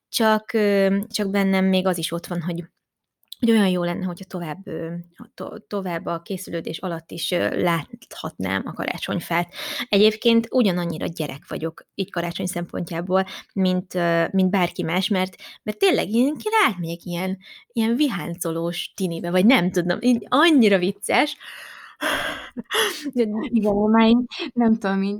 csak, 0.09 0.45
csak 1.07 1.29
bennem 1.29 1.65
még 1.65 1.87
az 1.87 1.97
is 1.97 2.11
ott 2.11 2.25
van, 2.27 2.41
hogy 2.41 2.63
hogy 3.43 3.51
olyan 3.51 3.67
jó 3.67 3.83
lenne, 3.83 4.05
hogyha 4.05 4.25
tovább, 4.25 4.63
to, 5.33 5.59
tovább 5.59 6.05
a 6.05 6.21
készülődés 6.21 6.77
alatt 6.77 7.11
is 7.11 7.29
láthatnám 7.51 8.61
a 8.65 8.73
karácsonyfát. 8.73 9.53
Egyébként 9.89 10.47
ugyanannyira 10.51 11.05
gyerek 11.05 11.43
vagyok, 11.47 11.87
így 11.95 12.11
karácsony 12.11 12.45
szempontjából, 12.45 13.25
mint, 13.53 13.93
mint 14.31 14.49
bárki 14.49 14.83
más, 14.83 15.07
mert, 15.07 15.35
mert 15.63 15.77
tényleg 15.77 16.09
én 16.09 16.35
átmegyek 16.67 17.03
ilyen, 17.03 17.37
ilyen 17.73 17.95
viháncolós 17.95 18.93
tinibe, 18.95 19.31
vagy 19.31 19.45
nem 19.45 19.71
tudom, 19.71 19.97
így 20.01 20.25
annyira 20.29 20.77
vicces. 20.77 21.37
Igen, 23.13 23.29
már 23.91 24.13
nem 24.53 24.77
tudom, 24.77 25.03
így 25.03 25.19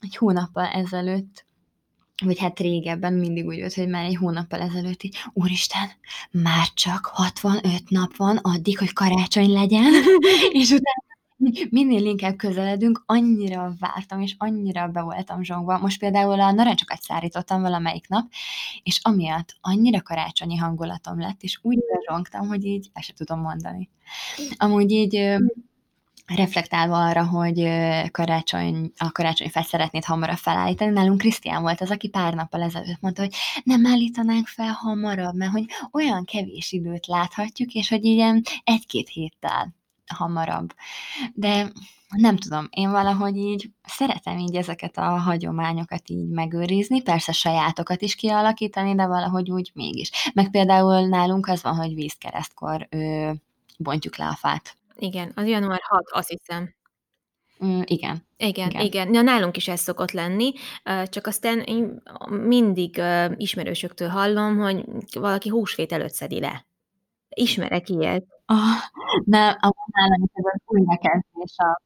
egy 0.00 0.16
hónappal 0.16 0.66
ezelőtt 0.66 1.44
vagy 2.20 2.38
hát 2.38 2.58
régebben 2.58 3.12
mindig 3.12 3.46
úgy 3.46 3.58
volt, 3.58 3.74
hogy 3.74 3.88
már 3.88 4.04
egy 4.04 4.16
hónappal 4.16 4.60
ezelőtt 4.60 5.02
így, 5.02 5.16
úristen, 5.32 5.90
már 6.30 6.66
csak 6.74 7.06
65 7.06 7.82
nap 7.88 8.16
van 8.16 8.36
addig, 8.36 8.78
hogy 8.78 8.92
karácsony 8.92 9.52
legyen, 9.52 9.92
és 10.60 10.70
utána 10.70 11.08
minél 11.70 12.04
inkább 12.04 12.36
közeledünk, 12.36 13.02
annyira 13.06 13.74
vártam, 13.78 14.20
és 14.20 14.34
annyira 14.38 14.88
be 14.88 15.00
voltam 15.00 15.42
zsongva. 15.42 15.78
Most 15.78 15.98
például 15.98 16.40
a 16.40 16.52
narancsokat 16.52 17.02
szárítottam 17.02 17.62
valamelyik 17.62 18.08
nap, 18.08 18.30
és 18.82 19.00
amiatt 19.02 19.56
annyira 19.60 20.02
karácsonyi 20.02 20.56
hangulatom 20.56 21.20
lett, 21.20 21.42
és 21.42 21.58
úgy 21.62 21.78
bezsongtam, 21.92 22.48
hogy 22.48 22.64
így 22.64 22.90
el 22.92 23.02
sem 23.02 23.16
tudom 23.16 23.40
mondani. 23.40 23.90
Amúgy 24.56 24.90
így 24.90 25.36
reflektálva 26.36 27.04
arra, 27.06 27.26
hogy 27.26 27.68
karácsony, 28.10 28.92
a 28.96 29.12
karácsonyfát 29.12 29.66
szeretnéd 29.66 30.04
hamarabb 30.04 30.36
felállítani, 30.36 30.90
nálunk 30.90 31.18
Krisztián 31.18 31.62
volt 31.62 31.80
az, 31.80 31.90
aki 31.90 32.08
pár 32.08 32.34
nappal 32.34 32.62
ezelőtt 32.62 33.00
mondta, 33.00 33.22
hogy 33.22 33.34
nem 33.64 33.86
állítanánk 33.86 34.46
fel 34.46 34.72
hamarabb, 34.72 35.34
mert 35.34 35.52
hogy 35.52 35.64
olyan 35.92 36.24
kevés 36.24 36.72
időt 36.72 37.06
láthatjuk, 37.06 37.72
és 37.72 37.88
hogy 37.88 38.04
ilyen 38.04 38.42
egy-két 38.64 39.08
héttel 39.08 39.74
hamarabb. 40.06 40.74
De 41.34 41.72
nem 42.16 42.36
tudom, 42.36 42.68
én 42.70 42.90
valahogy 42.90 43.36
így 43.36 43.70
szeretem 43.82 44.38
így 44.38 44.56
ezeket 44.56 44.98
a 44.98 45.18
hagyományokat 45.18 46.10
így 46.10 46.28
megőrizni, 46.28 47.02
persze 47.02 47.32
sajátokat 47.32 48.02
is 48.02 48.14
kialakítani, 48.14 48.94
de 48.94 49.06
valahogy 49.06 49.50
úgy 49.50 49.70
mégis. 49.74 50.10
Meg 50.34 50.50
például 50.50 51.08
nálunk 51.08 51.46
az 51.46 51.62
van, 51.62 51.76
hogy 51.76 51.94
vízkeresztkor 51.94 52.86
ö, 52.90 53.30
bontjuk 53.78 54.16
le 54.16 54.26
a 54.26 54.34
fát. 54.34 54.78
Igen, 55.00 55.32
az 55.34 55.46
január 55.46 55.80
6, 55.82 56.04
azt 56.10 56.28
hiszem. 56.28 56.74
Mm, 57.64 57.80
igen. 57.84 58.26
Igen, 58.36 58.70
igen. 58.70 58.82
igen. 58.82 59.08
Na, 59.08 59.22
nálunk 59.22 59.56
is 59.56 59.68
ez 59.68 59.80
szokott 59.80 60.10
lenni, 60.10 60.52
csak 61.04 61.26
aztán 61.26 61.60
én 61.60 62.02
mindig 62.28 63.02
ismerősöktől 63.36 64.08
hallom, 64.08 64.58
hogy 64.58 64.84
valaki 65.12 65.48
húsvét 65.48 65.92
előtt 65.92 66.12
szedi 66.12 66.40
le. 66.40 66.66
Ismerek 67.28 67.88
ilyet. 67.88 68.24
Oh, 68.46 68.56
nem, 69.24 69.56
nálam 69.86 70.22
is 70.22 70.30
ez 70.32 70.44
az 70.44 70.60
újrakezdés 70.64 71.54
a 71.56 71.80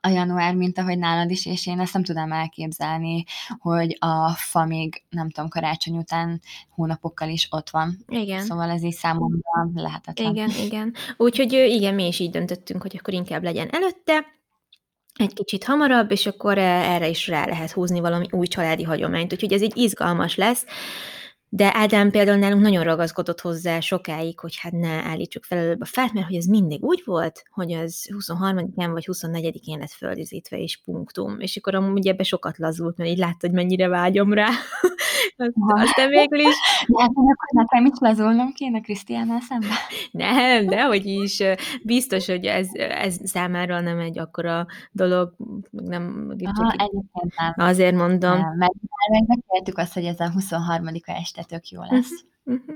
a 0.00 0.08
január, 0.08 0.54
mint 0.54 0.78
ahogy 0.78 0.98
nálad 0.98 1.30
is, 1.30 1.46
és 1.46 1.66
én 1.66 1.80
ezt 1.80 1.92
nem 1.92 2.02
tudom 2.02 2.32
elképzelni, 2.32 3.24
hogy 3.58 3.96
a 4.00 4.30
fa 4.30 4.64
még, 4.64 5.02
nem 5.08 5.30
tudom, 5.30 5.48
karácsony 5.48 5.96
után 5.96 6.40
hónapokkal 6.68 7.28
is 7.28 7.46
ott 7.50 7.70
van. 7.70 8.04
Igen. 8.08 8.44
Szóval 8.44 8.70
ez 8.70 8.82
így 8.82 8.94
számomra 8.94 9.70
lehetetlen. 9.74 10.30
Igen, 10.30 10.50
igen. 10.64 10.94
Úgyhogy 11.16 11.52
igen, 11.52 11.94
mi 11.94 12.06
is 12.06 12.18
így 12.18 12.30
döntöttünk, 12.30 12.82
hogy 12.82 12.96
akkor 12.98 13.14
inkább 13.14 13.42
legyen 13.42 13.68
előtte, 13.70 14.36
egy 15.18 15.34
kicsit 15.34 15.64
hamarabb, 15.64 16.10
és 16.10 16.26
akkor 16.26 16.58
erre 16.58 17.08
is 17.08 17.28
rá 17.28 17.46
lehet 17.46 17.70
húzni 17.70 18.00
valami 18.00 18.26
új 18.30 18.46
családi 18.46 18.82
hagyományt. 18.82 19.32
Úgyhogy 19.32 19.52
ez 19.52 19.62
így 19.62 19.76
izgalmas 19.76 20.36
lesz. 20.36 20.64
De 21.50 21.70
Ádám 21.74 22.10
például 22.10 22.38
nálunk 22.38 22.62
nagyon 22.62 22.84
ragaszkodott 22.84 23.40
hozzá 23.40 23.80
sokáig, 23.80 24.38
hogy 24.38 24.56
hát 24.56 24.72
ne 24.72 24.88
állítsuk 24.88 25.44
fel 25.44 25.58
előbb 25.58 25.80
a 25.80 25.84
fát, 25.84 26.12
mert 26.12 26.26
hogy 26.26 26.36
ez 26.36 26.44
mindig 26.44 26.82
úgy 26.82 27.02
volt, 27.04 27.42
hogy 27.50 27.72
az 27.72 28.08
23-án 28.18 28.88
vagy 28.92 29.04
24-én 29.12 29.78
lett 29.78 29.90
földizítve, 29.90 30.58
és 30.58 30.80
punktum. 30.84 31.40
És 31.40 31.56
akkor 31.56 31.74
amúgy 31.74 32.06
ebbe 32.06 32.22
sokat 32.22 32.58
lazult, 32.58 32.96
mert 32.96 33.10
így 33.10 33.18
látta, 33.18 33.46
hogy 33.46 33.52
mennyire 33.52 33.88
vágyom 33.88 34.32
rá. 34.32 34.48
Aztán 35.84 36.08
végül 36.08 36.38
is... 36.38 36.54
De 36.86 37.02
hát 37.02 37.10
nekem 37.50 37.84
is 37.84 37.98
lazulnom 37.98 38.52
kéne 38.52 38.80
Krisztiánnal 38.80 39.40
szemben. 39.40 39.70
Nem, 40.10 40.66
de 40.66 40.84
hogy 40.84 41.06
is 41.06 41.42
biztos, 41.82 42.26
hogy 42.26 42.44
ez, 42.44 42.68
ez 42.74 43.16
számára 43.24 43.80
nem 43.80 43.98
egy 43.98 44.18
akkora 44.18 44.66
dolog, 44.92 45.34
nem... 45.70 46.32
Aha, 46.44 46.70
egyébként 46.70 47.34
nem. 47.36 47.54
Azért 47.56 47.94
mondom. 47.94 48.38
Nem, 48.38 48.56
mert 48.56 48.72
megbeszéltük 49.10 49.78
azt, 49.78 49.92
hogy 49.92 50.04
ez 50.04 50.20
a 50.20 50.32
23-a 50.38 51.10
este 51.10 51.44
tök 51.44 51.68
jó 51.68 51.80
lesz. 51.90 52.24
Uh-huh. 52.44 52.74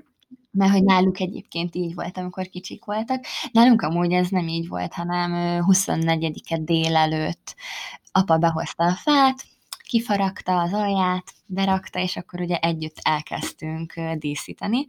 Mert 0.51 0.73
hogy 0.73 0.85
náluk 0.85 1.21
egyébként 1.21 1.75
így 1.75 1.95
volt, 1.95 2.19
amikor 2.19 2.47
kicsik 2.47 2.85
voltak. 2.85 3.25
Nálunk 3.53 3.83
amúgy 3.83 4.13
ez 4.13 4.29
nem 4.29 4.49
így 4.49 4.69
volt, 4.69 4.93
hanem 4.93 5.63
24-e 5.67 6.59
délelőtt 6.59 7.55
apa 8.13 8.39
behozta 8.39 8.85
a 8.85 8.93
fát, 8.93 9.45
kifaragta 9.93 10.61
az 10.61 10.73
alját, 10.73 11.33
berakta, 11.47 11.99
és 11.99 12.17
akkor 12.17 12.41
ugye 12.41 12.57
együtt 12.57 12.97
elkezdtünk 13.03 14.01
díszíteni. 14.19 14.87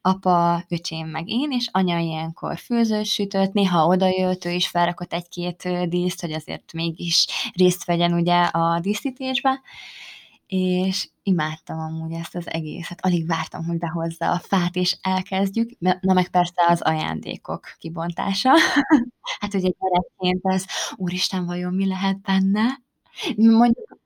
Apa, 0.00 0.64
öcsém 0.68 1.06
meg 1.08 1.28
én, 1.28 1.50
és 1.50 1.68
anya 1.72 1.98
ilyenkor 1.98 2.58
főzőt 2.58 3.04
sütött, 3.04 3.52
néha 3.52 3.86
odajött, 3.86 4.44
ő 4.44 4.50
is 4.50 4.68
felrakott 4.68 5.12
egy-két 5.12 5.88
díszt, 5.88 6.20
hogy 6.20 6.32
azért 6.32 6.72
mégis 6.72 7.26
részt 7.54 7.84
vegyen 7.84 8.12
ugye 8.12 8.42
a 8.42 8.80
díszítésbe, 8.80 9.60
és 10.46 11.08
imádtam 11.22 11.78
amúgy 11.78 12.12
ezt 12.12 12.34
az 12.34 12.50
egészet. 12.50 13.04
Alig 13.04 13.26
vártam, 13.26 13.64
hogy 13.64 13.78
behozza 13.78 14.30
a 14.30 14.38
fát, 14.38 14.76
és 14.76 14.96
elkezdjük. 15.00 15.70
Na 16.00 16.12
meg 16.12 16.28
persze 16.28 16.64
az 16.68 16.80
ajándékok 16.80 17.76
kibontása. 17.78 18.50
hát 19.40 19.54
ugye 19.54 19.70
gyerekként 19.78 20.40
ez, 20.42 20.64
úristen, 20.96 21.46
vajon 21.46 21.74
mi 21.74 21.86
lehet 21.86 22.20
benne? 22.20 22.80
Mondjuk 23.36 23.98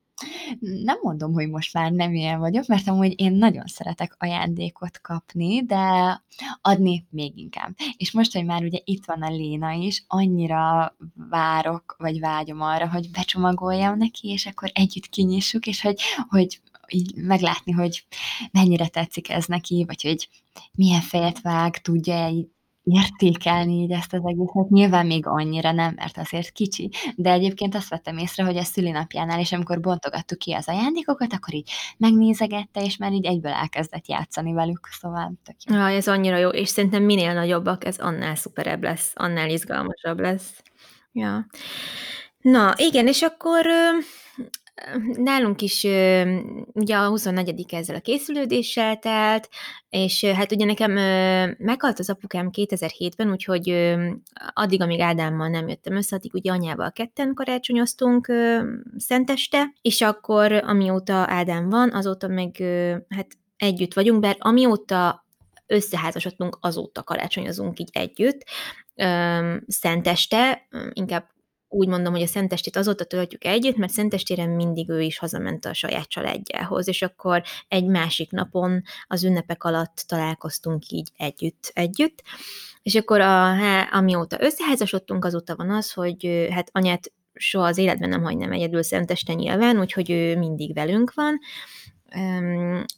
nem 0.61 0.98
mondom, 1.02 1.32
hogy 1.32 1.48
most 1.48 1.74
már 1.74 1.92
nem 1.92 2.14
ilyen 2.14 2.38
vagyok, 2.38 2.66
mert 2.66 2.88
amúgy 2.88 3.20
én 3.20 3.32
nagyon 3.32 3.66
szeretek 3.66 4.16
ajándékot 4.18 5.00
kapni, 5.00 5.64
de 5.64 6.22
adni 6.61 7.06
még 7.11 7.38
inkább. 7.38 7.76
És 7.96 8.12
most, 8.12 8.32
hogy 8.32 8.44
már 8.44 8.62
ugye 8.62 8.78
itt 8.85 9.04
van 9.04 9.22
a 9.22 9.30
Léna 9.30 9.70
is, 9.70 10.04
annyira 10.06 10.96
várok, 11.14 11.94
vagy 11.98 12.20
vágyom 12.20 12.61
arra, 12.61 12.88
hogy 12.88 13.11
becsomagoljam 13.11 13.98
neki, 13.98 14.28
és 14.28 14.46
akkor 14.46 14.70
együtt 14.74 15.08
kinyissuk, 15.08 15.66
és 15.66 15.80
hogy, 15.80 16.00
hogy 16.28 16.61
így 16.88 17.14
meglátni, 17.14 17.72
hogy 17.72 18.04
mennyire 18.50 18.88
tetszik 18.88 19.30
ez 19.30 19.46
neki, 19.46 19.85
vagy 19.87 20.02
hogy 20.02 20.28
milyen 20.72 21.00
fejet 21.00 21.40
vág, 21.40 21.78
tudja 21.78 22.28
értékelni 22.85 23.83
így 23.83 23.90
ezt 23.90 24.12
az 24.12 24.21
egészet. 24.25 24.68
Nyilván 24.68 25.07
még 25.07 25.27
annyira 25.27 25.73
nem, 25.73 25.92
mert 25.97 26.18
azért 26.18 26.51
kicsi, 26.51 26.90
de 27.16 27.31
egyébként 27.31 27.75
azt 27.75 27.88
vettem 27.88 28.18
észre, 28.18 28.45
hogy 28.45 28.57
a 28.57 28.62
szülinapjánál 28.62 29.40
is, 29.40 29.53
amikor 29.53 29.81
bontogattuk 29.81 30.38
ki 30.38 30.53
az 30.53 30.68
ajándékokat, 30.68 31.33
akkor 31.33 31.55
így 31.55 31.71
megnézegette, 31.97 32.83
és 32.83 32.97
már 32.97 33.12
így 33.12 33.27
egyből 33.27 33.53
elkezdett 33.53 34.09
játszani 34.09 34.53
velük, 34.53 34.88
szóval 35.01 35.33
tök 35.45 35.57
jó. 35.64 35.75
Ja, 35.75 35.88
ez 35.88 36.09
annyira 36.09 36.37
jó, 36.37 36.49
és 36.49 36.68
szerintem 36.68 37.03
minél 37.03 37.35
nagyobbak, 37.35 37.85
ez 37.85 37.99
annál 37.99 38.35
szuperebb 38.35 38.83
lesz, 38.83 39.12
annál 39.14 39.51
izgalmasabb 39.51 40.21
lesz. 40.21 40.62
Ja. 41.12 41.47
Na, 42.40 42.75
igen, 42.77 43.07
és 43.07 43.23
akkor 43.23 43.66
Nálunk 45.12 45.62
is 45.62 45.85
ugye 46.72 46.96
a 46.96 47.08
24 47.08 47.64
ezzel 47.74 47.96
a 47.96 48.00
készülődéssel 48.00 48.98
telt, 48.98 49.48
és 49.88 50.24
hát 50.24 50.52
ugye 50.52 50.64
nekem 50.64 50.92
meghalt 51.58 51.98
az 51.98 52.11
apukám 52.11 52.50
2007-ben, 52.52 53.30
úgyhogy 53.30 53.94
addig, 54.52 54.82
amíg 54.82 55.00
Ádámmal 55.00 55.48
nem 55.48 55.68
jöttem 55.68 55.96
össze, 55.96 56.16
addig 56.16 56.35
ugye 56.35 56.52
anyával 56.52 56.92
ketten 56.92 57.35
karácsonyoztunk 57.35 58.32
szenteste, 58.96 59.72
és 59.82 60.00
akkor 60.00 60.52
amióta 60.52 61.24
Ádám 61.28 61.68
van, 61.68 61.90
azóta 61.90 62.28
meg 62.28 62.56
hát 63.08 63.26
együtt 63.56 63.94
vagyunk, 63.94 64.20
bár 64.20 64.37
amióta 64.38 65.26
összeházasodtunk, 65.66 66.58
azóta 66.61 67.02
karácsonyozunk 67.02 67.78
így 67.78 67.90
együtt. 67.92 68.44
Szenteste, 69.66 70.68
inkább 70.92 71.30
úgy 71.72 71.88
mondom, 71.88 72.12
hogy 72.12 72.22
a 72.22 72.26
Szentestét 72.26 72.76
azóta 72.76 73.04
töltjük 73.04 73.44
együtt, 73.44 73.76
mert 73.76 73.92
Szentestére 73.92 74.46
mindig 74.46 74.88
ő 74.88 75.00
is 75.00 75.18
hazament 75.18 75.64
a 75.64 75.74
saját 75.74 76.08
családjához, 76.08 76.88
és 76.88 77.02
akkor 77.02 77.42
egy 77.68 77.87
másik 77.87 78.30
napon 78.30 78.82
az 79.06 79.24
ünnepek 79.24 79.64
alatt 79.64 80.04
találkoztunk 80.06 80.88
így 80.88 81.08
együtt-együtt. 81.16 82.22
És 82.82 82.94
akkor 82.94 83.20
a, 83.20 83.56
amióta 83.90 84.37
összeházasodtunk, 84.40 85.24
azóta 85.24 85.56
van 85.56 85.70
az, 85.70 85.92
hogy 85.92 86.46
hát 86.50 86.68
anyát 86.72 87.12
soha 87.35 87.66
az 87.66 87.78
életben 87.78 88.08
nem 88.08 88.22
hagynám 88.22 88.52
egyedül 88.52 88.82
Szenteste 88.82 89.32
nyilván, 89.32 89.80
úgyhogy 89.80 90.11
ő 90.11 90.37
mindig 90.38 90.74
velünk 90.74 91.14
van, 91.14 91.38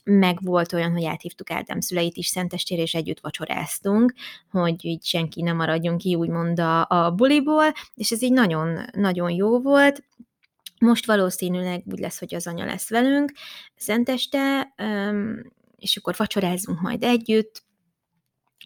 meg 0.04 0.38
volt 0.42 0.72
olyan, 0.72 0.92
hogy 0.92 1.04
áthívtuk 1.04 1.50
Ádám 1.50 1.80
szüleit 1.80 2.16
is 2.16 2.26
szentestére, 2.26 2.82
és 2.82 2.94
együtt 2.94 3.20
vacsoráztunk, 3.20 4.12
hogy 4.50 4.84
így 4.84 5.04
senki 5.04 5.42
nem 5.42 5.56
maradjon 5.56 5.98
ki 5.98 6.14
úgymond 6.14 6.60
a, 6.60 6.86
a 6.88 7.10
buliból, 7.10 7.72
és 7.94 8.10
ez 8.10 8.22
így 8.22 8.32
nagyon, 8.32 8.78
nagyon 8.92 9.30
jó 9.30 9.60
volt. 9.60 10.04
Most 10.78 11.06
valószínűleg 11.06 11.82
úgy 11.86 11.98
lesz, 11.98 12.18
hogy 12.18 12.34
az 12.34 12.46
anya 12.46 12.64
lesz 12.64 12.90
velünk 12.90 13.32
szenteste, 13.76 14.74
és 15.78 15.96
akkor 15.96 16.14
vacsorázunk 16.16 16.80
majd 16.80 17.02
együtt, 17.02 17.62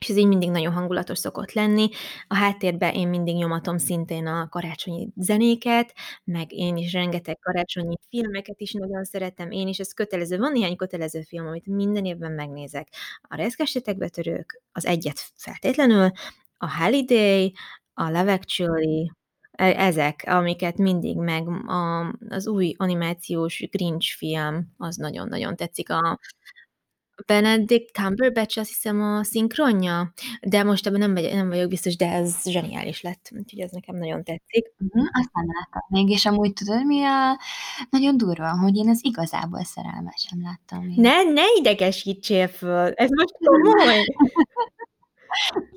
és 0.01 0.09
ez 0.09 0.17
így 0.17 0.27
mindig 0.27 0.51
nagyon 0.51 0.73
hangulatos 0.73 1.19
szokott 1.19 1.53
lenni. 1.53 1.89
A 2.29 2.35
háttérben 2.35 2.95
én 2.95 3.09
mindig 3.09 3.37
nyomatom 3.37 3.79
szintén 3.79 4.27
a 4.27 4.49
karácsonyi 4.49 5.09
zenéket, 5.17 5.95
meg 6.25 6.53
én 6.53 6.77
is 6.77 6.93
rengeteg 6.93 7.39
karácsonyi 7.39 7.97
filmeket 8.09 8.61
is 8.61 8.73
nagyon 8.73 9.05
szeretem, 9.05 9.51
én 9.51 9.69
is, 9.69 9.79
ez 9.79 9.93
kötelező. 9.93 10.39
Van 10.39 10.53
néhány 10.53 10.77
kötelező 10.77 11.23
film, 11.23 11.47
amit 11.47 11.67
minden 11.67 12.05
évben 12.05 12.33
megnézek. 12.33 12.89
A 13.23 13.37
Reszkessetek 13.37 13.97
betörők, 13.97 14.63
az 14.73 14.87
egyet 14.87 15.21
feltétlenül, 15.37 16.11
a 16.57 16.77
Holiday, 16.77 17.55
a 17.95 18.11
Love 18.11 18.33
Actually, 18.33 19.13
e, 19.51 19.65
ezek, 19.65 20.25
amiket 20.27 20.77
mindig 20.77 21.17
meg 21.17 21.49
a, 21.49 22.13
az 22.29 22.47
új 22.47 22.75
animációs 22.77 23.69
Grinch 23.71 24.17
film, 24.17 24.75
az 24.77 24.97
nagyon-nagyon 24.97 25.57
tetszik. 25.57 25.91
A, 25.91 26.19
Benedict 27.27 27.91
Cumberbatch 27.91 28.59
azt 28.59 28.69
hiszem 28.69 29.01
a 29.01 29.25
szinkronja, 29.25 30.13
de 30.41 30.63
most 30.63 30.87
ebben 30.87 30.99
nem, 30.99 31.15
vagy, 31.15 31.35
nem 31.35 31.49
vagyok 31.49 31.69
biztos, 31.69 31.97
de 31.97 32.13
ez 32.13 32.35
zseniális 32.45 33.01
lett, 33.01 33.31
úgyhogy 33.39 33.61
ez 33.61 33.71
nekem 33.71 33.97
nagyon 33.97 34.25
tetszik. 34.25 34.73
Uh-huh, 34.79 35.09
azt 35.13 35.31
nem 35.33 35.47
láttam 35.47 35.83
még, 35.89 36.11
és 36.11 36.27
amúgy 36.27 36.53
tudod, 36.53 36.87
mi 36.87 37.05
a 37.05 37.39
nagyon 37.91 38.17
durva, 38.17 38.59
hogy 38.59 38.77
én 38.77 38.89
az 38.89 39.05
igazából 39.05 39.65
szerelmet 39.65 40.19
sem 40.19 40.43
láttam 40.43 40.85
még. 40.85 40.97
Ne, 40.97 41.23
ne 41.23 41.43
idegesítsél 41.59 42.49
föl, 42.49 42.93
ez 42.93 43.09
most 43.11 43.35
komoly. 43.45 44.05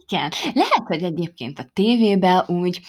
Igen. 0.08 0.32
Lehet, 0.54 0.84
hogy 0.86 1.04
egyébként 1.04 1.60
a 1.60 1.70
tévében 1.74 2.44
úgy 2.48 2.82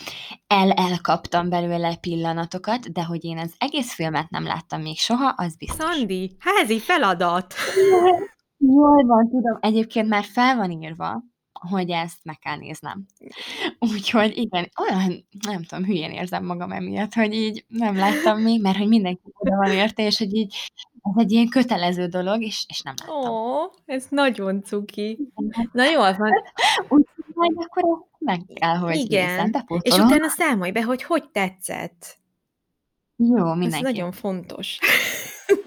el-elkaptam 0.46 1.48
belőle 1.48 1.96
pillanatokat, 1.96 2.92
de 2.92 3.04
hogy 3.04 3.24
én 3.24 3.38
az 3.38 3.54
egész 3.58 3.94
filmet 3.94 4.30
nem 4.30 4.44
láttam 4.44 4.80
még 4.80 4.98
soha, 4.98 5.28
az 5.28 5.56
biztos. 5.56 5.84
Szandi, 5.84 6.36
házi 6.38 6.78
feladat! 6.78 7.54
Jól 8.66 9.04
van, 9.06 9.28
tudom. 9.28 9.58
Egyébként 9.60 10.08
már 10.08 10.24
fel 10.24 10.56
van 10.56 10.70
írva, 10.70 11.22
hogy 11.68 11.90
ezt 11.90 12.18
meg 12.22 12.38
kell 12.38 12.56
néznem. 12.56 13.06
Úgyhogy 13.78 14.36
igen, 14.36 14.68
olyan, 14.80 15.26
nem 15.46 15.62
tudom, 15.62 15.84
hülyén 15.84 16.10
érzem 16.10 16.44
magam 16.44 16.72
emiatt, 16.72 17.14
hogy 17.14 17.34
így 17.34 17.64
nem 17.68 17.96
láttam 17.96 18.40
még, 18.40 18.62
mert 18.62 18.76
hogy 18.76 18.88
mindenki 18.88 19.20
oda 19.32 19.56
van 19.56 19.70
érte, 19.70 20.06
és 20.06 20.18
hogy 20.18 20.34
így 20.34 20.54
ez 21.02 21.12
egy 21.22 21.32
ilyen 21.32 21.48
kötelező 21.48 22.06
dolog, 22.06 22.42
és, 22.42 22.64
és 22.68 22.82
nem 22.82 22.94
láttam. 23.06 23.30
Ó, 23.32 23.70
ez 23.84 24.06
nagyon 24.10 24.62
cuki. 24.62 25.18
Na 25.72 25.84
jól 25.90 26.12
van. 26.16 26.30
Úgyhogy 26.82 27.24
majd 27.34 27.52
akkor 27.56 28.06
meg 28.18 28.40
kell, 28.54 28.76
hogy 28.76 28.96
Igen, 28.96 29.44
nézem, 29.44 29.64
és 29.80 29.98
utána 29.98 30.28
számolj 30.28 30.70
be, 30.70 30.82
hogy 30.82 31.02
hogy 31.02 31.30
tetszett. 31.30 32.20
Jó, 33.16 33.50
Ez 33.50 33.58
mindenki. 33.58 33.84
nagyon 33.84 34.12
fontos. 34.12 34.78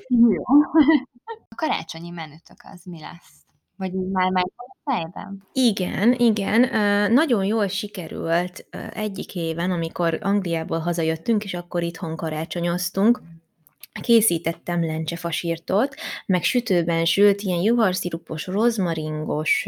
Jó. 0.08 0.44
Karácsonyi 1.56 2.10
menütök 2.10 2.58
az 2.74 2.82
mi 2.84 3.00
lesz? 3.00 3.46
Vagy 3.78 3.92
már 3.94 4.32
a 4.56 4.92
fejben? 4.92 5.48
Igen, 5.54 6.14
igen. 6.14 6.62
Nagyon 7.12 7.46
jól 7.46 7.68
sikerült 7.68 8.68
egyik 8.94 9.36
éven, 9.36 9.72
amikor 9.72 10.20
Angliából 10.22 10.80
hazajöttünk, 10.80 11.44
és 11.44 11.54
akkor 11.54 11.84
itthon 11.84 12.16
karácsonyoztunk. 12.16 13.22
Készítettem 14.02 14.86
lencsefasírtot, 14.86 15.96
meg 16.26 16.44
sütőben 16.44 17.06
sült 17.06 17.42
ilyen 17.42 17.62
juharszirupos, 17.62 18.48
rozmaringos 18.48 19.68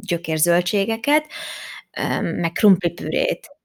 gyökérzöldségeket, 0.00 1.26
meg 2.20 2.52
krumplipürét. 2.52 3.56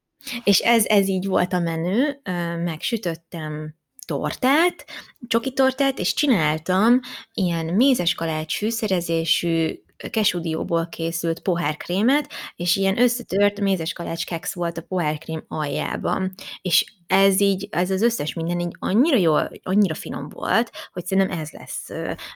És 0.44 0.60
ez, 0.60 0.86
ez 0.86 1.08
így 1.08 1.28
volt 1.28 1.54
a 1.54 1.60
menü, 1.60 2.08
ö, 2.24 2.58
meg 2.64 2.82
sütöttem 2.82 3.76
tortát, 4.10 4.86
csoki 5.28 5.54
tortát, 5.54 6.00
és 6.00 6.14
csináltam 6.14 7.00
ilyen 7.34 7.66
mézes 7.66 8.14
kalács 8.14 8.58
fűszerezésű, 8.58 9.84
kesudióból 10.10 10.88
készült 10.88 11.40
pohárkrémet, 11.40 12.30
és 12.56 12.76
ilyen 12.76 13.02
összetört 13.02 13.60
mézes 13.60 13.94
kalács 13.94 14.26
keksz 14.26 14.54
volt 14.54 14.78
a 14.78 14.82
pohárkrém 14.82 15.46
aljában. 15.48 16.34
És 16.62 16.94
ez 17.08 17.42
így, 17.42 17.68
ez 17.72 17.92
az 17.92 18.02
összes 18.02 18.34
minden 18.34 18.60
így 18.60 18.76
annyira 18.80 19.18
jó, 19.18 19.36
annyira 19.64 19.94
finom 19.94 20.30
volt, 20.30 20.72
hogy 20.94 21.06
szerintem 21.06 21.40
ez 21.40 21.50
lesz. 21.52 21.88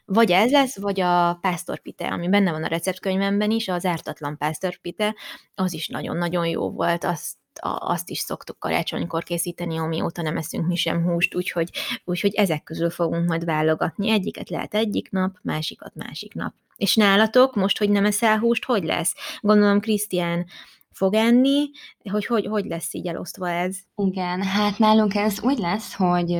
Vagy 0.05 0.31
ez 0.31 0.51
lesz, 0.51 0.77
vagy 0.77 0.99
a 0.99 1.37
pásztorpite, 1.41 2.07
ami 2.07 2.29
benne 2.29 2.51
van 2.51 2.63
a 2.63 2.67
receptkönyvemben 2.67 3.51
is, 3.51 3.67
az 3.67 3.85
ártatlan 3.85 4.37
pásztorpite, 4.37 5.15
az 5.55 5.73
is 5.73 5.87
nagyon-nagyon 5.87 6.45
jó 6.45 6.71
volt, 6.71 7.03
azt 7.03 7.35
azt 7.61 8.09
is 8.09 8.19
szoktuk 8.19 8.59
karácsonykor 8.59 9.23
készíteni, 9.23 9.77
amióta 9.77 10.21
nem 10.21 10.37
eszünk 10.37 10.67
mi 10.67 10.75
sem 10.75 11.03
húst, 11.03 11.35
úgyhogy, 11.35 11.69
úgyhogy 12.03 12.33
ezek 12.33 12.63
közül 12.63 12.89
fogunk 12.89 13.27
majd 13.27 13.45
válogatni. 13.45 14.09
Egyiket 14.09 14.49
lehet 14.49 14.73
egyik 14.73 15.11
nap, 15.11 15.37
másikat 15.41 15.95
másik 15.95 16.33
nap. 16.33 16.53
És 16.75 16.95
nálatok, 16.95 17.55
most, 17.55 17.77
hogy 17.77 17.89
nem 17.89 18.05
eszel 18.05 18.37
húst, 18.37 18.65
hogy 18.65 18.83
lesz? 18.83 19.15
Gondolom, 19.41 19.79
Krisztián 19.79 20.45
fog 20.91 21.13
enni, 21.13 21.69
hogy, 22.09 22.25
hogy 22.25 22.45
hogy 22.45 22.65
lesz 22.65 22.93
így 22.93 23.07
elosztva 23.07 23.49
ez? 23.49 23.77
Igen, 23.95 24.41
hát 24.41 24.77
nálunk 24.77 25.15
ez 25.15 25.41
úgy 25.41 25.57
lesz, 25.57 25.93
hogy 25.93 26.37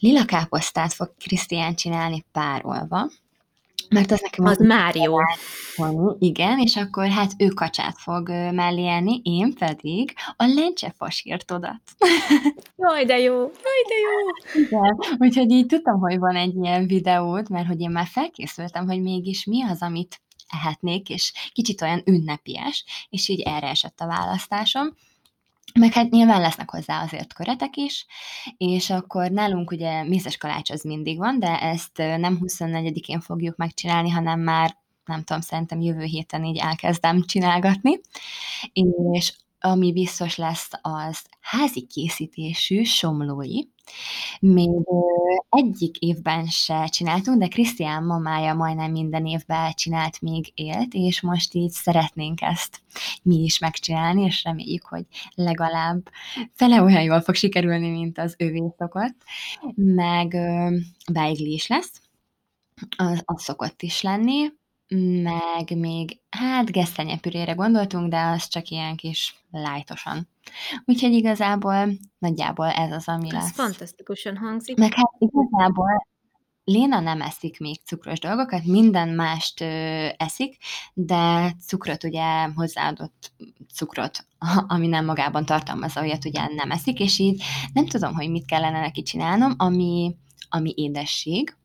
lila 0.00 0.24
káposztát 0.24 0.92
fog 0.92 1.14
Krisztián 1.18 1.74
csinálni 1.74 2.24
párolva, 2.32 3.10
mert 3.92 4.10
az 4.10 4.20
nekem 4.20 4.44
Az 4.44 4.58
már 4.58 4.96
jó. 4.96 5.16
Van, 5.76 6.16
igen, 6.18 6.58
és 6.58 6.76
akkor 6.76 7.08
hát 7.08 7.32
ő 7.38 7.48
kacsát 7.48 7.98
fog 7.98 8.28
ö, 8.28 8.50
mellé 8.50 8.88
enni, 8.88 9.20
én 9.24 9.54
pedig 9.54 10.14
a 10.36 10.44
lencsefasírtodat. 10.44 11.80
Jaj, 12.82 13.04
de 13.04 13.18
jó, 13.18 13.34
jaj, 13.34 13.82
de 13.88 13.94
jó. 14.02 14.62
Igen, 14.64 14.98
úgyhogy 15.18 15.50
így 15.50 15.66
tudtam, 15.66 16.00
hogy 16.00 16.18
van 16.18 16.36
egy 16.36 16.54
ilyen 16.54 16.86
videót, 16.86 17.48
mert 17.48 17.66
hogy 17.66 17.80
én 17.80 17.90
már 17.90 18.06
felkészültem, 18.06 18.86
hogy 18.86 19.02
mégis 19.02 19.44
mi 19.44 19.62
az, 19.64 19.82
amit 19.82 20.20
ehetnék, 20.48 21.08
és 21.08 21.32
kicsit 21.52 21.82
olyan 21.82 22.02
ünnepies, 22.04 22.84
és 23.10 23.28
így 23.28 23.40
erre 23.40 23.68
esett 23.68 24.00
a 24.00 24.06
választásom. 24.06 24.96
Meg 25.78 25.92
hát 25.92 26.10
nyilván 26.10 26.40
lesznek 26.40 26.70
hozzá 26.70 27.02
azért 27.02 27.32
köretek 27.32 27.76
is, 27.76 28.06
és 28.56 28.90
akkor 28.90 29.30
nálunk 29.30 29.70
ugye 29.70 30.04
mézes 30.04 30.36
kalács 30.36 30.70
az 30.70 30.82
mindig 30.82 31.18
van, 31.18 31.38
de 31.38 31.60
ezt 31.60 31.96
nem 31.96 32.38
24-én 32.40 33.20
fogjuk 33.20 33.56
megcsinálni, 33.56 34.10
hanem 34.10 34.40
már 34.40 34.76
nem 35.04 35.22
tudom, 35.22 35.42
szerintem 35.42 35.80
jövő 35.80 36.02
héten 36.02 36.44
így 36.44 36.56
elkezdem 36.56 37.22
csinálgatni, 37.22 38.00
és 39.12 39.32
ami 39.60 39.92
biztos 39.92 40.36
lesz, 40.36 40.70
az 40.82 41.22
házi 41.40 41.86
készítésű 41.86 42.82
somlói. 42.82 43.60
Még 44.40 44.70
egyik 45.48 45.98
évben 45.98 46.46
se 46.46 46.86
csináltunk, 46.86 47.38
de 47.38 47.48
Krisztián 47.48 48.04
mamája 48.04 48.54
majdnem 48.54 48.90
minden 48.90 49.26
évben 49.26 49.72
csinált, 49.72 50.20
még 50.20 50.52
élt, 50.54 50.94
és 50.94 51.20
most 51.20 51.54
így 51.54 51.70
szeretnénk 51.70 52.40
ezt 52.40 52.80
mi 53.22 53.36
is 53.36 53.58
megcsinálni, 53.58 54.22
és 54.22 54.42
reméljük, 54.44 54.84
hogy 54.84 55.04
legalább 55.34 56.10
fele 56.52 56.82
olyan 56.82 57.02
jól 57.02 57.20
fog 57.20 57.34
sikerülni, 57.34 57.90
mint 57.90 58.18
az 58.18 58.34
övé 58.38 58.72
szokott. 58.78 59.16
Meg 59.74 60.36
beigli 61.12 61.52
is 61.52 61.66
lesz, 61.66 62.00
az, 62.96 63.22
az 63.24 63.42
szokott 63.42 63.82
is 63.82 64.02
lenni, 64.02 64.52
meg 65.22 65.76
még, 65.76 66.20
hát 66.30 66.70
gesztenyepürére 66.70 67.52
gondoltunk, 67.52 68.10
de 68.10 68.20
az 68.20 68.48
csak 68.48 68.68
ilyen 68.68 68.96
kis 68.96 69.44
lájtosan. 69.50 70.28
Úgyhogy 70.84 71.12
igazából 71.12 71.88
nagyjából 72.18 72.66
ez 72.70 72.92
az, 72.92 73.08
ami 73.08 73.26
Ez 73.26 73.32
lesz. 73.32 73.52
fantasztikusan 73.52 74.36
hangzik. 74.36 74.76
Meg 74.76 74.94
hát 74.94 75.12
igazából 75.18 76.10
Léna 76.64 77.00
nem 77.00 77.20
eszik 77.20 77.58
még 77.58 77.80
cukros 77.84 78.18
dolgokat, 78.18 78.64
minden 78.64 79.08
mást 79.08 79.60
ö, 79.60 80.06
eszik, 80.16 80.56
de 80.94 81.52
cukrot 81.66 82.04
ugye 82.04 82.44
hozzáadott 82.54 83.32
cukrot, 83.74 84.26
ami 84.74 84.86
nem 84.86 85.04
magában 85.04 85.44
tartalmazza, 85.44 86.00
olyat 86.00 86.24
ugye 86.24 86.48
nem 86.54 86.70
eszik, 86.70 87.00
és 87.00 87.18
így 87.18 87.42
nem 87.72 87.86
tudom, 87.86 88.14
hogy 88.14 88.30
mit 88.30 88.46
kellene 88.46 88.80
neki 88.80 89.02
csinálnom, 89.02 89.54
ami, 89.56 90.16
ami 90.48 90.72
édesség, 90.76 91.56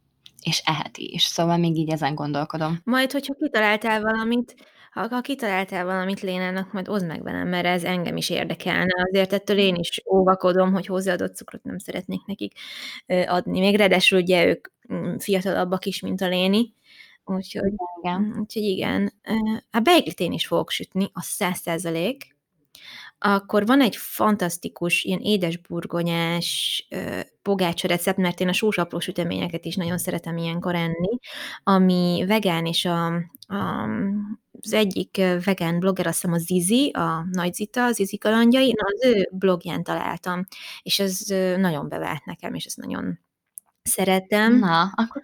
és 0.44 0.62
eheti 0.66 1.14
is. 1.14 1.24
Szóval 1.24 1.58
még 1.58 1.78
így 1.78 1.90
ezen 1.90 2.16
gondolkodom. 2.16 2.80
Majd, 2.84 3.12
hogyha 3.12 3.34
kitaláltál 3.34 4.02
valamit 4.02 4.56
ha 4.98 5.08
ha 5.10 5.22
kitaláltál 5.22 5.86
valamit 5.86 6.20
Lénának, 6.20 6.72
majd 6.74 6.90
oszd 6.90 7.08
meg 7.08 7.24
velem, 7.24 7.48
mert 7.48 7.66
ez 7.66 7.84
engem 7.84 8.18
is 8.18 8.30
érdekelne. 8.30 9.04
Azért 9.10 9.34
ettől 9.34 9.58
én 9.58 9.76
is 9.76 10.02
óvakodom, 10.12 10.74
hogy 10.74 10.86
hozzáadott 10.86 11.36
cukrot 11.36 11.64
nem 11.64 11.78
szeretnék 11.78 12.26
nekik 12.26 12.54
adni. 13.26 13.60
Még 13.60 13.76
ráadásul 13.76 14.20
ugye 14.20 14.46
ők 14.46 14.68
mm, 14.94 15.16
fiatalabbak 15.18 15.86
is, 15.86 16.00
mint 16.00 16.22
a 16.22 16.28
Léni, 16.28 16.74
úgyhogy 17.26 17.74
Igen. 18.02 18.36
úgyhogy 18.40 18.64
igen. 18.64 19.14
A 19.72 19.80
beiglit 19.80 20.20
én 20.20 20.32
is 20.32 20.48
fogok 20.48 20.70
sütni, 20.70 21.10
az 21.14 21.26
100 21.26 21.86
Akkor 23.20 23.66
van 23.66 23.82
egy 23.82 23.96
fantasztikus, 23.96 25.04
ilyen 25.04 25.20
édesburgonyás 25.20 26.88
pogácsa 27.42 27.88
recept, 27.88 28.18
mert 28.18 28.40
én 28.40 28.48
a 28.48 28.54
sós 28.54 28.78
apró 28.78 29.00
süteményeket 29.00 29.66
is 29.66 29.76
nagyon 29.76 29.98
szeretem 29.98 30.38
ilyenkor 30.38 30.76
enni, 30.76 31.18
ami 31.64 32.24
vegán, 32.28 32.66
és 32.66 32.86
a, 32.86 33.06
a 33.48 33.90
az 34.62 34.74
egyik 34.74 35.22
vegán 35.46 35.80
blogger, 35.80 36.08
azt 36.08 36.22
hiszem 36.22 36.36
a 36.36 36.38
Zizi, 36.38 36.90
a 36.90 37.28
Nagy 37.32 37.54
Zita, 37.54 37.84
az 37.84 37.96
Zizi 37.96 38.18
kalandjai, 38.18 38.74
na 38.78 38.86
az 38.86 39.16
ő 39.16 39.30
blogján 39.32 39.84
találtam, 39.84 40.46
és 40.82 41.00
ez 41.00 41.20
nagyon 41.58 41.90
bevált 41.90 42.26
nekem, 42.26 42.54
és 42.54 42.66
ezt 42.66 42.78
nagyon 42.78 43.20
szeretem. 43.84 44.60
Na, 44.60 44.82
akkor 44.82 45.24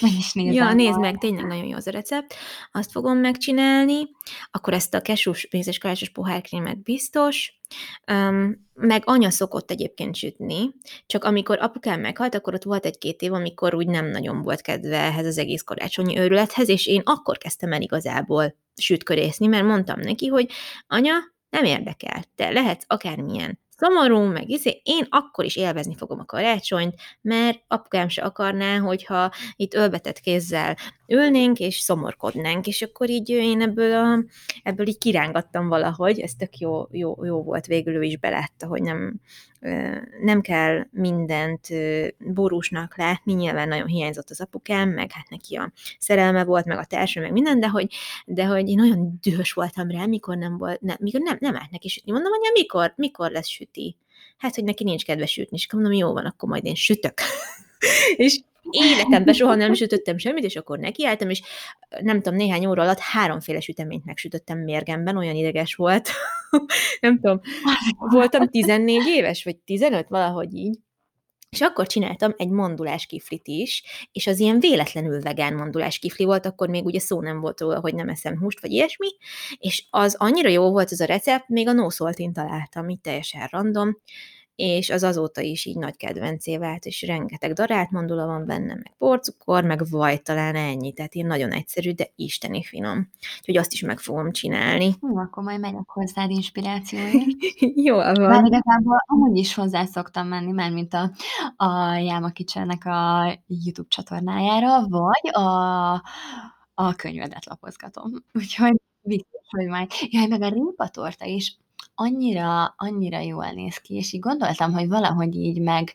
meg 0.00 0.12
is 0.18 0.32
nézem. 0.32 0.52
Ja, 0.52 0.72
nézd 0.72 1.00
meg, 1.00 1.18
tényleg 1.18 1.46
nagyon 1.46 1.64
jó 1.64 1.76
az 1.76 1.86
a 1.86 1.90
recept. 1.90 2.34
Azt 2.72 2.90
fogom 2.90 3.18
megcsinálni. 3.18 4.08
Akkor 4.50 4.72
ezt 4.72 4.94
a 4.94 5.00
kesús, 5.00 5.48
mézes 5.50 5.78
kalácsos 5.78 6.08
pohárkrémet 6.08 6.82
biztos. 6.82 7.58
Um, 8.12 8.68
meg 8.74 9.02
anya 9.06 9.30
szokott 9.30 9.70
egyébként 9.70 10.16
sütni, 10.16 10.70
csak 11.06 11.24
amikor 11.24 11.58
apukám 11.60 12.00
meghalt, 12.00 12.34
akkor 12.34 12.54
ott 12.54 12.62
volt 12.62 12.84
egy-két 12.84 13.22
év, 13.22 13.32
amikor 13.32 13.74
úgy 13.74 13.86
nem 13.86 14.06
nagyon 14.06 14.42
volt 14.42 14.60
kedve 14.60 14.98
ehhez 14.98 15.26
az 15.26 15.38
egész 15.38 15.62
karácsonyi 15.62 16.18
őrülethez, 16.18 16.68
és 16.68 16.86
én 16.86 17.02
akkor 17.04 17.38
kezdtem 17.38 17.72
el 17.72 17.80
igazából 17.80 18.56
sütkörészni, 18.76 19.46
mert 19.46 19.64
mondtam 19.64 20.00
neki, 20.00 20.26
hogy 20.26 20.50
anya, 20.86 21.14
nem 21.50 21.64
érdekel, 21.64 22.24
te 22.34 22.50
lehetsz 22.50 22.84
akármilyen 22.86 23.58
szomorú, 23.76 24.20
meg 24.20 24.48
izé, 24.48 24.80
én 24.84 25.06
akkor 25.08 25.44
is 25.44 25.56
élvezni 25.56 25.94
fogom 25.96 26.18
a 26.20 26.24
karácsonyt, 26.24 26.94
mert 27.20 27.62
apukám 27.68 28.08
se 28.08 28.22
akarná, 28.22 28.78
hogyha 28.78 29.30
itt 29.56 29.74
ölbetett 29.74 30.18
kézzel 30.18 30.76
ülnénk, 31.08 31.58
és 31.58 31.76
szomorkodnánk, 31.76 32.66
és 32.66 32.82
akkor 32.82 33.10
így 33.10 33.28
én 33.28 33.60
ebből, 33.60 33.94
a, 33.94 34.24
ebből 34.62 34.86
így 34.86 34.98
kirángattam 34.98 35.68
valahogy, 35.68 36.20
ez 36.20 36.34
tök 36.34 36.58
jó, 36.58 36.86
jó, 36.90 37.24
jó 37.24 37.42
volt, 37.42 37.66
végül 37.66 37.94
ő 37.94 38.02
is 38.02 38.18
belátta, 38.18 38.66
hogy 38.66 38.82
nem, 38.82 39.20
nem 40.20 40.40
kell 40.40 40.86
mindent 40.90 41.68
borúsnak 42.18 42.96
látni, 42.96 43.32
nyilván 43.32 43.68
nagyon 43.68 43.86
hiányzott 43.86 44.30
az 44.30 44.40
apukám, 44.40 44.88
meg 44.88 45.12
hát 45.12 45.28
neki 45.30 45.56
a 45.56 45.72
szerelme 45.98 46.44
volt, 46.44 46.64
meg 46.64 46.78
a 46.78 46.84
társam, 46.84 47.22
meg 47.22 47.32
minden, 47.32 47.60
de 47.60 47.68
hogy, 47.68 47.94
de 48.26 48.46
hogy 48.46 48.68
én 48.68 48.76
nagyon 48.76 49.18
dühös 49.22 49.52
voltam 49.52 49.90
rá, 49.90 50.06
mikor 50.06 50.36
nem 50.36 50.58
volt, 50.58 50.80
nem, 50.80 50.96
mikor 51.00 51.20
nem, 51.20 51.36
nem 51.40 51.56
állt 51.56 51.70
neki 51.70 51.88
sütni. 51.88 52.12
Mondom, 52.12 52.32
hogy 52.32 52.50
mikor, 52.52 52.92
mikor 52.96 53.30
lesz 53.30 53.48
süti? 53.48 53.96
Hát, 54.36 54.54
hogy 54.54 54.64
neki 54.64 54.84
nincs 54.84 55.04
kedves 55.04 55.32
sütni, 55.32 55.56
és 55.56 55.72
mondom, 55.72 55.92
jó 55.92 56.12
van, 56.12 56.24
akkor 56.24 56.48
majd 56.48 56.64
én 56.64 56.74
sütök. 56.74 57.20
és 58.16 58.40
életemben 58.70 59.34
soha 59.34 59.54
nem 59.54 59.74
sütöttem 59.74 60.18
semmit, 60.18 60.44
és 60.44 60.56
akkor 60.56 60.78
nekiálltam, 60.78 61.30
és 61.30 61.42
nem 62.00 62.22
tudom, 62.22 62.38
néhány 62.38 62.66
óra 62.66 62.82
alatt 62.82 62.98
háromféle 62.98 63.60
süteményt 63.60 64.04
megsütöttem 64.04 64.58
mérgemben, 64.58 65.16
olyan 65.16 65.34
ideges 65.34 65.74
volt. 65.74 66.08
nem 67.00 67.20
tudom, 67.20 67.40
voltam 67.98 68.48
14 68.48 69.06
éves, 69.06 69.44
vagy 69.44 69.56
15, 69.56 70.08
valahogy 70.08 70.54
így. 70.54 70.78
És 71.48 71.60
akkor 71.60 71.86
csináltam 71.86 72.34
egy 72.36 72.48
mandulás 72.48 73.06
kiflit 73.06 73.48
is, 73.48 73.82
és 74.12 74.26
az 74.26 74.38
ilyen 74.38 74.60
véletlenül 74.60 75.20
vegán 75.20 75.54
mandulás 75.54 75.98
kifli 75.98 76.24
volt, 76.24 76.46
akkor 76.46 76.68
még 76.68 76.84
ugye 76.84 76.98
szó 76.98 77.20
nem 77.20 77.40
volt 77.40 77.60
róla, 77.60 77.80
hogy 77.80 77.94
nem 77.94 78.08
eszem 78.08 78.38
húst, 78.38 78.60
vagy 78.60 78.70
ilyesmi, 78.70 79.08
és 79.58 79.86
az 79.90 80.14
annyira 80.18 80.48
jó 80.48 80.70
volt 80.70 80.90
az 80.90 81.00
a 81.00 81.04
recept, 81.04 81.48
még 81.48 81.68
a 81.68 81.72
no 81.72 81.86
találtam, 82.32 82.88
itt 82.88 83.02
teljesen 83.02 83.48
random, 83.50 83.96
és 84.56 84.90
az 84.90 85.02
azóta 85.02 85.40
is 85.40 85.64
így 85.64 85.76
nagy 85.76 85.96
kedvencé 85.96 86.56
vált, 86.56 86.84
és 86.84 87.02
rengeteg 87.02 87.52
darált 87.52 87.90
mandula 87.90 88.26
van 88.26 88.46
benne, 88.46 88.74
meg 88.74 88.94
porcukor, 88.98 89.64
meg 89.64 89.88
vaj, 89.90 90.18
talán 90.18 90.54
ennyi, 90.54 90.92
tehát 90.92 91.14
ilyen 91.14 91.26
nagyon 91.26 91.52
egyszerű, 91.52 91.92
de 91.92 92.06
isteni 92.14 92.64
finom. 92.64 93.10
Úgyhogy 93.38 93.56
azt 93.56 93.72
is 93.72 93.80
meg 93.82 93.98
fogom 93.98 94.32
csinálni. 94.32 94.94
Hú, 95.00 95.18
akkor 95.18 95.42
majd 95.42 95.60
megyek 95.60 95.88
hozzád 95.88 96.30
inspirációért. 96.30 97.26
Jó, 97.86 97.96
van. 97.96 98.14
Bár 98.14 98.44
igazából 98.44 99.04
amúgy 99.06 99.36
is 99.36 99.54
hozzá 99.54 99.84
szoktam 99.84 100.28
menni, 100.28 100.52
mert 100.52 100.72
mint 100.72 100.94
a, 100.94 101.10
a 101.56 101.94
Jáma 101.96 102.30
Kicsernek 102.30 102.84
a 102.84 103.32
YouTube 103.46 103.88
csatornájára, 103.88 104.88
vagy 104.88 105.30
a, 105.32 105.92
a 106.74 106.94
könyvedet 106.96 107.46
lapozgatom. 107.46 108.12
Úgyhogy 108.32 108.80
biztos, 109.02 109.46
hogy 109.50 109.66
majd. 109.66 109.90
Jaj, 110.10 110.26
meg 110.26 110.42
a 110.42 110.48
répatorta 110.48 111.24
is 111.24 111.56
annyira, 111.94 112.74
annyira 112.76 113.20
jól 113.20 113.50
néz 113.50 113.76
ki, 113.76 113.94
és 113.94 114.12
így 114.12 114.20
gondoltam, 114.20 114.72
hogy 114.72 114.88
valahogy 114.88 115.34
így 115.34 115.60
meg 115.60 115.94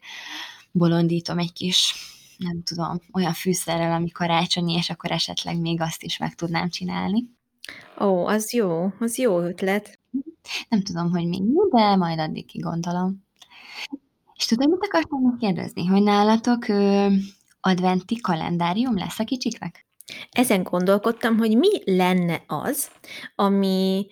bolondítom 0.72 1.40
egy 1.40 1.54
kis, 1.54 1.96
nem 2.38 2.64
tudom, 2.64 3.00
olyan 3.14 3.34
fűszerrel, 3.34 3.94
ami 3.94 4.10
karácsonyi, 4.10 4.74
és 4.74 4.90
akkor 4.90 5.12
esetleg 5.12 5.60
még 5.60 5.82
azt 5.82 6.04
is 6.04 6.18
meg 6.18 6.36
tudnám 6.36 6.70
csinálni. 6.70 7.30
Ó, 8.00 8.26
az 8.26 8.54
jó, 8.54 8.94
az 9.00 9.18
jó 9.18 9.40
ötlet. 9.40 10.00
Nem 10.70 10.82
tudom, 10.82 11.12
hogy 11.12 11.28
még 11.28 11.42
mi, 11.42 11.60
de 11.72 11.96
majd 11.96 12.20
addig 12.20 12.46
kigondolom. 12.46 13.24
És 14.36 14.46
tudod, 14.46 14.70
mit 14.70 14.86
akartam 14.86 15.38
kérdezni? 15.38 15.86
Hogy 15.86 16.04
nálatok 16.04 16.68
ö, 16.68 17.08
adventi 17.62 18.16
kalendárium 18.16 18.98
lesz 18.98 19.20
a 19.20 19.24
kicsiknek? 19.24 19.86
Ezen 20.32 20.64
gondolkodtam, 20.64 21.38
hogy 21.38 21.58
mi 21.58 21.70
lenne 21.86 22.44
az, 22.48 22.92
ami, 23.36 24.08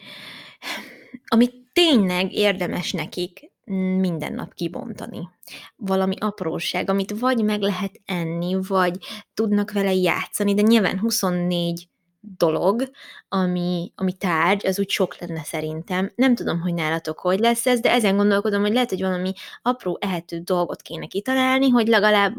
ami 1.27 1.59
tényleg 1.80 2.34
érdemes 2.34 2.92
nekik 2.92 3.52
minden 4.00 4.34
nap 4.34 4.54
kibontani. 4.54 5.30
Valami 5.76 6.15
apróság, 6.20 6.89
amit 6.89 7.20
vagy 7.20 7.44
meg 7.44 7.62
lehet 7.62 8.02
enni, 8.06 8.58
vagy 8.68 8.98
tudnak 9.34 9.72
vele 9.72 9.94
játszani, 9.94 10.54
de 10.54 10.62
nyilván 10.62 11.00
24 11.00 11.88
dolog, 12.21 12.89
ami, 13.27 13.91
ami 13.95 14.13
tárgy, 14.13 14.67
az 14.67 14.79
úgy 14.79 14.89
sok 14.89 15.17
lenne 15.19 15.43
szerintem. 15.43 16.12
Nem 16.15 16.36
tudom, 16.36 16.62
hogy 16.62 16.73
nálatok 16.73 17.19
hogy 17.19 17.39
lesz 17.39 17.65
ez, 17.65 17.79
de 17.79 17.91
ezen 17.91 18.15
gondolkodom, 18.15 18.62
hogy 18.62 18.73
lehet, 18.73 18.89
hogy 18.89 19.01
valami 19.01 19.34
apró 19.62 19.97
ehető 20.01 20.38
dolgot 20.38 20.82
kéne 20.82 21.05
kitalálni, 21.05 21.69
hogy 21.69 21.88
legalább 21.88 22.38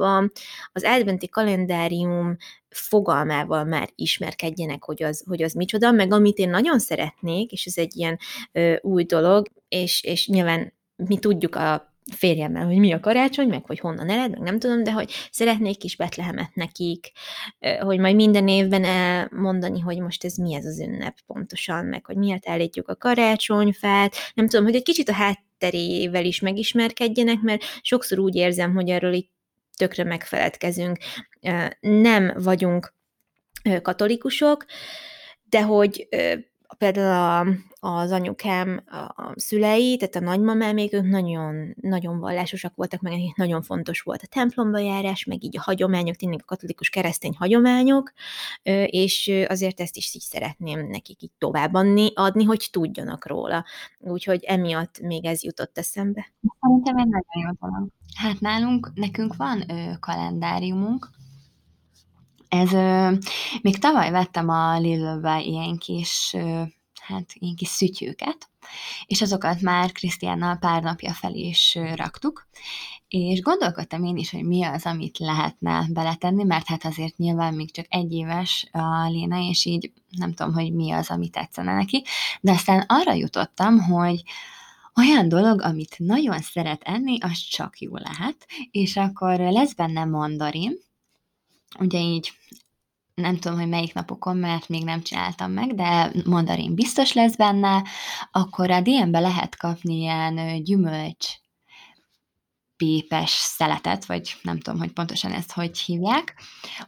az 0.72 0.84
adventi 0.84 1.28
kalendárium 1.28 2.36
fogalmával 2.68 3.64
már 3.64 3.90
ismerkedjenek, 3.94 4.84
hogy 4.84 5.02
az, 5.02 5.24
hogy 5.26 5.42
az 5.42 5.52
micsoda, 5.52 5.90
meg 5.90 6.12
amit 6.12 6.38
én 6.38 6.50
nagyon 6.50 6.78
szeretnék, 6.78 7.52
és 7.52 7.64
ez 7.66 7.76
egy 7.76 7.96
ilyen 7.96 8.18
ö, 8.52 8.74
új 8.80 9.04
dolog, 9.04 9.46
és, 9.68 10.02
és 10.02 10.28
nyilván 10.28 10.72
mi 10.96 11.18
tudjuk 11.18 11.54
a 11.54 11.89
férjemmel, 12.12 12.66
hogy 12.66 12.76
mi 12.76 12.92
a 12.92 13.00
karácsony, 13.00 13.48
meg 13.48 13.64
hogy 13.64 13.78
honnan 13.78 14.08
ered, 14.08 14.30
meg 14.30 14.40
nem 14.40 14.58
tudom, 14.58 14.82
de 14.82 14.92
hogy 14.92 15.12
szeretnék 15.30 15.78
kis 15.78 15.96
Betlehemet 15.96 16.54
nekik, 16.54 17.12
hogy 17.80 17.98
majd 17.98 18.14
minden 18.14 18.48
évben 18.48 18.84
elmondani, 18.84 19.80
hogy 19.80 20.00
most 20.00 20.24
ez 20.24 20.36
mi 20.36 20.54
ez 20.54 20.64
az 20.64 20.80
ünnep 20.80 21.16
pontosan, 21.26 21.84
meg 21.84 22.06
hogy 22.06 22.16
miért 22.16 22.48
állítjuk 22.48 22.88
a 22.88 22.96
karácsonyfát, 22.96 24.14
nem 24.34 24.48
tudom, 24.48 24.64
hogy 24.64 24.74
egy 24.74 24.82
kicsit 24.82 25.08
a 25.08 25.12
hátterével 25.12 26.24
is 26.24 26.40
megismerkedjenek, 26.40 27.40
mert 27.40 27.62
sokszor 27.82 28.18
úgy 28.18 28.34
érzem, 28.34 28.74
hogy 28.74 28.88
erről 28.88 29.12
itt 29.12 29.30
tökre 29.76 30.04
megfeledkezünk. 30.04 30.98
Nem 31.80 32.32
vagyunk 32.36 32.94
katolikusok, 33.82 34.64
de 35.44 35.62
hogy 35.62 36.08
például 36.78 37.46
a, 37.80 37.88
az 37.88 38.11
anyukám, 38.11 38.83
a 39.16 39.33
szülei, 39.35 39.96
tehát 39.96 40.14
a 40.14 40.20
nagymamám 40.20 40.78
ők 40.78 41.09
nagyon, 41.09 41.74
nagyon 41.80 42.18
vallásosak 42.18 42.74
voltak, 42.74 43.00
meg 43.00 43.12
nekik 43.12 43.37
nagyon 43.37 43.62
fontos 43.62 44.00
volt 44.00 44.22
a 44.22 44.26
templomba 44.26 44.78
járás, 44.78 45.24
meg 45.24 45.44
így 45.44 45.56
a 45.56 45.62
hagyományok, 45.62 46.16
tényleg 46.16 46.40
a 46.42 46.46
katolikus 46.46 46.88
keresztény 46.88 47.35
hagyományok, 47.38 48.12
és 48.87 49.44
azért 49.48 49.80
ezt 49.80 49.96
is 49.96 50.14
így 50.14 50.22
szeretném 50.22 50.87
nekik 50.87 51.22
így 51.22 51.33
továbbadni, 51.38 52.12
adni, 52.14 52.44
hogy 52.44 52.68
tudjanak 52.72 53.26
róla. 53.26 53.64
Úgyhogy 53.98 54.44
emiatt 54.44 55.00
még 55.00 55.24
ez 55.24 55.42
jutott 55.42 55.78
eszembe. 55.78 56.33
Szerintem 56.61 56.96
egy 56.96 57.09
nagyon 57.09 57.48
jó 57.48 57.68
dolog. 57.68 57.88
Hát 58.14 58.40
nálunk, 58.40 58.90
nekünk 58.94 59.37
van 59.37 59.70
ö, 59.70 59.92
kalendáriumunk, 60.00 61.11
ez 62.50 62.72
ö, 62.72 63.12
még 63.62 63.78
tavaly 63.78 64.10
vettem 64.10 64.48
a 64.48 64.78
Lillőbe 64.78 65.40
ilyen 65.40 65.76
kis, 65.76 66.30
ö, 66.34 66.62
hát 67.00 67.30
ilyen 67.34 67.54
kis 67.54 67.68
szütyőket, 67.68 68.50
és 69.06 69.22
azokat 69.22 69.60
már 69.60 69.92
Krisztiánnal 69.92 70.56
pár 70.56 70.82
napja 70.82 71.12
fel 71.12 71.34
is 71.34 71.78
raktuk, 71.94 72.48
és 73.08 73.40
gondolkodtam 73.40 74.04
én 74.04 74.16
is, 74.16 74.31
hogy 74.31 74.44
mi 74.44 74.64
az, 74.64 74.87
amit 74.87 75.18
lehetne 75.18 75.87
beletenni, 75.88 76.44
mert 76.44 76.66
hát 76.66 76.85
azért 76.85 77.16
nyilván 77.16 77.54
még 77.54 77.72
csak 77.72 77.87
egy 77.88 78.12
éves 78.12 78.68
a 78.72 79.08
Léna, 79.08 79.38
és 79.48 79.64
így 79.64 79.92
nem 80.10 80.33
tudom, 80.33 80.54
hogy 80.54 80.75
mi 80.75 80.90
az, 80.90 81.10
ami 81.10 81.29
tetszene 81.29 81.75
neki, 81.75 82.04
de 82.40 82.52
aztán 82.52 82.85
arra 82.88 83.12
jutottam, 83.12 83.79
hogy 83.79 84.22
olyan 84.96 85.29
dolog, 85.29 85.62
amit 85.62 85.94
nagyon 85.98 86.38
szeret 86.38 86.83
enni, 86.83 87.18
az 87.20 87.38
csak 87.38 87.79
jó 87.79 87.96
lehet, 87.96 88.46
és 88.70 88.96
akkor 88.96 89.38
lesz 89.38 89.75
benne 89.75 90.04
mandarin, 90.04 90.79
ugye 91.79 91.98
így 91.98 92.33
nem 93.14 93.38
tudom, 93.38 93.58
hogy 93.58 93.68
melyik 93.68 93.94
napokon, 93.94 94.37
mert 94.37 94.68
még 94.68 94.85
nem 94.85 95.02
csináltam 95.02 95.52
meg, 95.52 95.75
de 95.75 96.12
mandarin 96.25 96.75
biztos 96.75 97.12
lesz 97.12 97.37
benne, 97.37 97.85
akkor 98.31 98.71
a 98.71 98.81
DM-be 98.81 99.21
lehet 99.21 99.56
kapni 99.56 99.94
ilyen 99.94 100.62
gyümölcs 100.64 101.27
pépes 102.77 103.31
szeletet, 103.31 104.04
vagy 104.04 104.37
nem 104.42 104.60
tudom, 104.60 104.79
hogy 104.79 104.92
pontosan 104.92 105.33
ezt 105.33 105.52
hogy 105.52 105.79
hívják, 105.79 106.42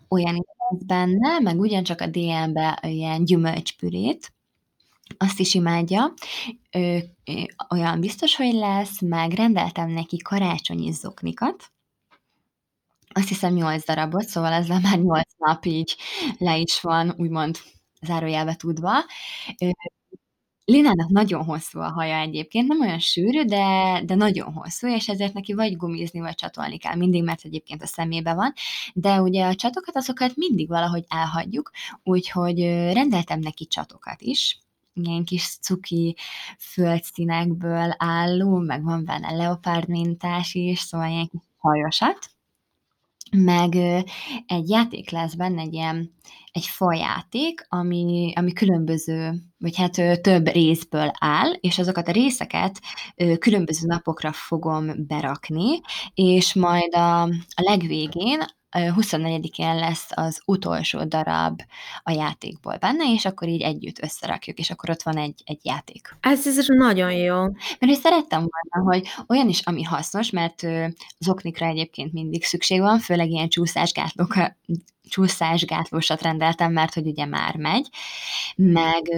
olyan 0.09 0.35
lesz 0.35 0.83
benne, 0.87 1.39
meg 1.39 1.59
ugyancsak 1.59 2.01
a 2.01 2.07
DM-be 2.07 2.78
ilyen 2.83 3.24
gyümölcspürét, 3.24 4.33
azt 5.18 5.41
is 5.41 5.55
imádja, 5.55 6.12
ö, 6.70 6.99
olyan 7.70 8.01
biztos, 8.01 8.37
hogy 8.37 8.53
lesz, 8.53 9.01
meg 9.01 9.33
rendeltem 9.33 9.91
neki 9.91 10.16
karácsonyi 10.16 10.93
zoknikat, 10.93 11.72
azt 13.13 13.29
hiszem 13.29 13.53
8 13.53 13.87
darabot, 13.87 14.27
szóval 14.27 14.53
ezzel 14.53 14.81
már 14.81 14.99
8 14.99 15.29
nap 15.39 15.65
így 15.65 15.97
le 16.39 16.57
is 16.57 16.81
van, 16.81 17.15
úgymond 17.17 17.59
zárójelbe 18.01 18.55
tudva. 18.55 18.93
Linának 20.65 21.09
nagyon 21.09 21.45
hosszú 21.45 21.81
a 21.81 21.93
haja 21.93 22.19
egyébként, 22.19 22.69
nem 22.69 22.81
olyan 22.81 22.99
sűrű, 22.99 23.43
de, 23.45 24.01
de 24.05 24.15
nagyon 24.15 24.53
hosszú, 24.53 24.89
és 24.89 25.09
ezért 25.09 25.33
neki 25.33 25.55
vagy 25.55 25.77
gumizni, 25.77 26.21
vagy 26.21 26.35
csatolni 26.35 26.79
kell 26.79 26.95
mindig, 26.95 27.25
mert 27.25 27.45
egyébként 27.45 27.83
a 27.83 27.87
szemébe 27.87 28.35
van, 28.35 28.53
de 28.95 29.21
ugye 29.21 29.47
a 29.47 29.55
csatokat, 29.55 29.97
azokat 29.97 30.37
mindig 30.37 30.69
valahogy 30.69 31.05
elhagyjuk, 31.09 31.71
úgyhogy 32.03 32.59
rendeltem 32.93 33.39
neki 33.39 33.67
csatokat 33.67 34.21
is, 34.21 34.59
ilyen 34.95 35.25
kis 35.25 35.57
cuki 35.61 36.17
földszínekből 36.59 37.95
álló, 37.99 38.59
meg 38.59 38.85
van 38.85 39.05
benne 39.05 39.31
leopárd 39.31 39.89
mintás 39.89 40.55
is, 40.55 40.79
szóval 40.81 41.09
ilyen 41.09 41.29
kis 41.29 41.41
hajosat, 41.59 42.32
meg 43.37 43.74
egy 44.47 44.68
játék 44.68 45.11
lesz 45.11 45.35
benne, 45.35 45.61
egy 45.61 45.72
ilyen 45.72 46.12
egy 46.53 46.66
fajáték, 46.66 47.66
ami, 47.68 48.33
ami 48.37 48.53
különböző, 48.53 49.33
vagy 49.59 49.76
hát 49.76 50.22
több 50.22 50.49
részből 50.49 51.11
áll, 51.18 51.53
és 51.53 51.78
azokat 51.78 52.09
a 52.09 52.12
részeket 52.12 52.80
különböző 53.39 53.87
napokra 53.87 54.33
fogom 54.33 55.07
berakni, 55.07 55.80
és 56.14 56.55
majd 56.55 56.95
a, 56.95 57.22
a 57.22 57.62
legvégén 57.70 58.43
24-én 58.79 59.75
lesz 59.75 60.07
az 60.14 60.43
utolsó 60.45 61.05
darab 61.05 61.62
a 62.03 62.11
játékból 62.11 62.77
benne, 62.77 63.12
és 63.12 63.25
akkor 63.25 63.49
így 63.49 63.61
együtt 63.61 64.03
összerakjuk, 64.03 64.59
és 64.59 64.70
akkor 64.70 64.91
ott 64.91 65.03
van 65.03 65.16
egy, 65.16 65.43
egy 65.45 65.61
játék. 65.62 66.16
Ez, 66.20 66.47
ez 66.47 66.66
nagyon 66.66 67.12
jó. 67.12 67.43
Mert 67.43 67.93
én 67.93 67.95
szerettem 67.95 68.39
volna, 68.39 68.91
hogy 68.91 69.09
olyan 69.29 69.49
is, 69.49 69.61
ami 69.61 69.83
hasznos, 69.83 70.31
mert 70.31 70.62
az 71.18 71.29
oknikra 71.29 71.66
egyébként 71.66 72.12
mindig 72.12 72.45
szükség 72.45 72.81
van, 72.81 72.99
főleg 72.99 73.31
ilyen 73.31 73.49
csúszásgátlók, 73.49 74.35
csúszásgátlósat 75.09 76.22
rendeltem, 76.22 76.72
mert 76.72 76.94
hogy 76.94 77.07
ugye 77.07 77.26
már 77.26 77.57
megy, 77.57 77.88
meg 78.57 79.09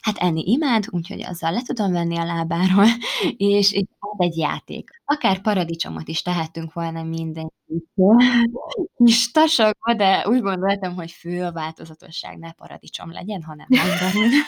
hát 0.00 0.16
enni 0.16 0.42
imád, 0.46 0.84
úgyhogy 0.90 1.22
azzal 1.22 1.52
le 1.52 1.62
tudom 1.62 1.92
venni 1.92 2.16
a 2.16 2.24
lábáról, 2.24 2.86
és 3.36 3.72
így 3.72 3.88
egy 4.16 4.36
játék. 4.36 4.90
Akár 5.04 5.40
paradicsomot 5.40 6.08
is 6.08 6.22
tehetünk 6.22 6.72
volna 6.72 7.02
minden 7.02 7.52
kis 9.04 9.30
tasakba, 9.30 9.94
de 9.94 10.28
úgy 10.28 10.40
gondoltam, 10.40 10.94
hogy 10.94 11.10
fő 11.10 11.44
a 11.44 11.52
változatosság 11.52 12.38
ne 12.38 12.52
paradicsom 12.52 13.12
legyen, 13.12 13.42
hanem 13.42 13.66
mandarin. 13.68 14.30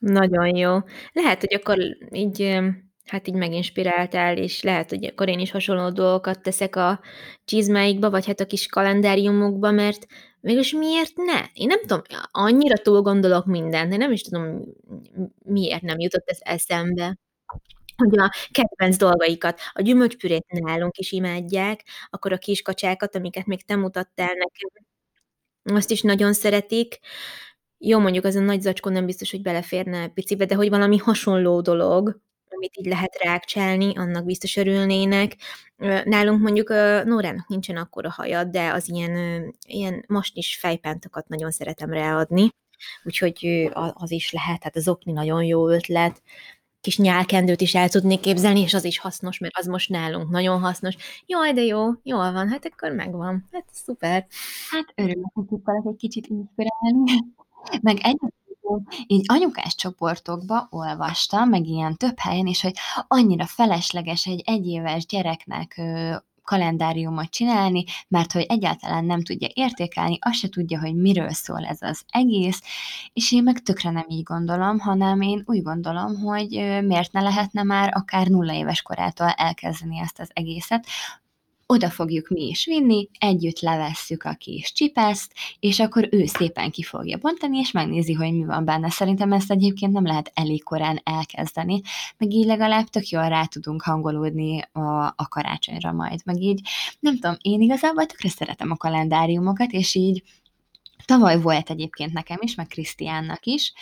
Nagyon 0.00 0.56
jó. 0.56 0.78
Lehet, 1.12 1.40
hogy 1.40 1.54
akkor 1.54 1.78
így 2.10 2.60
hát 3.10 3.28
így 3.28 3.34
meginspiráltál, 3.34 4.36
és 4.36 4.62
lehet, 4.62 4.90
hogy 4.90 5.04
akkor 5.04 5.28
én 5.28 5.38
is 5.38 5.50
hasonló 5.50 5.90
dolgokat 5.90 6.42
teszek 6.42 6.76
a 6.76 7.00
csizmáikba, 7.44 8.10
vagy 8.10 8.26
hát 8.26 8.40
a 8.40 8.46
kis 8.46 8.66
kalendáriumokba, 8.66 9.70
mert 9.70 10.06
mégis 10.40 10.72
miért 10.72 11.16
ne? 11.16 11.40
Én 11.52 11.66
nem 11.66 11.80
tudom, 11.80 12.02
annyira 12.30 12.76
túl 12.76 13.00
gondolok 13.00 13.46
mindent, 13.46 13.90
de 13.90 13.96
nem 13.96 14.12
is 14.12 14.22
tudom, 14.22 14.62
miért 15.44 15.82
nem 15.82 15.98
jutott 15.98 16.28
ez 16.28 16.38
eszembe 16.40 17.18
hogy 17.96 18.18
a 18.18 18.30
kedvenc 18.50 18.96
dolgaikat, 18.96 19.60
a 19.72 19.82
gyümölcspürét 19.82 20.46
nálunk 20.48 20.96
is 20.98 21.12
imádják, 21.12 21.84
akkor 22.10 22.32
a 22.32 22.38
kiskacsákat, 22.38 23.14
amiket 23.16 23.46
még 23.46 23.64
te 23.64 23.76
mutattál 23.76 24.34
nekem, 24.34 24.86
azt 25.62 25.90
is 25.90 26.02
nagyon 26.02 26.32
szeretik. 26.32 26.98
Jó, 27.78 27.98
mondjuk 27.98 28.24
az 28.24 28.34
a 28.36 28.40
nagy 28.40 28.60
zacskó 28.60 28.90
nem 28.90 29.06
biztos, 29.06 29.30
hogy 29.30 29.42
beleférne 29.42 30.08
picibe, 30.08 30.44
de 30.44 30.54
hogy 30.54 30.68
valami 30.68 30.96
hasonló 30.96 31.60
dolog, 31.60 32.20
amit 32.54 32.76
így 32.76 32.86
lehet 32.86 33.18
rákcsálni, 33.22 33.96
annak 33.96 34.24
biztos 34.24 34.56
örülnének. 34.56 35.36
Nálunk 36.04 36.42
mondjuk 36.42 36.68
Nórának 37.04 37.48
nincsen 37.48 37.76
akkora 37.76 38.10
haja, 38.10 38.44
de 38.44 38.72
az 38.72 38.88
ilyen, 38.88 39.44
ilyen 39.66 40.04
most 40.08 40.36
is 40.36 40.58
fejpántokat 40.60 41.28
nagyon 41.28 41.50
szeretem 41.50 41.90
ráadni, 41.92 42.48
úgyhogy 43.04 43.70
az 43.92 44.10
is 44.10 44.32
lehet, 44.32 44.62
hát 44.62 44.76
az 44.76 44.88
okni 44.88 45.12
nagyon 45.12 45.44
jó 45.44 45.68
ötlet, 45.68 46.22
kis 46.80 46.98
nyálkendőt 46.98 47.60
is 47.60 47.74
el 47.74 47.88
tudnék 47.88 48.20
képzelni, 48.20 48.60
és 48.60 48.74
az 48.74 48.84
is 48.84 48.98
hasznos, 48.98 49.38
mert 49.38 49.56
az 49.56 49.66
most 49.66 49.88
nálunk 49.88 50.30
nagyon 50.30 50.60
hasznos. 50.60 50.96
Jaj, 51.26 51.52
de 51.52 51.62
jó, 51.62 51.88
jól 52.02 52.32
van, 52.32 52.48
hát 52.48 52.64
akkor 52.64 52.90
megvan. 52.92 53.48
Hát 53.52 53.64
szuper. 53.72 54.26
Hát 54.70 54.92
örülök, 54.94 55.30
hogy 55.32 55.44
tudtalak 55.44 55.86
egy 55.86 55.96
kicsit 55.96 56.26
inspirálni. 56.26 57.12
Meg 57.82 57.96
egyébként 57.96 58.34
így 59.06 59.24
anyukás 59.26 59.74
csoportokba 59.74 60.66
olvastam, 60.70 61.48
meg 61.48 61.66
ilyen 61.66 61.96
több 61.96 62.18
helyen 62.18 62.46
is, 62.46 62.62
hogy 62.62 62.74
annyira 63.08 63.46
felesleges 63.46 64.26
egy 64.26 64.42
egyéves 64.44 65.06
gyereknek 65.06 65.80
kalendáriumot 66.50 67.30
csinálni, 67.30 67.84
mert 68.08 68.32
hogy 68.32 68.46
egyáltalán 68.48 69.04
nem 69.04 69.22
tudja 69.22 69.48
értékelni, 69.54 70.18
azt 70.20 70.38
se 70.38 70.48
tudja, 70.48 70.80
hogy 70.80 70.94
miről 70.94 71.32
szól 71.32 71.64
ez 71.64 71.78
az 71.80 72.02
egész, 72.08 72.62
és 73.12 73.32
én 73.32 73.42
meg 73.42 73.58
tökre 73.58 73.90
nem 73.90 74.06
így 74.08 74.22
gondolom, 74.22 74.78
hanem 74.78 75.20
én 75.20 75.42
úgy 75.46 75.62
gondolom, 75.62 76.16
hogy 76.16 76.48
miért 76.84 77.12
ne 77.12 77.20
lehetne 77.20 77.62
már 77.62 77.92
akár 77.94 78.26
nulla 78.26 78.52
éves 78.52 78.82
korától 78.82 79.28
elkezdeni 79.28 79.98
ezt 79.98 80.18
az 80.20 80.30
egészet, 80.32 80.86
oda 81.70 81.90
fogjuk 81.90 82.28
mi 82.28 82.46
is 82.46 82.64
vinni, 82.64 83.08
együtt 83.18 83.60
levesszük 83.60 84.22
a 84.22 84.34
kis 84.34 84.72
csipeszt, 84.72 85.32
és 85.60 85.80
akkor 85.80 86.08
ő 86.10 86.26
szépen 86.26 86.70
ki 86.70 86.82
fogja 86.82 87.18
bontani, 87.18 87.58
és 87.58 87.70
megnézi, 87.70 88.12
hogy 88.12 88.32
mi 88.32 88.44
van 88.44 88.64
benne. 88.64 88.90
Szerintem 88.90 89.32
ezt 89.32 89.50
egyébként 89.50 89.92
nem 89.92 90.06
lehet 90.06 90.30
elég 90.34 90.62
korán 90.62 91.00
elkezdeni, 91.04 91.80
meg 92.16 92.32
így 92.32 92.46
legalább 92.46 92.86
tök 92.86 93.08
jól 93.08 93.28
rá 93.28 93.44
tudunk 93.44 93.82
hangolódni 93.82 94.60
a, 94.72 95.04
a 95.04 95.28
karácsonyra 95.28 95.92
majd. 95.92 96.20
Meg 96.24 96.40
így, 96.40 96.60
nem 97.00 97.14
tudom, 97.14 97.36
én 97.40 97.60
igazából 97.60 98.06
tökre 98.06 98.28
szeretem 98.28 98.70
a 98.70 98.76
kalendáriumokat, 98.76 99.70
és 99.70 99.94
így 99.94 100.22
tavaly 101.04 101.40
volt 101.40 101.70
egyébként 101.70 102.12
nekem 102.12 102.38
is, 102.40 102.54
meg 102.54 102.66
Krisztiánnak 102.66 103.46
is, 103.46 103.72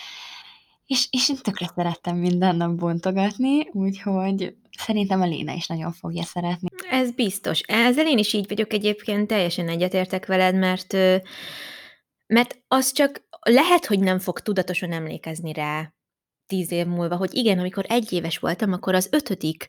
és, 0.88 1.06
és 1.10 1.28
én 1.28 1.36
tökre 1.42 1.70
szerettem 1.74 2.16
minden 2.16 2.56
nap 2.56 2.74
bontogatni, 2.74 3.68
úgyhogy 3.72 4.56
szerintem 4.78 5.20
a 5.20 5.26
Léna 5.26 5.52
is 5.52 5.66
nagyon 5.66 5.92
fogja 5.92 6.22
szeretni. 6.22 6.68
Ez 6.90 7.10
biztos. 7.10 7.60
Ezzel 7.60 8.06
én 8.06 8.18
is 8.18 8.32
így 8.32 8.48
vagyok 8.48 8.72
egyébként, 8.72 9.26
teljesen 9.26 9.68
egyetértek 9.68 10.26
veled, 10.26 10.54
mert, 10.54 10.92
mert 12.26 12.62
az 12.68 12.92
csak 12.92 13.22
lehet, 13.40 13.86
hogy 13.86 13.98
nem 13.98 14.18
fog 14.18 14.40
tudatosan 14.40 14.92
emlékezni 14.92 15.52
rá 15.52 15.92
tíz 16.46 16.72
év 16.72 16.86
múlva, 16.86 17.16
hogy 17.16 17.34
igen, 17.34 17.58
amikor 17.58 17.84
egy 17.88 18.12
éves 18.12 18.38
voltam, 18.38 18.72
akkor 18.72 18.94
az 18.94 19.08
ötödik 19.10 19.66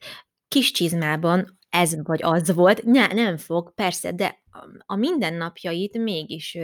kis 0.47 0.72
csizmában 0.72 1.59
ez 1.70 2.03
vagy 2.03 2.24
az 2.24 2.53
volt, 2.53 2.84
ne, 2.84 3.07
nem 3.07 3.38
fog, 3.38 3.74
persze, 3.74 4.11
de 4.11 4.43
a 4.86 4.95
mindennapjait 4.95 5.97
mégis 5.97 6.58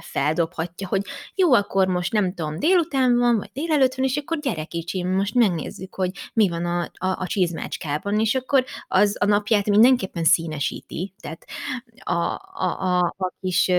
feldobhatja, 0.00 0.88
hogy 0.88 1.02
jó, 1.34 1.54
akkor 1.54 1.86
most 1.86 2.12
nem 2.12 2.34
tudom, 2.34 2.58
délután 2.58 3.18
van, 3.18 3.36
vagy 3.36 3.50
délelőtt 3.52 3.94
van, 3.94 4.06
és 4.06 4.16
akkor 4.16 4.38
gyere 4.38 4.64
kicsim, 4.64 5.08
most 5.08 5.34
megnézzük, 5.34 5.94
hogy 5.94 6.10
mi 6.34 6.48
van 6.48 6.64
a, 6.64 6.80
a, 6.80 7.06
a 7.20 7.26
csizmácskában, 7.26 8.20
és 8.20 8.34
akkor 8.34 8.64
az 8.88 9.16
a 9.20 9.24
napját 9.24 9.68
mindenképpen 9.68 10.24
színesíti, 10.24 11.14
tehát 11.20 11.44
a, 12.04 12.12
a, 12.12 12.80
a, 12.80 13.14
a 13.18 13.32
kis 13.40 13.70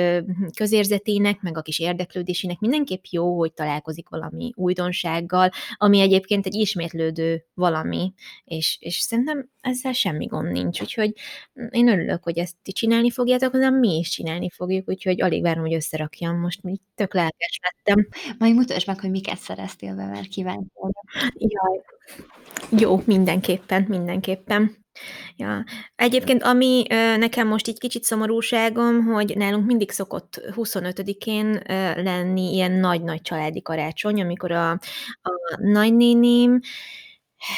közérzetének, 0.56 1.42
meg 1.42 1.58
a 1.58 1.62
kis 1.62 1.80
érdeklődésének 1.80 2.60
mindenképp 2.60 3.04
jó, 3.10 3.38
hogy 3.38 3.54
találkozik 3.54 4.10
valami 4.10 4.52
újdonsággal, 4.56 5.50
ami 5.78 6.00
egyébként 6.00 6.46
egy 6.46 6.56
ismétlődő 6.56 7.46
valami, 7.54 8.14
és, 8.44 8.78
és 8.80 8.96
szerintem 8.96 9.50
ezzel 9.62 9.94
semmi 9.94 10.26
gond 10.26 10.52
nincs, 10.52 10.82
úgyhogy 10.82 11.14
én 11.70 11.88
örülök, 11.88 12.24
hogy 12.24 12.38
ezt 12.38 12.56
ti 12.62 12.72
csinálni 12.72 13.10
fogjátok, 13.10 13.53
hanem 13.54 13.80
mi 13.80 13.98
is 13.98 14.10
csinálni 14.10 14.50
fogjuk, 14.50 14.90
úgyhogy 14.90 15.22
alig 15.22 15.42
várom, 15.42 15.64
hogy 15.64 15.74
összerakjam. 15.74 16.40
Most 16.40 16.64
még 16.64 16.80
tök 16.96 17.14
lelkes 17.14 17.60
lettem. 17.62 18.08
Majd 18.38 18.56
mutasd 18.56 18.88
meg, 18.88 19.00
hogy 19.00 19.10
miket 19.10 19.38
szereztél 19.38 19.96
be, 19.96 20.06
mert 20.06 20.28
kíváncsi 20.28 20.70
Jaj. 21.38 21.82
Jó, 22.70 23.02
mindenképpen, 23.06 23.86
mindenképpen. 23.88 24.84
Ja. 25.36 25.64
Egyébként, 25.96 26.44
ami 26.44 26.86
ö, 26.90 27.18
nekem 27.18 27.48
most 27.48 27.68
egy 27.68 27.80
kicsit 27.80 28.04
szomorúságom, 28.04 29.06
hogy 29.06 29.38
nálunk 29.38 29.66
mindig 29.66 29.92
szokott 29.92 30.42
25-én 30.56 31.62
ö, 31.68 32.02
lenni 32.04 32.54
ilyen 32.54 32.72
nagy-nagy 32.72 33.22
családi 33.22 33.62
karácsony, 33.62 34.22
amikor 34.22 34.52
a, 34.52 34.72
a 35.22 35.58
nagynéném 35.58 36.60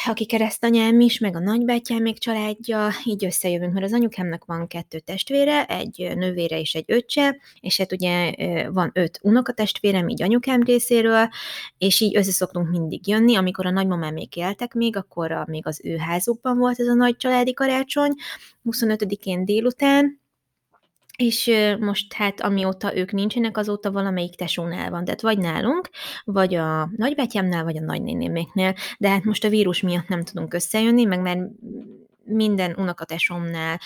aki 0.05 0.25
keresztanyám 0.25 0.99
is, 0.99 1.19
meg 1.19 1.35
a 1.35 1.39
nagybátyámék 1.39 2.17
családja, 2.17 2.89
így 3.03 3.25
összejövünk, 3.25 3.73
mert 3.73 3.85
az 3.85 3.93
anyukámnak 3.93 4.45
van 4.45 4.67
kettő 4.67 4.99
testvére, 4.99 5.65
egy 5.65 6.11
nővére 6.15 6.59
és 6.59 6.73
egy 6.73 6.83
öccse, 6.87 7.37
és 7.59 7.77
hát 7.77 7.91
ugye 7.91 8.33
van 8.71 8.91
öt 8.93 9.19
unokatestvérem, 9.21 10.07
így 10.07 10.23
anyukám 10.23 10.63
részéről, 10.63 11.29
és 11.77 11.99
így 11.99 12.15
össze 12.17 12.31
szoktunk 12.31 12.69
mindig 12.69 13.07
jönni. 13.07 13.35
Amikor 13.35 13.65
a 13.65 13.71
nagymamám 13.71 14.13
még 14.13 14.37
éltek 14.37 14.73
még, 14.73 14.95
akkor 14.95 15.31
a, 15.31 15.45
még 15.47 15.67
az 15.67 15.81
ő 15.83 15.97
házukban 15.97 16.57
volt 16.57 16.79
ez 16.79 16.87
a 16.87 16.93
nagy 16.93 17.17
családi 17.17 17.53
karácsony, 17.53 18.13
25-én 18.63 19.45
délután, 19.45 20.24
és 21.15 21.51
most 21.79 22.13
hát 22.13 22.41
amióta 22.41 22.97
ők 22.97 23.11
nincsenek, 23.11 23.57
azóta 23.57 23.91
valamelyik 23.91 24.35
tesónál 24.35 24.89
van, 24.89 25.05
tehát 25.05 25.21
vagy 25.21 25.37
nálunk, 25.37 25.89
vagy 26.23 26.55
a 26.55 26.89
nagybátyámnál, 26.95 27.63
vagy 27.63 27.77
a 27.77 27.81
nagynénéméknél, 27.81 28.75
de 28.97 29.09
hát 29.09 29.23
most 29.23 29.43
a 29.43 29.49
vírus 29.49 29.81
miatt 29.81 30.07
nem 30.07 30.23
tudunk 30.23 30.53
összejönni, 30.53 31.03
meg 31.03 31.21
mert 31.21 31.39
minden 32.25 32.75
unokatesomnál 32.77 33.79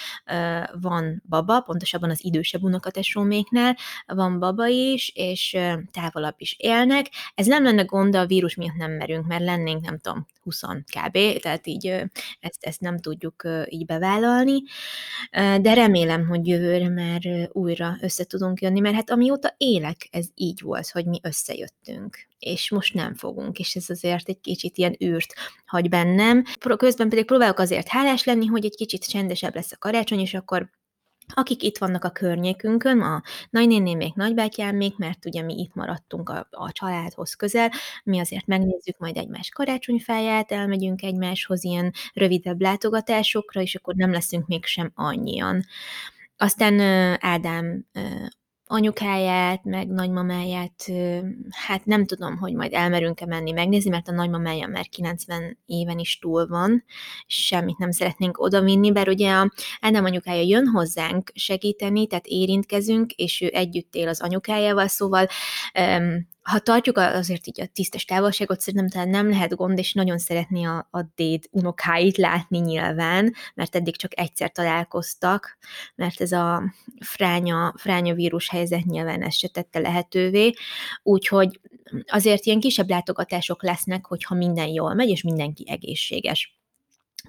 van 0.82 1.24
baba, 1.30 1.60
pontosabban 1.60 2.10
az 2.10 2.26
idősebb 2.26 2.64
unokatesóméknál 2.64 3.78
van 4.08 4.40
baba 4.40 4.68
is, 4.68 5.12
és 5.16 5.58
távolabb 5.92 6.36
is 6.38 6.56
élnek. 6.58 7.06
Ez 7.36 7.46
nem 7.46 7.64
lenne 7.64 7.84
gond, 7.84 8.16
a 8.16 8.26
vírus 8.26 8.56
miatt 8.56 8.76
nem 8.76 8.92
merünk, 8.92 9.28
mert 9.28 9.44
lennénk, 9.44 9.86
nem 9.86 9.98
tudom, 9.98 10.26
20 10.44 10.62
kb, 10.64 11.40
tehát 11.42 11.68
így 11.68 11.88
ezt, 12.40 12.64
ezt 12.66 12.82
nem 12.82 13.00
tudjuk 13.00 13.44
így 13.66 13.86
bevállalni, 13.86 14.64
de 15.62 15.74
remélem, 15.74 16.28
hogy 16.28 16.48
jövőre 16.48 16.90
már 16.90 17.50
újra 17.52 17.98
össze 18.02 18.24
tudunk 18.24 18.62
jönni, 18.62 18.80
mert 18.80 18.96
hát 18.96 19.10
amióta 19.10 19.54
élek, 19.58 20.08
ez 20.12 20.26
így 20.36 20.62
volt, 20.62 20.90
hogy 20.90 21.06
mi 21.06 21.20
összejöttünk 21.24 22.28
és 22.40 22.70
most 22.70 22.94
nem 22.94 23.16
fogunk, 23.16 23.60
és 23.60 23.76
ez 23.76 23.90
azért 23.90 24.30
egy 24.30 24.40
kicsit 24.42 24.78
ilyen 24.78 24.96
űrt 25.04 25.34
hagy 25.66 25.90
bennem. 25.90 26.44
Közben 26.78 27.10
pedig 27.10 27.26
próbálok 27.26 27.60
azért 27.60 27.88
hálás 27.88 28.24
lenni, 28.24 28.46
hogy 28.46 28.66
egy 28.66 28.76
kicsit 28.76 29.10
csendesebb 29.10 29.56
lesz 29.56 29.72
a 29.72 29.78
karácsony, 29.78 30.20
és 30.20 30.34
akkor 30.34 30.70
akik 31.34 31.64
itt 31.64 31.78
vannak 31.78 32.04
a 32.04 32.10
környékünkön, 32.10 33.02
a 33.02 33.22
nagynénémék, 33.50 34.14
nagybátyámék, 34.14 34.98
mert 34.98 35.26
ugye 35.26 35.42
mi 35.42 35.54
itt 35.54 35.74
maradtunk 35.74 36.30
a, 36.30 36.48
a 36.52 36.72
családhoz 36.72 37.34
közel, 37.34 37.72
mi 38.04 38.20
azért 38.20 38.46
megnézzük 38.46 38.98
majd 38.98 39.18
egymás 39.18 39.50
karácsonyfáját, 39.50 40.52
elmegyünk 40.52 41.02
egymáshoz 41.02 41.64
ilyen 41.64 41.94
rövidebb 42.14 42.62
látogatásokra, 42.62 43.62
és 43.62 43.76
akkor 43.76 43.96
nem 43.96 44.12
leszünk 44.12 44.48
mégsem 44.48 44.92
annyian. 44.96 45.66
Aztán 46.38 46.80
Ádám 47.20 47.86
anyukáját, 48.72 49.64
meg 49.64 49.88
nagymamáját, 49.88 50.86
hát 51.50 51.86
nem 51.86 52.06
tudom, 52.06 52.38
hogy 52.38 52.54
majd 52.54 52.74
elmerünk-e 52.74 53.26
menni 53.26 53.52
megnézni, 53.52 53.90
mert 53.90 54.08
a 54.08 54.12
nagymamája 54.12 54.68
már 54.68 54.88
90 54.90 55.58
éven 55.66 56.00
is 56.00 56.20
túl 56.20 56.48
van, 56.48 56.84
semmit 57.28 57.78
nem 57.78 57.92
szeretnénk 57.92 58.40
odavinni, 58.40 58.92
bár 58.92 59.08
ugye 59.08 59.32
a 59.32 59.52
Ádám 59.82 60.06
anyukája 60.06 60.42
jön 60.42 60.68
hozzánk 60.68 61.32
segíteni, 61.34 62.08
tehát 62.08 62.28
érintkezünk, 62.28 63.12
és 63.12 63.42
ő 63.42 63.50
együtt 63.54 63.96
él 63.96 64.08
az 64.08 64.22
anyukájával, 64.22 64.88
szóval 64.88 65.28
ha 66.42 66.60
tartjuk 66.60 66.98
azért 66.98 67.48
így 67.48 67.62
a 67.62 67.66
tisztes 67.74 68.06
távolságot, 68.06 68.60
szerintem 68.60 68.90
talán 68.90 69.10
nem 69.10 69.30
lehet 69.30 69.56
gond, 69.56 69.78
és 69.78 69.94
nagyon 69.94 70.18
szeretné 70.18 70.64
a, 70.64 70.88
a 70.92 71.02
déd 71.16 71.44
unokáit 71.52 72.18
látni 72.18 72.58
nyilván, 72.58 73.34
mert 73.54 73.76
eddig 73.76 73.96
csak 73.96 74.20
egyszer 74.20 74.52
találkoztak, 74.52 75.58
mert 75.96 76.22
ez 76.22 76.32
a 76.32 76.74
fránya, 77.00 77.74
fránya 77.78 78.14
vírus 78.14 78.50
helyzet 78.50 78.86
nyilván 78.86 79.24
ezt 79.24 79.38
se 79.38 79.48
tette 79.48 79.80
lehetővé, 79.80 80.54
úgyhogy 81.04 81.60
azért 82.08 82.46
ilyen 82.46 82.60
kisebb 82.60 82.90
látogatások 82.90 83.64
lesznek, 83.64 84.06
hogyha 84.06 84.36
minden 84.36 84.68
jól 84.68 84.94
megy, 84.94 85.10
és 85.10 85.24
mindenki 85.24 85.66
egészséges 85.68 86.59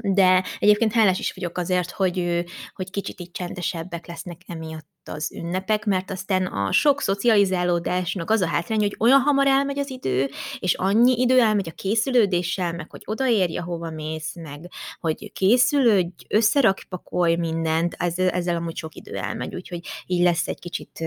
de 0.03 0.44
egyébként 0.59 0.92
hálás 0.92 1.18
is 1.18 1.32
vagyok 1.32 1.59
azért, 1.59 1.90
hogy, 1.90 2.44
hogy 2.74 2.90
kicsit 2.90 3.20
így 3.20 3.30
csendesebbek 3.30 4.07
lesznek 4.07 4.40
emiatt 4.46 4.88
az 5.05 5.32
ünnepek, 5.32 5.84
mert 5.84 6.11
aztán 6.11 6.46
a 6.46 6.72
sok 6.72 7.01
szocializálódásnak 7.01 8.30
az 8.30 8.40
a 8.40 8.46
hátrány, 8.46 8.78
hogy 8.78 8.96
olyan 8.98 9.20
hamar 9.20 9.46
elmegy 9.46 9.78
az 9.78 9.90
idő, 9.90 10.30
és 10.59 10.74
annyi 10.74 11.20
idő 11.20 11.40
elmegy 11.40 11.68
a 11.68 11.72
készülődéssel, 11.72 12.72
meg 12.72 12.90
hogy 12.90 13.03
odaérj, 13.05 13.57
ahova 13.57 13.90
mész, 13.90 14.34
meg 14.34 14.70
hogy 15.01 15.32
készülődj, 15.32 16.24
összerakpakolj 16.28 17.36
mindent, 17.36 17.94
ezzel, 17.98 18.28
ezzel 18.28 18.57
amúgy 18.57 18.76
sok 18.76 18.94
idő 18.94 19.16
elmegy, 19.16 19.55
úgyhogy 19.55 19.80
így 20.07 20.22
lesz 20.22 20.48
egy 20.48 20.59
kicsit 20.59 21.05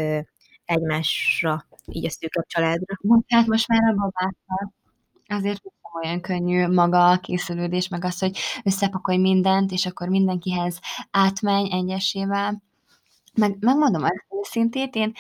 egymásra, 0.66 1.68
így 1.92 2.06
a 2.06 2.10
szűkebb 2.10 2.46
családra. 2.48 2.98
Hát 3.28 3.48
most 3.48 3.68
már 3.68 3.82
a 3.84 3.94
babákkal 3.94 4.74
azért 5.28 5.62
olyan 6.02 6.22
könnyű 6.22 6.68
maga 6.68 7.10
a 7.10 7.18
készülődés, 7.18 7.88
meg 7.88 8.06
az, 8.06 8.20
hogy 8.20 8.38
összepakolj 8.64 9.18
mindent, 9.18 9.72
és 9.72 9.86
akkor 9.86 10.08
mindenkihez 10.08 10.80
átmenj 11.12 11.72
egyesével. 11.72 12.62
Meg, 13.34 13.58
megmondom 13.60 14.04
azt 14.04 14.26
őszintét, 14.42 14.96
én 14.96 15.14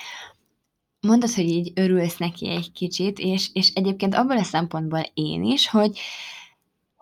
mondod, 1.01 1.33
hogy 1.33 1.49
így 1.49 1.71
örülsz 1.75 2.17
neki 2.17 2.49
egy 2.49 2.71
kicsit, 2.71 3.19
és, 3.19 3.49
és 3.53 3.71
egyébként 3.73 4.15
abból 4.15 4.37
a 4.37 4.43
szempontból 4.43 5.05
én 5.13 5.43
is, 5.43 5.69
hogy 5.69 5.99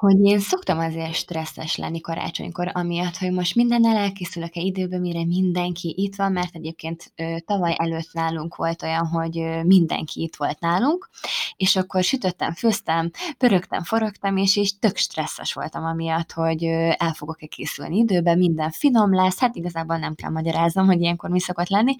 hogy 0.02 0.24
én 0.24 0.40
szoktam 0.40 0.80
azért 0.80 1.14
stresszes 1.14 1.76
lenni 1.76 2.02
karácsonykor, 2.02 2.72
amiatt, 2.74 3.18
hogy 3.18 3.32
most 3.32 3.56
mindennel 3.56 3.98
elkészülök-e 3.98 4.62
időben, 4.62 5.00
mire 5.00 5.26
mindenki 5.26 5.94
itt 5.98 6.16
van, 6.16 6.32
mert 6.32 6.56
egyébként 6.56 7.12
ö, 7.16 7.36
tavaly 7.46 7.76
előtt 7.78 8.10
nálunk 8.14 8.56
volt 8.56 8.84
olyan, 8.84 9.08
hogy 9.08 9.40
ö, 9.40 9.64
mindenki 9.64 10.22
itt 10.22 10.36
volt 10.36 10.60
nálunk, 10.60 11.10
és 11.56 11.76
akkor 11.76 12.04
sütöttem, 12.04 12.54
főztem, 12.54 13.12
pörögtem, 13.38 13.84
forogtam, 13.84 14.38
és 14.38 14.56
így 14.56 14.72
tök 14.80 14.98
stresszes 14.98 15.54
voltam 15.54 15.84
amiatt, 15.84 16.32
hogy 16.32 16.66
ö, 16.66 16.90
el 16.98 17.14
fogok-e 17.14 17.46
készülni 17.46 17.98
időben, 17.98 18.38
minden 18.38 18.72
finom 18.72 19.14
lesz, 19.14 19.40
hát 19.40 19.56
igazából 19.56 19.98
nem 19.98 20.16
kell 20.16 20.32
magyaráznom, 20.32 20.86
hogy 20.86 21.02
ilyenkor 21.02 21.30
mi 21.30 21.40
szokott 21.40 21.70
lenni, 21.70 21.96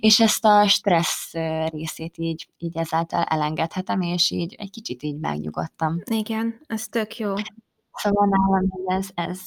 és 0.00 0.20
ezt 0.20 0.44
a 0.44 0.68
stressz 0.68 1.32
részét 1.66 2.14
így, 2.18 2.48
így 2.58 2.76
ezáltal 2.76 3.22
elengedhetem, 3.22 4.00
és 4.00 4.30
így 4.30 4.54
egy 4.58 4.70
kicsit 4.70 5.02
így 5.02 5.18
megnyugodtam. 5.18 6.00
Igen, 6.04 6.60
ez 6.66 6.88
tök 6.88 7.18
jó. 7.18 7.34
Szóval 7.92 8.28
nálam 8.28 8.68
ez, 8.86 9.08
ez, 9.14 9.40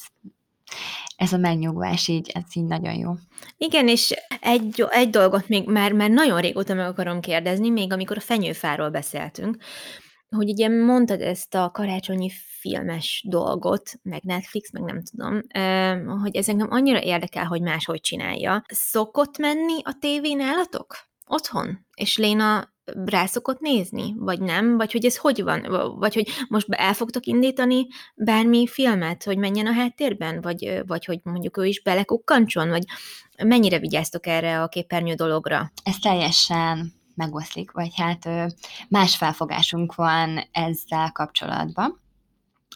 ez 1.16 1.34
a 1.34 1.38
megnyugvás 1.38 2.08
így, 2.08 2.30
ez 2.34 2.44
így 2.54 2.66
nagyon 2.66 2.94
jó. 2.94 3.14
Igen, 3.58 3.88
és 3.88 4.14
egy, 4.42 4.86
egy 4.90 5.10
dolgot 5.10 5.48
még 5.48 5.70
már, 5.70 5.92
már 5.92 6.10
nagyon 6.10 6.42
régóta 6.42 6.74
meg 6.74 6.88
akarom 6.88 7.20
kérdezni, 7.20 7.70
még 7.70 7.94
amikor 7.94 8.18
a 8.18 8.22
fenyőfáról 8.22 8.90
beszéltünk, 8.90 9.58
hogy 10.36 10.50
ugye 10.50 10.70
mondtad 10.70 11.22
ezt 11.22 11.56
a 11.56 11.70
karácsonyi 11.72 12.32
filmes 12.60 13.26
dolgot, 13.30 13.92
meg 14.04 14.24
Netflix, 14.24 14.72
meg 14.72 14.84
nem 14.84 15.04
tudom, 15.04 15.42
hogy 16.20 16.36
ez 16.36 16.50
engem 16.50 16.68
annyira 16.72 17.02
érdekel, 17.02 17.46
hogy 17.46 17.62
máshogy 17.62 18.02
csinálja. 18.02 18.64
Szokott 18.68 19.38
menni 19.38 19.82
a 19.84 19.98
tévé 20.00 20.34
nálatok? 20.34 20.96
Otthon? 21.28 21.86
És 21.96 22.18
Léna 22.18 22.73
rá 23.06 23.26
szokott 23.26 23.60
nézni, 23.60 24.14
vagy 24.18 24.40
nem, 24.40 24.78
vagy 24.78 24.92
hogy 24.92 25.06
ez 25.06 25.18
hogy 25.18 25.44
van, 25.44 25.66
vagy 26.00 26.14
hogy 26.14 26.30
most 26.48 26.68
el 26.70 26.94
fogtok 26.94 27.26
indítani 27.26 27.88
bármi 28.16 28.68
filmet, 28.68 29.24
hogy 29.24 29.38
menjen 29.38 29.68
a 29.68 29.74
háttérben, 29.74 30.42
vagy, 30.42 30.82
vagy 30.88 31.06
hogy 31.06 31.20
mondjuk 31.24 31.58
ő 31.58 31.66
is 31.66 31.82
belekukkancson, 31.82 32.70
vagy 32.70 32.84
mennyire 33.44 33.80
vigyáztok 33.80 34.28
erre 34.28 34.62
a 34.62 34.68
képernyő 34.68 35.14
dologra? 35.14 35.72
Ez 35.84 35.96
teljesen 35.98 36.94
megoszlik, 37.16 37.72
vagy 37.72 37.92
hát 37.96 38.30
más 38.90 39.16
felfogásunk 39.16 39.96
van 39.96 40.40
ezzel 40.52 41.12
kapcsolatban 41.12 42.03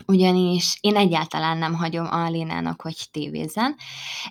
ugyanis 0.06 0.78
én 0.82 0.96
egyáltalán 0.96 1.58
nem 1.58 1.74
hagyom 1.74 2.06
a 2.12 2.30
Lénának, 2.30 2.82
hogy 2.82 2.96
tévézzen. 3.12 3.76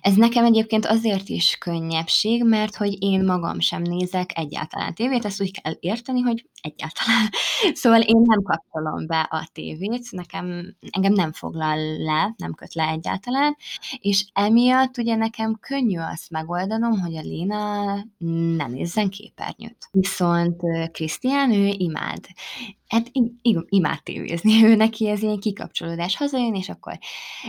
Ez 0.00 0.14
nekem 0.14 0.44
egyébként 0.44 0.86
azért 0.86 1.28
is 1.28 1.56
könnyebbség, 1.56 2.44
mert 2.44 2.76
hogy 2.76 3.02
én 3.02 3.24
magam 3.24 3.60
sem 3.60 3.82
nézek 3.82 4.38
egyáltalán 4.38 4.94
tévét, 4.94 5.24
ezt 5.24 5.40
úgy 5.40 5.60
kell 5.60 5.72
érteni, 5.80 6.20
hogy 6.20 6.46
egyáltalán. 6.60 7.28
Szóval 7.80 8.00
én 8.00 8.22
nem 8.24 8.42
kapcsolom 8.42 9.06
be 9.06 9.20
a 9.20 9.48
tévét, 9.52 10.10
nekem, 10.10 10.76
engem 10.90 11.12
nem 11.12 11.32
foglal 11.32 11.96
le, 11.96 12.34
nem 12.36 12.54
köt 12.54 12.74
le 12.74 12.88
egyáltalán, 12.88 13.56
és 13.98 14.24
emiatt 14.32 14.98
ugye 14.98 15.16
nekem 15.16 15.58
könnyű 15.60 15.98
azt 15.98 16.30
megoldanom, 16.30 17.00
hogy 17.00 17.16
a 17.16 17.20
Léna 17.20 17.94
nem 18.56 18.70
nézzen 18.70 19.08
képernyőt. 19.08 19.88
Viszont 19.90 20.60
Krisztián, 20.92 21.52
ő 21.52 21.66
imád. 21.76 22.26
Hát 22.89 23.11
imád 23.68 24.03
tévézni, 24.03 24.64
ő 24.68 24.74
neki 24.74 25.09
ez 25.09 25.22
ilyen 25.22 25.39
kikapcsolódás. 25.39 26.16
Hazajön, 26.16 26.55
és 26.55 26.68
akkor 26.68 26.99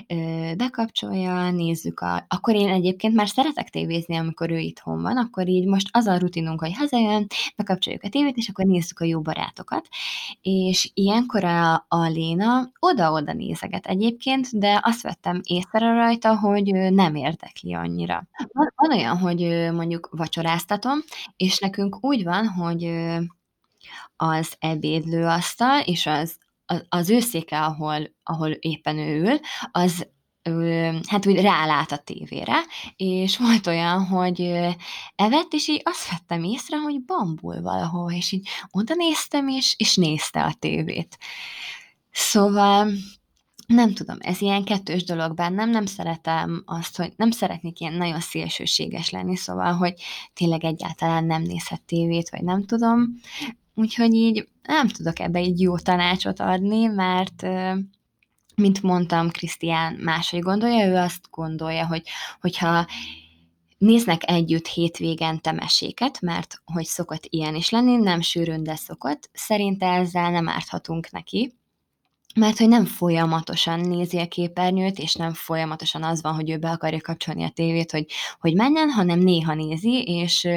ö, 0.07 0.51
bekapcsolja, 0.57 1.51
nézzük 1.51 1.99
a... 1.99 2.25
Akkor 2.27 2.55
én 2.55 2.69
egyébként 2.69 3.13
már 3.13 3.27
szeretek 3.27 3.69
tévézni, 3.69 4.15
amikor 4.15 4.51
ő 4.51 4.57
itthon 4.57 5.01
van, 5.01 5.17
akkor 5.17 5.47
így 5.47 5.65
most 5.67 5.87
az 5.91 6.07
a 6.07 6.17
rutinunk, 6.17 6.59
hogy 6.59 6.73
hazajön, 6.73 7.27
bekapcsoljuk 7.55 8.03
a 8.03 8.09
tévét, 8.09 8.37
és 8.37 8.49
akkor 8.49 8.65
nézzük 8.65 8.99
a 8.99 9.05
jó 9.05 9.21
barátokat. 9.21 9.87
És 10.41 10.91
ilyenkor 10.93 11.43
a, 11.43 11.73
a 11.87 12.07
Léna 12.07 12.71
oda-oda 12.79 13.33
nézeget 13.33 13.85
egyébként, 13.85 14.57
de 14.59 14.79
azt 14.83 15.01
vettem 15.01 15.41
észre 15.43 15.93
rajta, 15.93 16.37
hogy 16.37 16.71
nem 16.73 17.15
érdekli 17.15 17.73
annyira. 17.73 18.27
Van, 18.51 18.73
van 18.75 18.97
olyan, 18.97 19.17
hogy 19.17 19.71
mondjuk 19.73 20.09
vacsoráztatom, 20.11 20.99
és 21.37 21.59
nekünk 21.59 21.97
úgy 22.01 22.23
van, 22.23 22.47
hogy 22.47 22.91
az 24.17 24.55
ebédlőasztal 24.59 25.81
és 25.85 26.05
az 26.05 26.37
az 26.89 27.09
ő 27.09 27.19
széke, 27.19 27.63
ahol, 27.63 28.15
ahol 28.23 28.49
éppen 28.49 28.97
ő 28.97 29.21
ül, 29.21 29.39
az 29.71 30.07
hát 31.07 31.25
úgy 31.25 31.41
rálát 31.41 31.91
a 31.91 31.97
tévére, 31.97 32.55
és 32.95 33.37
volt 33.37 33.67
olyan, 33.67 34.05
hogy 34.05 34.41
evett, 35.15 35.51
és 35.51 35.67
így 35.67 35.81
azt 35.83 36.09
vettem 36.11 36.43
észre, 36.43 36.77
hogy 36.77 37.05
bambul 37.05 37.61
valahol, 37.61 38.11
és 38.11 38.31
így 38.31 38.47
oda 38.71 38.93
néztem, 38.95 39.47
és, 39.47 39.75
és 39.77 39.95
nézte 39.95 40.43
a 40.43 40.53
tévét. 40.59 41.17
Szóval 42.11 42.91
nem 43.67 43.93
tudom, 43.93 44.17
ez 44.19 44.41
ilyen 44.41 44.63
kettős 44.63 45.03
dolog 45.03 45.33
bennem, 45.33 45.69
nem 45.69 45.85
szeretem 45.85 46.63
azt, 46.65 46.97
hogy 46.97 47.13
nem 47.15 47.31
szeretnék 47.31 47.79
ilyen 47.79 47.93
nagyon 47.93 48.19
szélsőséges 48.19 49.09
lenni, 49.09 49.35
szóval, 49.35 49.73
hogy 49.73 49.93
tényleg 50.33 50.63
egyáltalán 50.63 51.25
nem 51.25 51.41
nézhet 51.41 51.81
tévét, 51.81 52.29
vagy 52.29 52.43
nem 52.43 52.65
tudom. 52.65 53.19
Úgyhogy 53.79 54.13
így 54.13 54.47
nem 54.61 54.87
tudok 54.87 55.19
ebbe 55.19 55.39
egy 55.39 55.59
jó 55.59 55.77
tanácsot 55.77 56.39
adni, 56.39 56.85
mert 56.85 57.45
mint 58.55 58.81
mondtam, 58.81 59.29
Krisztián 59.29 59.93
máshogy 59.93 60.39
gondolja, 60.39 60.85
ő 60.85 60.95
azt 60.95 61.27
gondolja, 61.29 61.87
hogy 61.87 62.01
hogyha 62.41 62.87
néznek 63.77 64.29
együtt 64.29 64.67
hétvégen 64.67 65.41
temeséket, 65.41 66.21
mert 66.21 66.61
hogy 66.65 66.85
szokott 66.85 67.25
ilyen 67.29 67.55
is 67.55 67.69
lenni, 67.69 67.95
nem 67.95 68.21
sűrűn, 68.21 68.63
de 68.63 68.75
szokott, 68.75 69.29
szerinte 69.33 69.85
ezzel 69.85 70.31
nem 70.31 70.49
árthatunk 70.49 71.11
neki, 71.11 71.53
mert 72.35 72.57
hogy 72.57 72.67
nem 72.67 72.85
folyamatosan 72.85 73.79
nézi 73.79 74.19
a 74.19 74.27
képernyőt, 74.27 74.99
és 74.99 75.13
nem 75.13 75.33
folyamatosan 75.33 76.03
az 76.03 76.21
van, 76.21 76.33
hogy 76.33 76.49
ő 76.49 76.57
be 76.57 76.69
akarja 76.69 77.01
kapcsolni 77.01 77.43
a 77.43 77.49
tévét, 77.49 77.91
hogy, 77.91 78.05
hogy 78.39 78.55
menjen, 78.55 78.89
hanem 78.89 79.19
néha 79.19 79.53
nézi, 79.53 80.03
és 80.03 80.47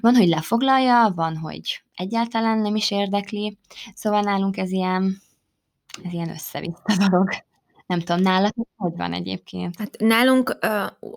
van, 0.00 0.14
hogy 0.14 0.28
lefoglalja, 0.28 1.12
van, 1.14 1.36
hogy 1.36 1.82
egyáltalán 2.00 2.58
nem 2.58 2.76
is 2.76 2.90
érdekli, 2.90 3.58
szóval 3.94 4.20
nálunk 4.20 4.56
ez 4.56 4.70
ilyen, 4.70 5.22
ez 6.02 6.12
ilyen 6.12 6.30
össze-vissza 6.30 7.08
dolog. 7.08 7.28
Nem 7.90 8.00
tudom, 8.00 8.22
nálatok 8.22 8.68
hogy 8.76 8.96
van 8.96 9.12
egyébként? 9.12 9.78
Hát 9.78 9.96
nálunk 9.98 10.58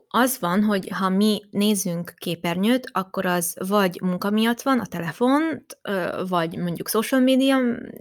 az 0.08 0.40
van, 0.40 0.64
hogy 0.64 0.90
ha 0.90 1.10
mi 1.10 1.42
nézünk 1.52 2.14
képernyőt, 2.18 2.90
akkor 2.92 3.26
az 3.26 3.56
vagy 3.68 4.02
munka 4.02 4.30
miatt 4.30 4.62
van, 4.62 4.80
a 4.80 4.86
telefont, 4.86 5.80
vagy 6.28 6.58
mondjuk 6.58 6.90
social 6.90 7.22
media 7.22 7.58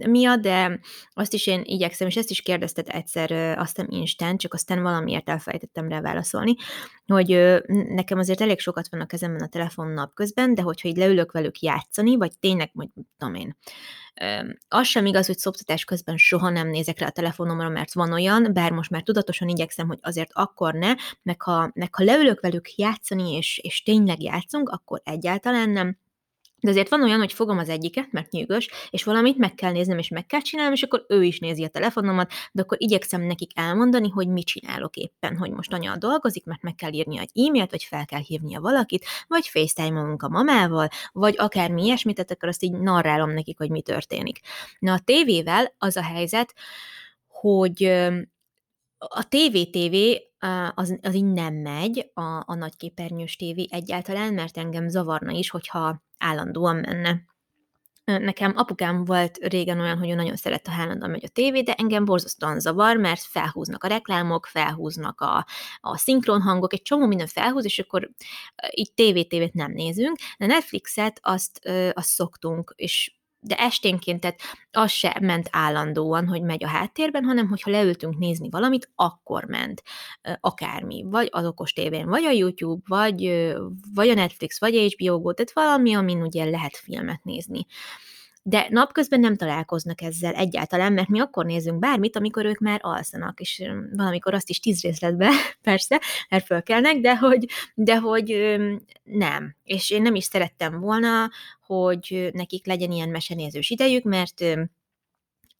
miatt, 0.07 0.41
de 0.41 0.79
azt 1.13 1.33
is 1.33 1.47
én 1.47 1.61
igyekszem, 1.63 2.07
és 2.07 2.15
ezt 2.15 2.29
is 2.29 2.41
kérdezted 2.41 2.87
egyszer, 2.89 3.57
azt 3.59 3.77
nem 3.77 3.87
instant, 3.89 4.39
csak 4.39 4.53
aztán 4.53 4.81
valamiért 4.81 5.29
elfelejtettem 5.29 5.89
rá 5.89 6.01
válaszolni, 6.01 6.55
hogy 7.05 7.61
nekem 7.87 8.17
azért 8.17 8.41
elég 8.41 8.59
sokat 8.59 8.87
van 8.89 9.01
a 9.01 9.05
kezemben 9.05 9.41
a 9.41 9.47
telefon 9.47 9.87
napközben, 9.87 10.53
de 10.53 10.61
hogyha 10.61 10.87
így 10.87 10.97
leülök 10.97 11.31
velük 11.31 11.59
játszani, 11.59 12.15
vagy 12.15 12.31
tényleg, 12.39 12.69
vagy 12.73 12.89
tudom 13.17 13.35
én, 13.35 13.57
az 14.67 14.87
sem 14.87 15.05
igaz, 15.05 15.25
hogy 15.25 15.37
szoptatás 15.37 15.83
közben 15.83 16.17
soha 16.17 16.49
nem 16.49 16.67
nézek 16.69 16.99
rá 16.99 17.07
a 17.07 17.11
telefonomra, 17.11 17.69
mert 17.69 17.93
van 17.93 18.13
olyan, 18.13 18.53
bár 18.53 18.71
most 18.71 18.89
már 18.89 19.03
tudatosan 19.03 19.47
igyekszem, 19.47 19.87
hogy 19.87 19.99
azért 20.01 20.29
akkor 20.33 20.73
ne, 20.73 20.93
meg 21.23 21.41
ha, 21.41 21.71
meg 21.73 21.95
ha 21.95 22.03
leülök 22.03 22.41
velük 22.41 22.75
játszani, 22.75 23.31
és, 23.35 23.59
és 23.63 23.83
tényleg 23.83 24.21
játszunk, 24.21 24.69
akkor 24.69 25.01
egyáltalán 25.03 25.69
nem, 25.69 25.97
de 26.63 26.69
azért 26.69 26.89
van 26.89 27.03
olyan, 27.03 27.19
hogy 27.19 27.33
fogom 27.33 27.57
az 27.57 27.69
egyiket, 27.69 28.11
mert 28.11 28.31
nyűgös, 28.31 28.69
és 28.89 29.03
valamit 29.03 29.37
meg 29.37 29.55
kell 29.55 29.71
néznem, 29.71 29.97
és 29.97 30.07
meg 30.07 30.25
kell 30.25 30.39
csinálnom, 30.39 30.73
és 30.73 30.83
akkor 30.83 31.05
ő 31.07 31.23
is 31.23 31.39
nézi 31.39 31.63
a 31.63 31.67
telefonomat, 31.67 32.31
de 32.51 32.61
akkor 32.61 32.77
igyekszem 32.79 33.21
nekik 33.21 33.51
elmondani, 33.55 34.09
hogy 34.09 34.27
mit 34.27 34.45
csinálok 34.45 34.95
éppen, 34.95 35.37
hogy 35.37 35.51
most 35.51 35.73
anya 35.73 35.97
dolgozik, 35.97 36.45
mert 36.45 36.61
meg 36.61 36.75
kell 36.75 36.93
írnia 36.93 37.21
egy 37.21 37.47
e-mailt, 37.47 37.71
vagy 37.71 37.83
fel 37.83 38.05
kell 38.05 38.19
hívnia 38.19 38.61
valakit, 38.61 39.05
vagy 39.27 39.47
FaceTime-olunk 39.47 40.23
a 40.23 40.29
mamával, 40.29 40.87
vagy 41.11 41.35
akármi 41.37 41.83
ilyesmit, 41.83 42.15
tehát 42.15 42.31
akkor 42.31 42.49
azt 42.49 42.63
így 42.63 42.71
narrálom 42.71 43.29
nekik, 43.29 43.57
hogy 43.57 43.69
mi 43.69 43.81
történik. 43.81 44.39
Na 44.79 44.93
a 44.93 44.99
tévével 44.99 45.73
az 45.77 45.97
a 45.97 46.03
helyzet, 46.03 46.53
hogy 47.27 47.83
a 48.97 49.27
TV-TV 49.29 49.95
az, 50.75 50.99
az 51.01 51.15
így 51.15 51.31
nem 51.31 51.53
megy, 51.53 52.11
a, 52.13 52.43
a 52.45 52.55
nagyképernyős 52.55 53.35
tévé 53.35 53.67
egyáltalán, 53.69 54.33
mert 54.33 54.57
engem 54.57 54.89
zavarna 54.89 55.31
is, 55.31 55.49
hogyha 55.49 56.02
állandóan 56.17 56.75
menne. 56.75 57.21
Nekem 58.05 58.53
apukám 58.55 59.03
volt 59.03 59.37
régen 59.37 59.79
olyan, 59.79 59.97
hogy 59.97 60.09
ő 60.09 60.13
nagyon 60.13 60.35
szerette, 60.35 60.71
ha 60.71 60.81
állandóan 60.81 61.11
megy 61.11 61.25
a 61.25 61.29
tévé, 61.29 61.61
de 61.61 61.73
engem 61.73 62.05
borzasztóan 62.05 62.59
zavar, 62.59 62.97
mert 62.97 63.21
felhúznak 63.21 63.83
a 63.83 63.87
reklámok, 63.87 64.45
felhúznak 64.45 65.21
a, 65.21 65.45
a 65.79 65.97
szinkron 65.97 66.41
hangok, 66.41 66.73
egy 66.73 66.81
csomó 66.81 67.05
minden 67.05 67.27
felhúz, 67.27 67.65
és 67.65 67.79
akkor 67.79 68.09
így 68.71 68.93
tévé-tévét 68.93 69.53
nem 69.53 69.71
nézünk, 69.71 70.17
de 70.37 70.45
Netflixet 70.45 71.19
azt, 71.21 71.69
azt 71.93 72.09
szoktunk, 72.09 72.73
és 72.75 73.11
de 73.43 73.55
esténként, 73.55 74.19
tehát 74.19 74.39
az 74.71 74.91
se 74.91 75.17
ment 75.21 75.47
állandóan, 75.51 76.27
hogy 76.27 76.41
megy 76.41 76.63
a 76.63 76.67
háttérben, 76.67 77.23
hanem 77.23 77.47
hogyha 77.47 77.71
leültünk 77.71 78.17
nézni 78.17 78.49
valamit, 78.49 78.89
akkor 78.95 79.43
ment 79.43 79.83
akármi, 80.39 81.03
vagy 81.09 81.27
az 81.31 81.45
okos 81.45 81.73
tévén, 81.73 82.07
vagy 82.07 82.23
a 82.23 82.31
YouTube, 82.31 82.83
vagy, 82.87 83.53
vagy 83.93 84.09
a 84.09 84.13
Netflix, 84.13 84.59
vagy 84.59 84.95
HBO 84.95 85.19
Go, 85.19 85.33
tehát 85.33 85.53
valami, 85.53 85.93
amin 85.93 86.21
ugye 86.21 86.45
lehet 86.45 86.77
filmet 86.77 87.23
nézni 87.23 87.65
de 88.45 88.67
napközben 88.69 89.19
nem 89.19 89.35
találkoznak 89.35 90.01
ezzel 90.01 90.33
egyáltalán, 90.33 90.93
mert 90.93 91.07
mi 91.07 91.19
akkor 91.19 91.45
nézünk 91.45 91.79
bármit, 91.79 92.15
amikor 92.15 92.45
ők 92.45 92.59
már 92.59 92.79
alszanak, 92.83 93.39
és 93.39 93.63
valamikor 93.95 94.33
azt 94.33 94.49
is 94.49 94.59
tíz 94.59 94.81
részletbe, 94.81 95.29
persze, 95.61 96.01
mert 96.29 96.45
fölkelnek, 96.45 96.99
de 96.99 97.17
hogy, 97.17 97.45
de 97.73 97.97
hogy 97.97 98.57
nem. 99.03 99.55
És 99.63 99.89
én 99.89 100.01
nem 100.01 100.15
is 100.15 100.23
szerettem 100.23 100.79
volna, 100.79 101.29
hogy 101.65 102.29
nekik 102.33 102.65
legyen 102.65 102.91
ilyen 102.91 103.09
mesenézős 103.09 103.69
idejük, 103.69 104.03
mert 104.03 104.43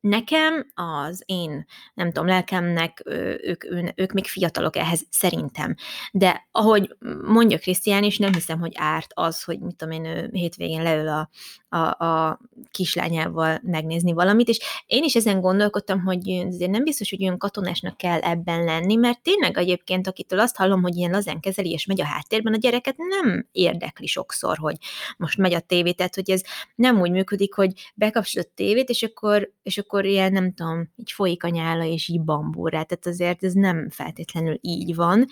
Nekem 0.03 0.71
az 0.73 1.23
én, 1.25 1.65
nem 1.93 2.07
tudom, 2.07 2.27
lelkemnek, 2.27 3.01
ők, 3.05 3.63
ők, 3.63 3.91
ők 3.95 4.11
még 4.11 4.25
fiatalok 4.25 4.75
ehhez 4.75 5.05
szerintem. 5.09 5.75
De 6.11 6.47
ahogy 6.51 6.95
mondja 7.21 7.57
Krisztián 7.57 8.03
is, 8.03 8.17
nem 8.17 8.33
hiszem, 8.33 8.59
hogy 8.59 8.71
árt 8.75 9.11
az, 9.13 9.43
hogy 9.43 9.59
mit 9.59 9.75
tudom 9.75 9.93
én, 9.93 10.05
ő 10.05 10.29
hétvégén 10.31 10.83
leül 10.83 11.07
a, 11.07 11.29
a, 11.69 12.05
a 12.05 12.39
kislányával 12.71 13.59
megnézni 13.63 14.13
valamit, 14.13 14.47
és 14.47 14.59
én 14.85 15.03
is 15.03 15.15
ezen 15.15 15.41
gondolkodtam, 15.41 16.01
hogy 16.01 16.29
azért 16.47 16.71
nem 16.71 16.83
biztos, 16.83 17.09
hogy 17.09 17.23
olyan 17.23 17.37
katonásnak 17.37 17.97
kell 17.97 18.19
ebben 18.19 18.63
lenni, 18.63 18.95
mert 18.95 19.21
tényleg 19.21 19.57
egyébként, 19.57 20.07
akitől 20.07 20.39
azt 20.39 20.55
hallom, 20.55 20.81
hogy 20.81 20.95
ilyen 20.95 21.11
lazán 21.11 21.39
kezeli 21.39 21.71
és 21.71 21.85
megy 21.85 22.01
a 22.01 22.05
háttérben, 22.05 22.53
a 22.53 22.57
gyereket 22.57 22.95
nem 22.97 23.47
érdekli 23.51 24.07
sokszor, 24.07 24.57
hogy 24.57 24.75
most 25.17 25.37
megy 25.37 25.53
a 25.53 25.59
tévé, 25.59 25.91
tehát 25.91 26.15
hogy 26.15 26.31
ez 26.31 26.41
nem 26.75 26.99
úgy 26.99 27.11
működik, 27.11 27.53
hogy 27.53 27.91
bekapcsolod 27.95 28.47
a 28.49 28.53
tévét, 28.55 28.89
és 28.89 29.03
akkor, 29.03 29.51
és 29.63 29.77
akkor 29.77 29.91
ilyen, 30.01 30.31
nem 30.31 30.53
tudom, 30.53 30.89
így 30.95 31.11
folyik 31.11 31.43
a 31.43 31.49
nyála, 31.49 31.83
és 31.83 32.07
így 32.07 32.21
bambul 32.21 32.69
rá, 32.69 32.83
tehát 32.83 33.05
azért 33.05 33.43
ez 33.43 33.53
nem 33.53 33.89
feltétlenül 33.89 34.57
így 34.61 34.95
van, 34.95 35.25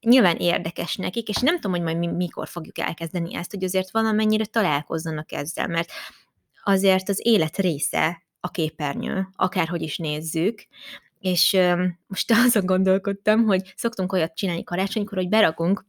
nyilván 0.00 0.36
érdekes 0.36 0.96
nekik, 0.96 1.28
és 1.28 1.36
nem 1.36 1.54
tudom, 1.54 1.72
hogy 1.72 1.82
majd 1.82 1.98
mi, 1.98 2.06
mikor 2.06 2.48
fogjuk 2.48 2.78
elkezdeni 2.78 3.34
ezt, 3.34 3.50
hogy 3.50 3.64
azért 3.64 3.90
valamennyire 3.90 4.44
találkozzanak 4.44 5.32
ezzel, 5.32 5.66
mert 5.66 5.90
azért 6.62 7.08
az 7.08 7.20
élet 7.22 7.56
része 7.56 8.22
a 8.40 8.50
képernyő, 8.50 9.28
akárhogy 9.36 9.82
is 9.82 9.98
nézzük, 9.98 10.66
és 11.18 11.56
most 12.06 12.32
azon 12.46 12.66
gondolkodtam, 12.66 13.44
hogy 13.44 13.72
szoktunk 13.76 14.12
olyat 14.12 14.34
csinálni 14.34 14.64
karácsonykor, 14.64 15.18
hogy 15.18 15.28
berakunk, 15.28 15.86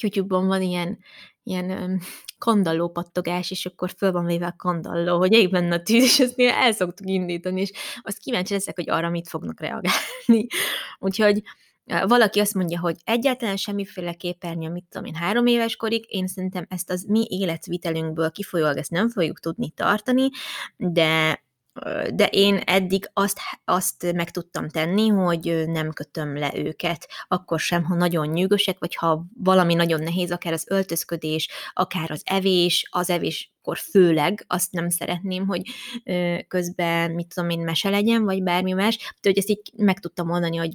YouTube-on 0.00 0.46
van 0.46 0.62
ilyen, 0.62 0.98
ilyen 1.44 2.00
kandalló 2.38 2.88
pattogás, 2.88 3.50
és 3.50 3.66
akkor 3.66 3.90
föl 3.96 4.12
van 4.12 4.24
véve 4.24 4.46
a 4.46 4.54
kandalló, 4.56 5.18
hogy 5.18 5.32
ég 5.32 5.50
benne 5.50 5.74
a 5.74 5.82
tűz, 5.82 6.02
és 6.02 6.20
ezt 6.20 6.38
el 6.38 6.72
szoktuk 6.72 7.08
indítani, 7.08 7.60
és 7.60 7.72
azt 8.02 8.18
kíváncsi 8.18 8.52
leszek, 8.52 8.74
hogy 8.74 8.90
arra 8.90 9.10
mit 9.10 9.28
fognak 9.28 9.60
reagálni. 9.60 10.46
Úgyhogy 10.98 11.42
valaki 12.06 12.40
azt 12.40 12.54
mondja, 12.54 12.80
hogy 12.80 12.96
egyáltalán 13.04 13.56
semmiféle 13.56 14.12
képernyő, 14.12 14.70
mit 14.70 14.84
tudom 14.90 15.06
én, 15.06 15.14
három 15.14 15.46
éves 15.46 15.76
korig, 15.76 16.04
én 16.08 16.26
szerintem 16.26 16.66
ezt 16.68 16.90
az 16.90 17.04
mi 17.08 17.26
életvitelünkből 17.28 18.30
kifolyólag 18.30 18.76
ezt 18.76 18.90
nem 18.90 19.10
fogjuk 19.10 19.40
tudni 19.40 19.70
tartani, 19.70 20.28
de 20.76 21.43
de 22.14 22.26
én 22.30 22.56
eddig 22.56 23.10
azt, 23.12 23.38
azt 23.64 24.12
meg 24.12 24.30
tudtam 24.30 24.68
tenni, 24.68 25.08
hogy 25.08 25.64
nem 25.66 25.92
kötöm 25.92 26.36
le 26.36 26.52
őket, 26.54 27.08
akkor 27.28 27.60
sem, 27.60 27.84
ha 27.84 27.94
nagyon 27.94 28.26
nyűgösek, 28.26 28.78
vagy 28.78 28.94
ha 28.94 29.24
valami 29.34 29.74
nagyon 29.74 30.02
nehéz, 30.02 30.32
akár 30.32 30.52
az 30.52 30.64
öltözködés, 30.68 31.48
akár 31.72 32.10
az 32.10 32.22
evés, 32.24 32.88
az 32.90 33.10
evéskor 33.10 33.78
főleg 33.78 34.44
azt 34.48 34.72
nem 34.72 34.88
szeretném, 34.88 35.46
hogy 35.46 35.62
közben, 36.48 37.10
mit 37.10 37.34
tudom 37.34 37.50
én, 37.50 37.60
mese 37.60 37.90
legyen, 37.90 38.24
vagy 38.24 38.42
bármi 38.42 38.72
más, 38.72 38.96
de 38.96 39.28
hogy 39.28 39.38
ezt 39.38 39.48
így 39.48 39.72
meg 39.76 40.00
tudtam 40.00 40.26
mondani, 40.26 40.56
hogy 40.56 40.72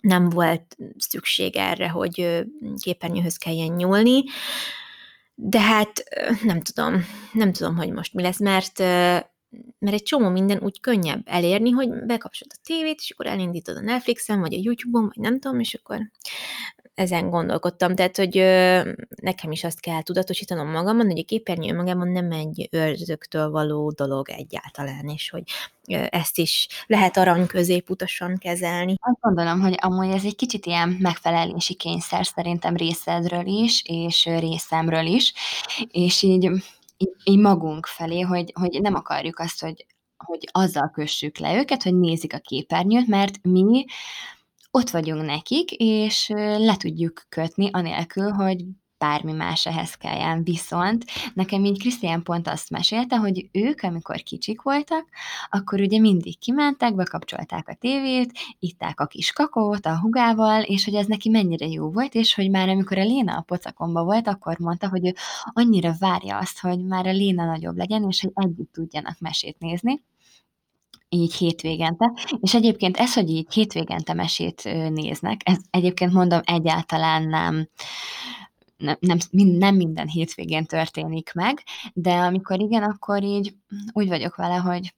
nem 0.00 0.28
volt 0.28 0.76
szükség 0.96 1.56
erre, 1.56 1.88
hogy 1.88 2.44
képernyőhöz 2.80 3.36
kelljen 3.36 3.74
nyúlni, 3.74 4.22
de 5.34 5.60
hát 5.60 6.04
nem 6.42 6.60
tudom, 6.60 7.04
nem 7.32 7.52
tudom, 7.52 7.76
hogy 7.76 7.92
most 7.92 8.14
mi 8.14 8.22
lesz, 8.22 8.40
mert 8.40 8.78
mert 9.84 9.96
egy 9.96 10.02
csomó 10.02 10.28
minden 10.28 10.60
úgy 10.62 10.80
könnyebb 10.80 11.22
elérni, 11.24 11.70
hogy 11.70 11.88
bekapcsolod 11.88 12.52
a 12.54 12.60
tévét, 12.64 13.00
és 13.00 13.10
akkor 13.10 13.26
elindítod 13.26 13.76
a 13.76 13.80
Netflixen, 13.80 14.40
vagy 14.40 14.54
a 14.54 14.60
YouTube-on, 14.60 15.04
vagy 15.14 15.24
nem 15.24 15.40
tudom, 15.40 15.60
és 15.60 15.74
akkor 15.74 16.10
ezen 16.94 17.30
gondolkodtam, 17.30 17.94
tehát, 17.94 18.16
hogy 18.16 18.34
nekem 19.22 19.50
is 19.50 19.64
azt 19.64 19.80
kell 19.80 20.02
tudatosítanom 20.02 20.70
magamon, 20.70 21.06
hogy 21.06 21.18
a 21.18 21.24
képernyő 21.24 21.74
magában 21.74 22.08
nem 22.08 22.32
egy 22.32 22.68
őrzőktől 22.70 23.50
való 23.50 23.90
dolog 23.90 24.30
egyáltalán, 24.30 25.08
és 25.08 25.30
hogy 25.30 25.42
ezt 26.08 26.38
is 26.38 26.68
lehet 26.86 27.16
arany 27.16 27.46
középutasan 27.46 28.38
kezelni. 28.38 28.94
Azt 29.00 29.20
gondolom, 29.20 29.60
hogy 29.60 29.74
amúgy 29.76 30.14
ez 30.14 30.24
egy 30.24 30.36
kicsit 30.36 30.66
ilyen 30.66 30.96
megfelelési 31.00 31.74
kényszer 31.74 32.26
szerintem 32.26 32.76
részedről 32.76 33.46
is, 33.46 33.82
és 33.86 34.24
részemről 34.24 35.06
is, 35.06 35.32
és 35.90 36.22
így, 36.22 36.50
így, 37.24 37.38
magunk 37.38 37.86
felé, 37.86 38.20
hogy, 38.20 38.52
hogy 38.60 38.80
nem 38.80 38.94
akarjuk 38.94 39.38
azt, 39.38 39.60
hogy, 39.60 39.86
hogy 40.16 40.48
azzal 40.52 40.90
kössük 40.90 41.38
le 41.38 41.56
őket, 41.56 41.82
hogy 41.82 41.94
nézik 41.94 42.34
a 42.34 42.38
képernyőt, 42.38 43.06
mert 43.06 43.42
mi 43.42 43.84
ott 44.70 44.90
vagyunk 44.90 45.24
nekik, 45.24 45.70
és 45.72 46.28
le 46.58 46.76
tudjuk 46.76 47.22
kötni 47.28 47.70
anélkül, 47.72 48.30
hogy 48.30 48.64
bármi 49.04 49.32
más 49.32 49.66
ehhez 49.66 49.94
kelljen. 49.94 50.44
Viszont 50.44 51.04
nekem 51.34 51.64
így 51.64 51.78
Krisztián 51.78 52.22
pont 52.22 52.48
azt 52.48 52.70
mesélte, 52.70 53.16
hogy 53.16 53.48
ők, 53.52 53.82
amikor 53.82 54.16
kicsik 54.16 54.62
voltak, 54.62 55.08
akkor 55.50 55.80
ugye 55.80 55.98
mindig 55.98 56.38
kimentek, 56.38 56.94
bekapcsolták 56.94 57.68
a 57.68 57.74
tévét, 57.74 58.32
itták 58.58 59.00
a 59.00 59.06
kis 59.06 59.32
kakót 59.32 59.86
a 59.86 59.98
hugával, 59.98 60.62
és 60.62 60.84
hogy 60.84 60.94
ez 60.94 61.06
neki 61.06 61.28
mennyire 61.28 61.66
jó 61.66 61.90
volt, 61.90 62.14
és 62.14 62.34
hogy 62.34 62.50
már 62.50 62.68
amikor 62.68 62.98
a 62.98 63.04
Léna 63.04 63.36
a 63.36 63.40
pocakomba 63.40 64.04
volt, 64.04 64.28
akkor 64.28 64.58
mondta, 64.58 64.88
hogy 64.88 65.06
ő 65.06 65.14
annyira 65.44 65.94
várja 65.98 66.38
azt, 66.38 66.60
hogy 66.60 66.84
már 66.84 67.06
a 67.06 67.12
Léna 67.12 67.44
nagyobb 67.44 67.76
legyen, 67.76 68.04
és 68.08 68.20
hogy 68.20 68.32
együtt 68.34 68.72
tudjanak 68.72 69.18
mesét 69.18 69.58
nézni 69.58 70.02
így 71.14 71.34
hétvégente, 71.34 72.12
és 72.40 72.54
egyébként 72.54 72.96
ez, 72.96 73.14
hogy 73.14 73.30
így 73.30 73.52
hétvégente 73.54 74.14
mesét 74.14 74.62
néznek, 74.90 75.40
ez 75.44 75.56
egyébként 75.70 76.12
mondom 76.12 76.40
egyáltalán 76.44 77.22
nem, 77.22 77.68
nem, 78.84 78.96
nem, 79.00 79.18
nem 79.30 79.74
minden 79.74 80.08
hétvégén 80.08 80.64
történik 80.64 81.32
meg, 81.32 81.62
de 81.92 82.12
amikor 82.12 82.60
igen, 82.60 82.82
akkor 82.82 83.22
így 83.22 83.54
úgy 83.92 84.08
vagyok 84.08 84.36
vele, 84.36 84.56
hogy 84.56 84.94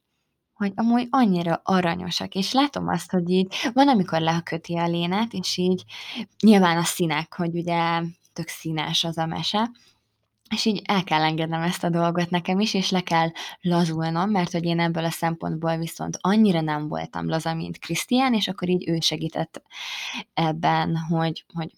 hogy 0.57 0.73
amúgy 0.75 1.07
annyira 1.11 1.61
aranyosak, 1.65 2.35
és 2.35 2.53
látom 2.53 2.89
azt, 2.89 3.11
hogy 3.11 3.31
így 3.31 3.55
van, 3.73 3.89
amikor 3.89 4.21
leköti 4.21 4.77
a 4.77 4.87
lénet, 4.87 5.33
és 5.33 5.57
így 5.57 5.85
nyilván 6.43 6.77
a 6.77 6.83
színek, 6.83 7.35
hogy 7.35 7.55
ugye 7.55 8.03
tök 8.33 8.49
színes 8.49 9.05
az 9.05 9.19
a 9.19 9.27
mese, 9.27 9.71
és 10.51 10.65
így 10.65 10.83
el 10.85 11.05
kell 11.05 11.23
engednem 11.23 11.63
ezt 11.63 11.85
a 11.85 11.91
dolgot 11.91 12.31
nekem 12.31 12.61
is, 12.61 12.75
és 12.75 12.91
le 12.91 13.01
kell 13.01 13.29
lazulnom, 13.61 14.31
mert 14.31 14.53
hogy 14.53 14.65
én 14.65 14.81
ebből 14.81 15.05
a 15.05 15.11
szempontból 15.11 15.77
viszont 15.77 16.19
annyira 16.21 16.61
nem 16.61 16.89
voltam 16.89 17.29
laza, 17.29 17.55
mint 17.55 17.79
Krisztián, 17.79 18.35
és 18.35 18.49
akkor 18.49 18.69
így 18.69 18.89
ő 18.89 19.01
segített 19.01 19.63
ebben, 20.35 20.97
hogy, 20.97 21.45
hogy 21.55 21.71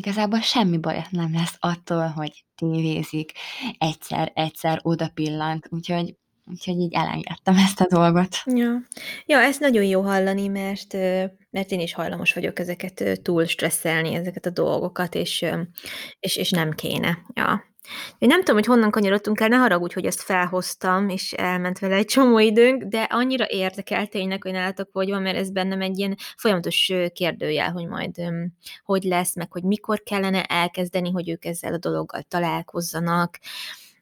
igazából 0.00 0.40
semmi 0.40 0.78
baj 0.78 1.06
nem 1.10 1.32
lesz 1.32 1.56
attól, 1.58 2.06
hogy 2.06 2.44
tévézik, 2.54 3.32
egyszer-egyszer 3.78 4.80
oda 4.82 5.10
pillant, 5.14 5.66
úgyhogy 5.70 6.14
Úgyhogy 6.50 6.80
így 6.80 6.94
elengedtem 6.94 7.56
ezt 7.56 7.80
a 7.80 7.86
dolgot. 7.86 8.36
Ja. 8.44 8.82
ja, 9.26 9.38
ez 9.38 9.58
nagyon 9.58 9.84
jó 9.84 10.00
hallani, 10.00 10.48
mert, 10.48 10.92
mert 11.50 11.70
én 11.70 11.80
is 11.80 11.94
hajlamos 11.94 12.32
vagyok 12.32 12.58
ezeket 12.58 13.20
túl 13.22 13.44
stresszelni, 13.44 14.14
ezeket 14.14 14.46
a 14.46 14.50
dolgokat, 14.50 15.14
és, 15.14 15.46
és, 16.20 16.36
és 16.36 16.50
nem 16.50 16.70
kéne. 16.70 17.18
Ja. 17.34 17.69
Én 18.18 18.28
nem 18.28 18.38
tudom, 18.38 18.54
hogy 18.54 18.66
honnan 18.66 18.90
kanyarodtunk 18.90 19.40
el, 19.40 19.48
ne 19.48 19.56
haragudj, 19.56 19.94
hogy 19.94 20.06
ezt 20.06 20.20
felhoztam, 20.20 21.08
és 21.08 21.32
elment 21.32 21.78
vele 21.78 21.94
egy 21.94 22.06
csomó 22.06 22.38
időnk, 22.38 22.82
de 22.82 23.02
annyira 23.02 23.46
érdekel 23.48 24.06
tényleg, 24.06 24.42
hogy 24.42 24.52
nálatok 24.52 24.88
hogy 24.92 25.10
van, 25.10 25.22
mert 25.22 25.36
ez 25.36 25.50
bennem 25.50 25.80
egy 25.80 25.98
ilyen 25.98 26.16
folyamatos 26.36 26.92
kérdőjel, 27.12 27.72
hogy 27.72 27.86
majd 27.86 28.16
hogy 28.84 29.02
lesz, 29.02 29.36
meg 29.36 29.52
hogy 29.52 29.62
mikor 29.62 30.02
kellene 30.02 30.44
elkezdeni, 30.44 31.10
hogy 31.10 31.28
ők 31.28 31.44
ezzel 31.44 31.72
a 31.72 31.78
dologgal 31.78 32.22
találkozzanak, 32.22 33.38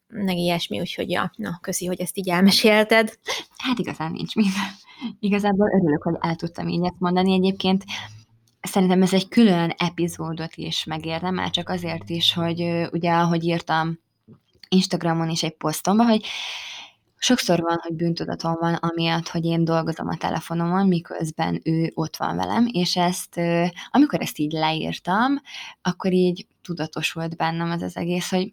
meg 0.08 0.36
ilyesmi, 0.36 0.80
úgyhogy 0.80 1.10
ja, 1.10 1.32
na, 1.36 1.58
köszi, 1.62 1.86
hogy 1.86 2.00
ezt 2.00 2.18
így 2.18 2.28
elmesélted. 2.28 3.18
Hát 3.56 3.78
igazán 3.78 4.12
nincs 4.12 4.34
mit. 4.34 4.46
Igazából 5.20 5.70
örülök, 5.74 6.02
hogy 6.02 6.16
el 6.20 6.36
tudtam 6.36 6.68
így 6.68 6.84
ezt 6.84 6.98
mondani. 6.98 7.32
Egyébként 7.32 7.84
szerintem 8.60 9.02
ez 9.02 9.12
egy 9.12 9.28
külön 9.28 9.74
epizódot 9.76 10.54
is 10.54 10.84
megérne, 10.84 11.30
már 11.30 11.50
csak 11.50 11.68
azért 11.68 12.10
is, 12.10 12.32
hogy 12.32 12.88
ugye, 12.92 13.12
ahogy 13.12 13.44
írtam 13.44 13.98
Instagramon 14.68 15.28
is 15.28 15.42
egy 15.42 15.56
posztomba, 15.56 16.04
hogy 16.04 16.24
sokszor 17.18 17.60
van, 17.60 17.78
hogy 17.82 17.94
bűntudatom 17.94 18.56
van 18.60 18.74
amiatt, 18.74 19.28
hogy 19.28 19.44
én 19.44 19.64
dolgozom 19.64 20.08
a 20.08 20.16
telefonomon, 20.16 20.86
miközben 20.86 21.60
ő 21.64 21.90
ott 21.94 22.16
van 22.16 22.36
velem, 22.36 22.68
és 22.72 22.96
ezt, 22.96 23.40
amikor 23.90 24.20
ezt 24.20 24.38
így 24.38 24.52
leírtam, 24.52 25.40
akkor 25.82 26.12
így 26.12 26.46
tudatosult 26.62 27.36
bennem 27.36 27.70
az 27.70 27.82
az 27.82 27.96
egész, 27.96 28.30
hogy 28.30 28.52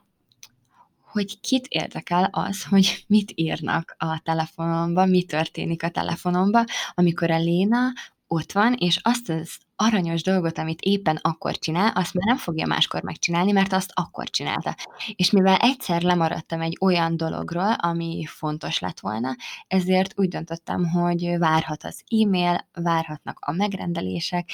hogy 1.16 1.40
kit 1.40 1.68
érdekel 1.68 2.30
az, 2.32 2.64
hogy 2.64 3.04
mit 3.08 3.32
írnak 3.36 3.96
a 3.98 4.20
telefonomban, 4.24 5.10
mi 5.10 5.24
történik 5.24 5.84
a 5.84 5.90
telefonomban, 5.90 6.66
amikor 6.94 7.32
a 7.32 7.38
Léna 7.38 7.94
ott 8.28 8.52
van, 8.52 8.74
és 8.74 9.00
azt 9.04 9.30
az 9.30 9.58
aranyos 9.76 10.24
dolgot, 10.24 10.58
amit 10.58 10.82
éppen 10.82 11.20
akkor 11.22 11.58
csinál, 11.58 11.92
azt 11.96 12.14
már 12.14 12.26
nem 12.26 12.38
fogja 12.38 12.66
máskor 12.66 13.04
megcsinálni, 13.04 13.52
mert 13.52 13.74
azt 13.74 13.92
akkor 13.94 14.30
csinálta. 14.30 14.76
És 15.16 15.32
mivel 15.32 15.56
egyszer 15.56 16.02
lemaradtam 16.02 16.62
egy 16.62 16.78
olyan 16.82 17.18
dologról, 17.18 17.74
ami 17.74 18.26
fontos 18.28 18.80
lett 18.80 19.00
volna, 19.00 19.36
ezért 19.68 20.20
úgy 20.20 20.28
döntöttem, 20.28 20.86
hogy 20.90 21.38
várhat 21.38 21.84
az 21.84 22.04
e-mail, 22.22 22.68
várhatnak 22.74 23.38
a 23.42 23.52
megrendelések, 23.52 24.50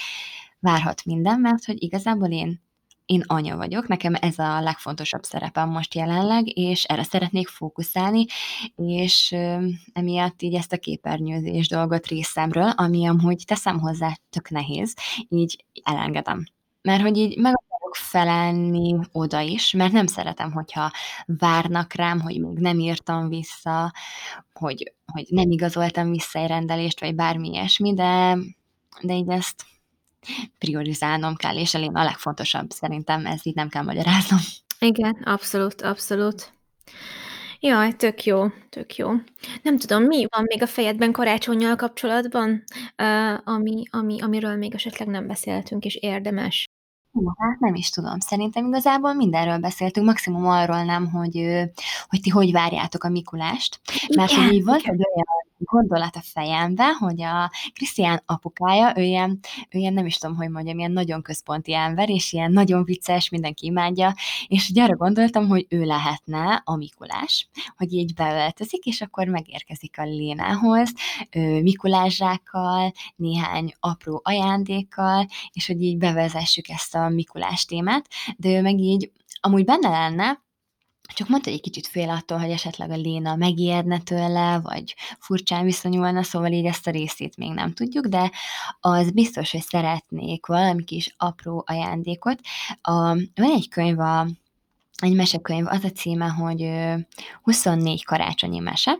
várhat 0.59 1.05
minden, 1.05 1.39
mert 1.39 1.65
hogy 1.65 1.83
igazából 1.83 2.29
én 2.29 2.61
én 3.11 3.23
anya 3.27 3.55
vagyok, 3.55 3.87
nekem 3.87 4.13
ez 4.19 4.39
a 4.39 4.61
legfontosabb 4.61 5.23
szerepem 5.23 5.69
most 5.69 5.95
jelenleg, 5.95 6.57
és 6.57 6.83
erre 6.83 7.03
szeretnék 7.03 7.47
fókuszálni, 7.47 8.25
és 8.75 9.35
emiatt 9.93 10.41
így 10.41 10.53
ezt 10.53 10.73
a 10.73 10.77
képernyőzés 10.77 11.67
dolgot 11.67 12.07
részemről, 12.07 12.69
ami 12.69 13.07
amúgy 13.07 13.43
teszem 13.47 13.79
hozzá 13.79 14.17
tök 14.29 14.49
nehéz, 14.49 14.95
így 15.29 15.65
elengedem. 15.83 16.45
Mert 16.81 17.01
hogy 17.01 17.17
így 17.17 17.37
meg 17.37 17.53
akarok 17.65 17.95
felelni 17.95 18.95
oda 19.11 19.39
is, 19.39 19.71
mert 19.71 19.91
nem 19.91 20.07
szeretem, 20.07 20.51
hogyha 20.51 20.91
várnak 21.25 21.93
rám, 21.93 22.19
hogy 22.19 22.39
még 22.39 22.57
nem 22.57 22.79
írtam 22.79 23.27
vissza, 23.27 23.93
hogy, 24.53 24.93
hogy 25.05 25.25
nem 25.29 25.51
igazoltam 25.51 26.11
vissza 26.11 26.39
egy 26.39 26.47
rendelést, 26.47 26.99
vagy 26.99 27.15
bármi 27.15 27.49
ilyesmi, 27.49 27.93
de, 27.93 28.37
de 29.01 29.13
így 29.13 29.29
ezt 29.29 29.65
priorizálnom 30.57 31.35
kell, 31.35 31.57
és 31.57 31.73
elén 31.73 31.95
a 31.95 32.03
legfontosabb 32.03 32.69
szerintem, 32.69 33.25
ez 33.25 33.39
így 33.43 33.55
nem 33.55 33.69
kell 33.69 33.83
magyaráznom. 33.83 34.39
Igen, 34.79 35.13
abszolút, 35.23 35.81
abszolút. 35.81 36.53
Jaj, 37.59 37.93
tök 37.95 38.23
jó, 38.23 38.47
tök 38.69 38.95
jó. 38.95 39.11
Nem 39.61 39.77
tudom, 39.77 40.03
mi 40.03 40.25
van 40.29 40.43
még 40.43 40.61
a 40.61 40.67
fejedben 40.67 41.11
karácsonyjal 41.11 41.75
kapcsolatban, 41.75 42.63
ami, 43.43 43.83
ami, 43.89 44.21
amiről 44.21 44.55
még 44.55 44.73
esetleg 44.73 45.07
nem 45.07 45.27
beszéltünk, 45.27 45.85
és 45.85 45.95
érdemes? 45.95 46.65
Hú, 47.11 47.31
hát 47.37 47.59
nem 47.59 47.75
is 47.75 47.89
tudom. 47.89 48.19
Szerintem 48.19 48.65
igazából 48.65 49.13
mindenről 49.13 49.57
beszéltünk, 49.57 50.05
maximum 50.05 50.45
arról 50.47 50.83
nem, 50.83 51.11
hogy, 51.11 51.35
hogy 52.07 52.21
ti 52.21 52.29
hogy 52.29 52.51
várjátok 52.51 53.03
a 53.03 53.09
Mikulást. 53.09 53.79
Mert 54.15 54.31
hogy 54.31 54.53
így 54.53 54.63
volt 54.63 54.83
egy 54.83 55.07
olyan 55.13 55.25
gondolat 55.63 56.15
a 56.15 56.21
fejembe, 56.23 56.93
hogy 56.99 57.21
a 57.21 57.51
Krisztián 57.73 58.21
apukája, 58.25 58.93
ő 58.97 59.01
ilyen, 59.01 59.39
ő 59.69 59.79
ilyen, 59.79 59.93
nem 59.93 60.05
is 60.05 60.17
tudom, 60.17 60.35
hogy 60.35 60.49
mondjam, 60.49 60.77
ilyen 60.77 60.91
nagyon 60.91 61.21
központi 61.21 61.73
ember, 61.73 62.09
és 62.09 62.33
ilyen 62.33 62.51
nagyon 62.51 62.83
vicces, 62.83 63.29
mindenki 63.29 63.65
imádja, 63.65 64.13
és 64.47 64.69
ugye 64.69 64.83
arra 64.83 64.95
gondoltam, 64.95 65.47
hogy 65.47 65.65
ő 65.69 65.83
lehetne 65.83 66.61
a 66.65 66.75
Mikulás, 66.75 67.49
hogy 67.77 67.93
így 67.93 68.13
beöltözik, 68.13 68.85
és 68.85 69.01
akkor 69.01 69.27
megérkezik 69.27 69.99
a 69.99 70.03
Lénához, 70.03 70.93
Mikulázsákkal, 71.61 72.91
néhány 73.15 73.73
apró 73.79 74.21
ajándékkal, 74.23 75.27
és 75.53 75.67
hogy 75.67 75.81
így 75.81 75.97
bevezessük 75.97 76.69
ezt 76.69 76.95
a 76.95 77.00
Mikulás 77.09 77.65
témát, 77.65 78.07
de 78.37 78.49
ő 78.49 78.61
meg 78.61 78.79
így 78.79 79.11
amúgy 79.41 79.65
benne 79.65 79.89
lenne, 79.89 80.39
csak 81.13 81.27
mondta, 81.27 81.49
hogy 81.49 81.57
egy 81.57 81.63
kicsit 81.63 81.87
fél 81.87 82.09
attól, 82.09 82.37
hogy 82.37 82.49
esetleg 82.49 82.91
a 82.91 82.95
Léna 82.95 83.35
megijedne 83.35 83.99
tőle, 83.99 84.59
vagy 84.59 84.95
furcsán 85.19 85.65
viszonyulna, 85.65 86.23
szóval 86.23 86.51
így 86.51 86.65
ezt 86.65 86.87
a 86.87 86.91
részét 86.91 87.37
még 87.37 87.51
nem 87.51 87.73
tudjuk, 87.73 88.07
de 88.07 88.31
az 88.79 89.11
biztos, 89.11 89.51
hogy 89.51 89.61
szeretnék 89.61 90.45
valami 90.45 90.83
kis 90.83 91.15
apró 91.17 91.63
ajándékot. 91.67 92.39
A, 92.81 92.91
van 93.35 93.51
egy 93.51 93.69
könyv 93.69 93.99
a 93.99 94.27
egy 95.03 95.15
mesekönyv, 95.15 95.67
az 95.67 95.83
a 95.83 95.89
címe, 95.89 96.27
hogy 96.27 96.69
24 97.41 98.05
karácsonyi 98.05 98.59
mese, 98.59 98.99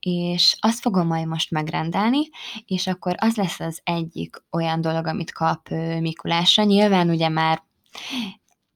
és 0.00 0.56
azt 0.60 0.80
fogom 0.80 1.06
majd 1.06 1.26
most 1.26 1.50
megrendelni, 1.50 2.28
és 2.66 2.86
akkor 2.86 3.14
az 3.18 3.36
lesz 3.36 3.60
az 3.60 3.80
egyik 3.84 4.36
olyan 4.50 4.80
dolog, 4.80 5.06
amit 5.06 5.32
kap 5.32 5.68
Mikulásra. 6.00 6.62
Nyilván 6.62 7.10
ugye 7.10 7.28
már 7.28 7.62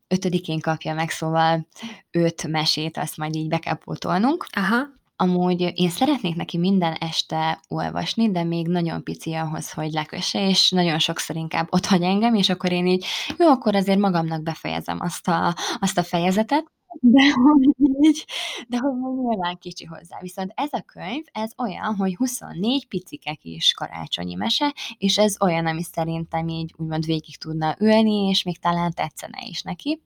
ötödikén 0.09 0.61
kapja 0.61 0.95
meg, 0.95 1.11
szóval 1.11 1.66
öt 2.11 2.47
mesét, 2.47 2.97
azt 2.97 3.16
majd 3.16 3.35
így 3.35 3.49
be 3.49 3.59
kell 3.59 3.75
pótolnunk. 3.75 4.47
Aha. 4.53 5.01
Amúgy 5.23 5.73
én 5.75 5.91
szeretnék 5.91 6.35
neki 6.35 6.59
minden 6.59 6.93
este 6.93 7.61
olvasni, 7.68 8.31
de 8.31 8.45
még 8.45 8.66
nagyon 8.66 9.03
pici 9.03 9.33
ahhoz, 9.33 9.73
hogy 9.73 9.93
lekösse, 9.93 10.49
és 10.49 10.70
nagyon 10.70 10.99
sokszor 10.99 11.37
inkább 11.37 11.66
otthagy 11.70 12.03
engem, 12.03 12.35
és 12.35 12.49
akkor 12.49 12.73
én 12.73 12.87
így, 12.87 13.05
jó, 13.39 13.49
akkor 13.49 13.75
azért 13.75 13.99
magamnak 13.99 14.43
befejezem 14.43 15.01
azt 15.01 15.29
a, 15.29 15.55
azt 15.81 15.99
a 15.99 16.03
fejezetet, 16.03 16.64
de 17.01 17.23
hogy 17.33 17.68
így, 18.07 18.25
de 18.68 18.79
hogy 18.79 18.93
nyilván 18.93 19.59
kicsi 19.59 19.85
hozzá. 19.85 20.20
Viszont 20.20 20.53
ez 20.55 20.73
a 20.73 20.83
könyv, 20.83 21.25
ez 21.33 21.53
olyan, 21.59 21.95
hogy 21.97 22.16
24 22.16 22.89
picike 22.89 23.35
kis 23.35 23.73
karácsonyi 23.73 24.35
mese, 24.35 24.75
és 24.99 25.18
ez 25.18 25.37
olyan, 25.41 25.66
ami 25.66 25.83
szerintem 25.83 26.49
így 26.49 26.75
úgymond 26.77 27.05
végig 27.05 27.37
tudna 27.39 27.77
ülni, 27.79 28.29
és 28.29 28.43
még 28.43 28.59
talán 28.59 28.93
tetszene 28.93 29.39
is 29.49 29.62
neki. 29.62 30.03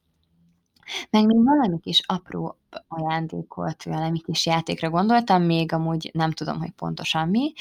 Meg 1.10 1.26
még 1.26 1.44
valami 1.44 1.80
kis 1.80 2.00
apró 2.06 2.58
ajándékot, 2.88 3.82
valami 3.84 4.20
kis 4.20 4.46
játékra 4.46 4.90
gondoltam, 4.90 5.42
még 5.42 5.72
amúgy 5.72 6.10
nem 6.12 6.30
tudom, 6.30 6.58
hogy 6.58 6.70
pontosan 6.70 7.28
mi, 7.28 7.52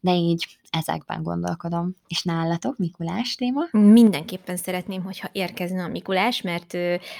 de 0.00 0.14
így 0.14 0.58
ezekben 0.70 1.22
gondolkodom. 1.22 1.96
És 2.08 2.22
nálatok 2.22 2.78
Mikulás 2.78 3.34
téma? 3.34 3.60
Mindenképpen 3.70 4.56
szeretném, 4.56 5.02
hogyha 5.02 5.28
érkezne 5.32 5.82
a 5.82 5.88
Mikulás, 5.88 6.42
mert 6.42 6.76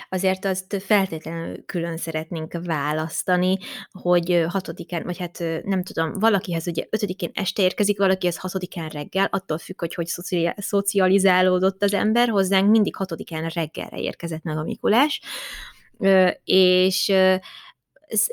azért 0.09 0.45
azt 0.45 0.83
feltétlenül 0.83 1.65
külön 1.65 1.97
szeretnénk 1.97 2.59
választani, 2.65 3.59
hogy 3.91 4.45
hatodikán, 4.49 5.03
vagy 5.05 5.19
hát 5.19 5.45
nem 5.65 5.83
tudom, 5.83 6.19
valakihez 6.19 6.67
ugye 6.67 6.87
ötödikén 6.91 7.31
este 7.35 7.63
érkezik, 7.63 7.99
valakihez 7.99 8.37
hatodikán 8.37 8.89
reggel, 8.89 9.29
attól 9.31 9.59
függ, 9.59 9.79
hogy 9.79 9.95
hogy 9.95 10.09
szocializálódott 10.57 11.83
az 11.83 11.95
ember, 11.95 12.29
hozzánk 12.29 12.71
mindig 12.71 12.97
hatodikán 12.97 13.49
reggelre 13.49 13.99
érkezett 13.99 14.43
meg 14.43 14.57
a 14.57 14.63
Mikulás, 14.63 15.21
és 16.45 17.13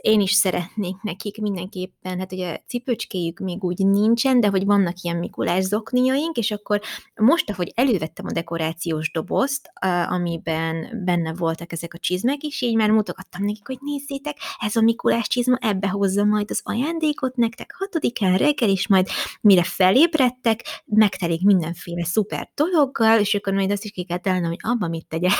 én 0.02 0.22
is 0.22 0.32
szeretnék 0.32 1.02
nekik 1.02 1.42
mindenképpen, 1.42 2.20
hát 2.20 2.32
ugye 2.32 2.58
cipőcskéjük 2.68 3.40
még 3.40 3.64
úgy 3.64 3.86
nincsen, 3.86 4.40
de 4.40 4.48
hogy 4.48 4.66
vannak 4.66 5.02
ilyen 5.02 5.18
Mikulás 5.18 5.64
zokniaink, 5.64 6.38
és 6.38 6.52
akkor 6.52 6.82
most, 7.16 7.50
ahogy 7.50 7.72
elővettem 7.76 8.26
a 8.26 8.32
dekorációs 8.32 9.12
dobozt, 9.12 9.72
amiben 10.08 11.02
benne 11.06 11.34
voltak 11.34 11.72
ezek 11.72 11.94
a 11.94 11.98
csizmek 11.98 12.44
is, 12.44 12.62
így 12.62 12.76
már 12.76 12.92
mutogattam 12.92 13.44
nekik, 13.44 13.68
hogy 13.68 13.78
nézzétek, 13.82 14.38
ez 14.60 14.76
a 14.76 14.82
Mikulás 14.82 15.28
csizma, 15.28 15.58
ebbe 15.62 15.88
hozza 15.88 16.24
majd 16.24 16.52
az 16.52 16.62
ajándékot 16.64 17.36
nektek 17.36 17.76
hatodikán 17.78 18.38
reggel, 18.38 18.70
és 18.70 18.88
majd 18.88 19.08
mire 19.42 19.64
felébredtek, 19.64 20.84
megtelik 20.86 21.42
mindenféle 21.42 22.04
szuper 22.04 22.52
dologgal, 22.56 23.20
és 23.20 23.34
akkor 23.34 23.54
majd 23.54 23.72
azt 23.72 23.84
is 23.84 23.92
ki 23.92 24.04
kell 24.04 24.18
találnom, 24.18 24.50
hogy 24.50 24.60
abba 24.62 24.88
mit 24.88 25.08
tegyek. 25.08 25.32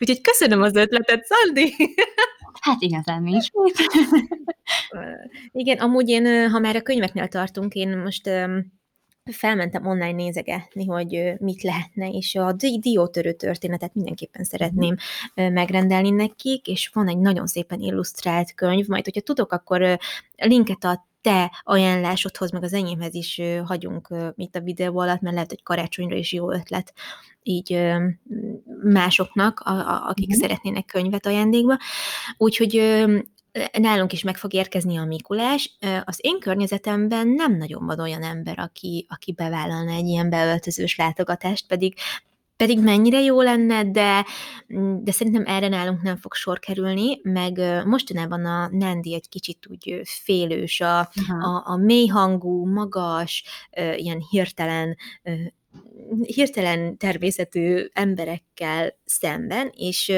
Úgyhogy 0.00 0.20
köszönöm 0.20 0.62
az 0.62 0.74
ötletet, 0.74 1.24
Szandi! 1.24 1.74
Hát 2.60 2.82
igazán 2.82 3.22
nincs. 3.22 3.46
Igen, 5.52 5.78
amúgy 5.78 6.08
én, 6.08 6.50
ha 6.50 6.58
már 6.58 6.76
a 6.76 6.82
könyveknél 6.82 7.28
tartunk, 7.28 7.74
én 7.74 7.98
most 7.98 8.30
felmentem 9.30 9.86
online 9.86 10.12
nézegetni, 10.12 10.84
hogy 10.84 11.32
mit 11.38 11.62
lehetne, 11.62 12.08
és 12.08 12.34
a 12.34 12.52
diótörő 12.80 13.32
történetet 13.32 13.94
mindenképpen 13.94 14.44
szeretném 14.44 14.96
megrendelni 15.34 16.10
nekik, 16.10 16.66
és 16.66 16.90
van 16.92 17.08
egy 17.08 17.18
nagyon 17.18 17.46
szépen 17.46 17.80
illusztrált 17.80 18.54
könyv, 18.54 18.86
majd 18.86 19.04
hogyha 19.04 19.20
tudok, 19.20 19.52
akkor 19.52 19.98
linket 20.36 20.84
a 20.84 21.06
te 21.20 21.52
ajánlásodhoz, 21.62 22.50
meg 22.50 22.62
az 22.62 22.72
enyémhez 22.72 23.14
is 23.14 23.40
hagyunk 23.64 24.08
itt 24.36 24.56
a 24.56 24.60
videó 24.60 24.98
alatt, 24.98 25.20
mert 25.20 25.34
lehet, 25.34 25.50
hogy 25.50 25.62
karácsonyra 25.62 26.16
is 26.16 26.32
jó 26.32 26.52
ötlet 26.52 26.92
így 27.42 27.80
másoknak, 28.82 29.60
akik 30.08 30.36
mm. 30.36 30.40
szeretnének 30.40 30.84
könyvet 30.84 31.26
ajándékba. 31.26 31.78
Úgyhogy 32.36 32.96
nálunk 33.78 34.12
is 34.12 34.22
meg 34.22 34.36
fog 34.36 34.54
érkezni 34.54 34.96
a 34.96 35.04
Mikulás. 35.04 35.76
Az 36.04 36.18
én 36.20 36.38
környezetemben 36.40 37.28
nem 37.28 37.56
nagyon 37.56 37.86
van 37.86 38.00
olyan 38.00 38.22
ember, 38.22 38.58
aki, 38.58 39.06
aki 39.08 39.32
bevállalna 39.32 39.92
egy 39.92 40.06
ilyen 40.06 40.30
beöltözős 40.30 40.96
látogatást, 40.96 41.66
pedig 41.66 41.94
pedig 42.58 42.80
mennyire 42.80 43.20
jó 43.20 43.40
lenne, 43.40 43.84
de, 43.84 44.24
de 45.00 45.12
szerintem 45.12 45.46
erre 45.46 45.68
nálunk 45.68 46.02
nem 46.02 46.16
fog 46.16 46.34
sor 46.34 46.58
kerülni, 46.58 47.20
meg 47.22 47.58
mostanában 47.84 48.44
a 48.44 48.68
Nandi 48.72 49.14
egy 49.14 49.28
kicsit 49.28 49.66
úgy 49.70 50.00
félős, 50.04 50.80
a, 50.80 50.98
a, 51.40 51.62
a 51.64 51.76
mélyhangú, 51.76 52.66
magas, 52.66 53.44
ilyen 53.96 54.18
hirtelen 54.30 54.96
hirtelen 56.22 56.96
természetű 56.96 57.88
emberekkel 57.92 58.98
szemben, 59.04 59.70
és 59.76 60.12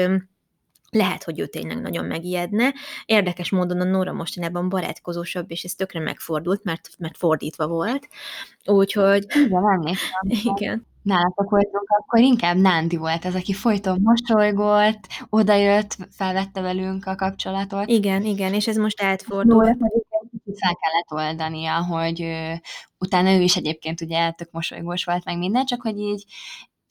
lehet, 0.91 1.23
hogy 1.23 1.39
ő 1.39 1.47
tényleg 1.47 1.81
nagyon 1.81 2.05
megijedne. 2.05 2.73
Érdekes 3.05 3.49
módon 3.49 3.81
a 3.81 3.83
Nóra 3.83 4.13
mostanában 4.13 4.69
barátkozósabb, 4.69 5.51
és 5.51 5.63
ez 5.63 5.73
tökre 5.73 5.99
megfordult, 5.99 6.63
mert, 6.63 6.89
mert 6.97 7.17
fordítva 7.17 7.67
volt. 7.67 8.07
Úgyhogy... 8.65 9.25
Igen, 9.35 9.97
Igen 10.55 10.89
nálatok 11.01 11.49
voltunk, 11.49 11.89
akkor 11.89 12.19
inkább 12.19 12.57
Nándi 12.57 12.95
volt 12.97 13.25
az, 13.25 13.35
aki 13.35 13.53
folyton 13.53 13.99
mosolygott, 14.03 15.07
odajött, 15.29 15.97
felvette 16.11 16.61
velünk 16.61 17.05
a 17.05 17.15
kapcsolatot. 17.15 17.87
Igen, 17.87 18.23
igen, 18.23 18.53
és 18.53 18.67
ez 18.67 18.75
most 18.77 19.01
átfordult. 19.01 19.77
fel 20.55 20.75
kellett 20.75 21.27
oldania, 21.29 21.85
hogy 21.85 22.25
utána 22.97 23.31
ő 23.31 23.41
is 23.41 23.55
egyébként 23.55 24.01
ugye 24.01 24.31
tök 24.31 24.51
mosolygós 24.51 25.03
volt, 25.03 25.25
meg 25.25 25.37
minden, 25.37 25.65
csak 25.65 25.81
hogy 25.81 25.99
így 25.99 26.25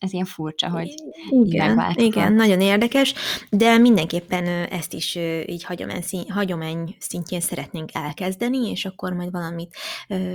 ez 0.01 0.13
ilyen 0.13 0.25
furcsa, 0.25 0.71
hogy 0.71 0.95
igen, 1.31 1.93
igen, 1.95 2.33
nagyon 2.33 2.61
érdekes, 2.61 3.15
de 3.51 3.79
mindenképpen 3.79 4.47
ezt 4.65 4.95
is 4.95 5.19
így 5.47 5.65
hagyomány, 5.65 6.03
hagyomány 6.29 6.97
szintjén 6.99 7.41
szeretnénk 7.41 7.91
elkezdeni, 7.93 8.71
és 8.71 8.85
akkor 8.85 9.13
majd 9.13 9.31
valamit 9.31 9.77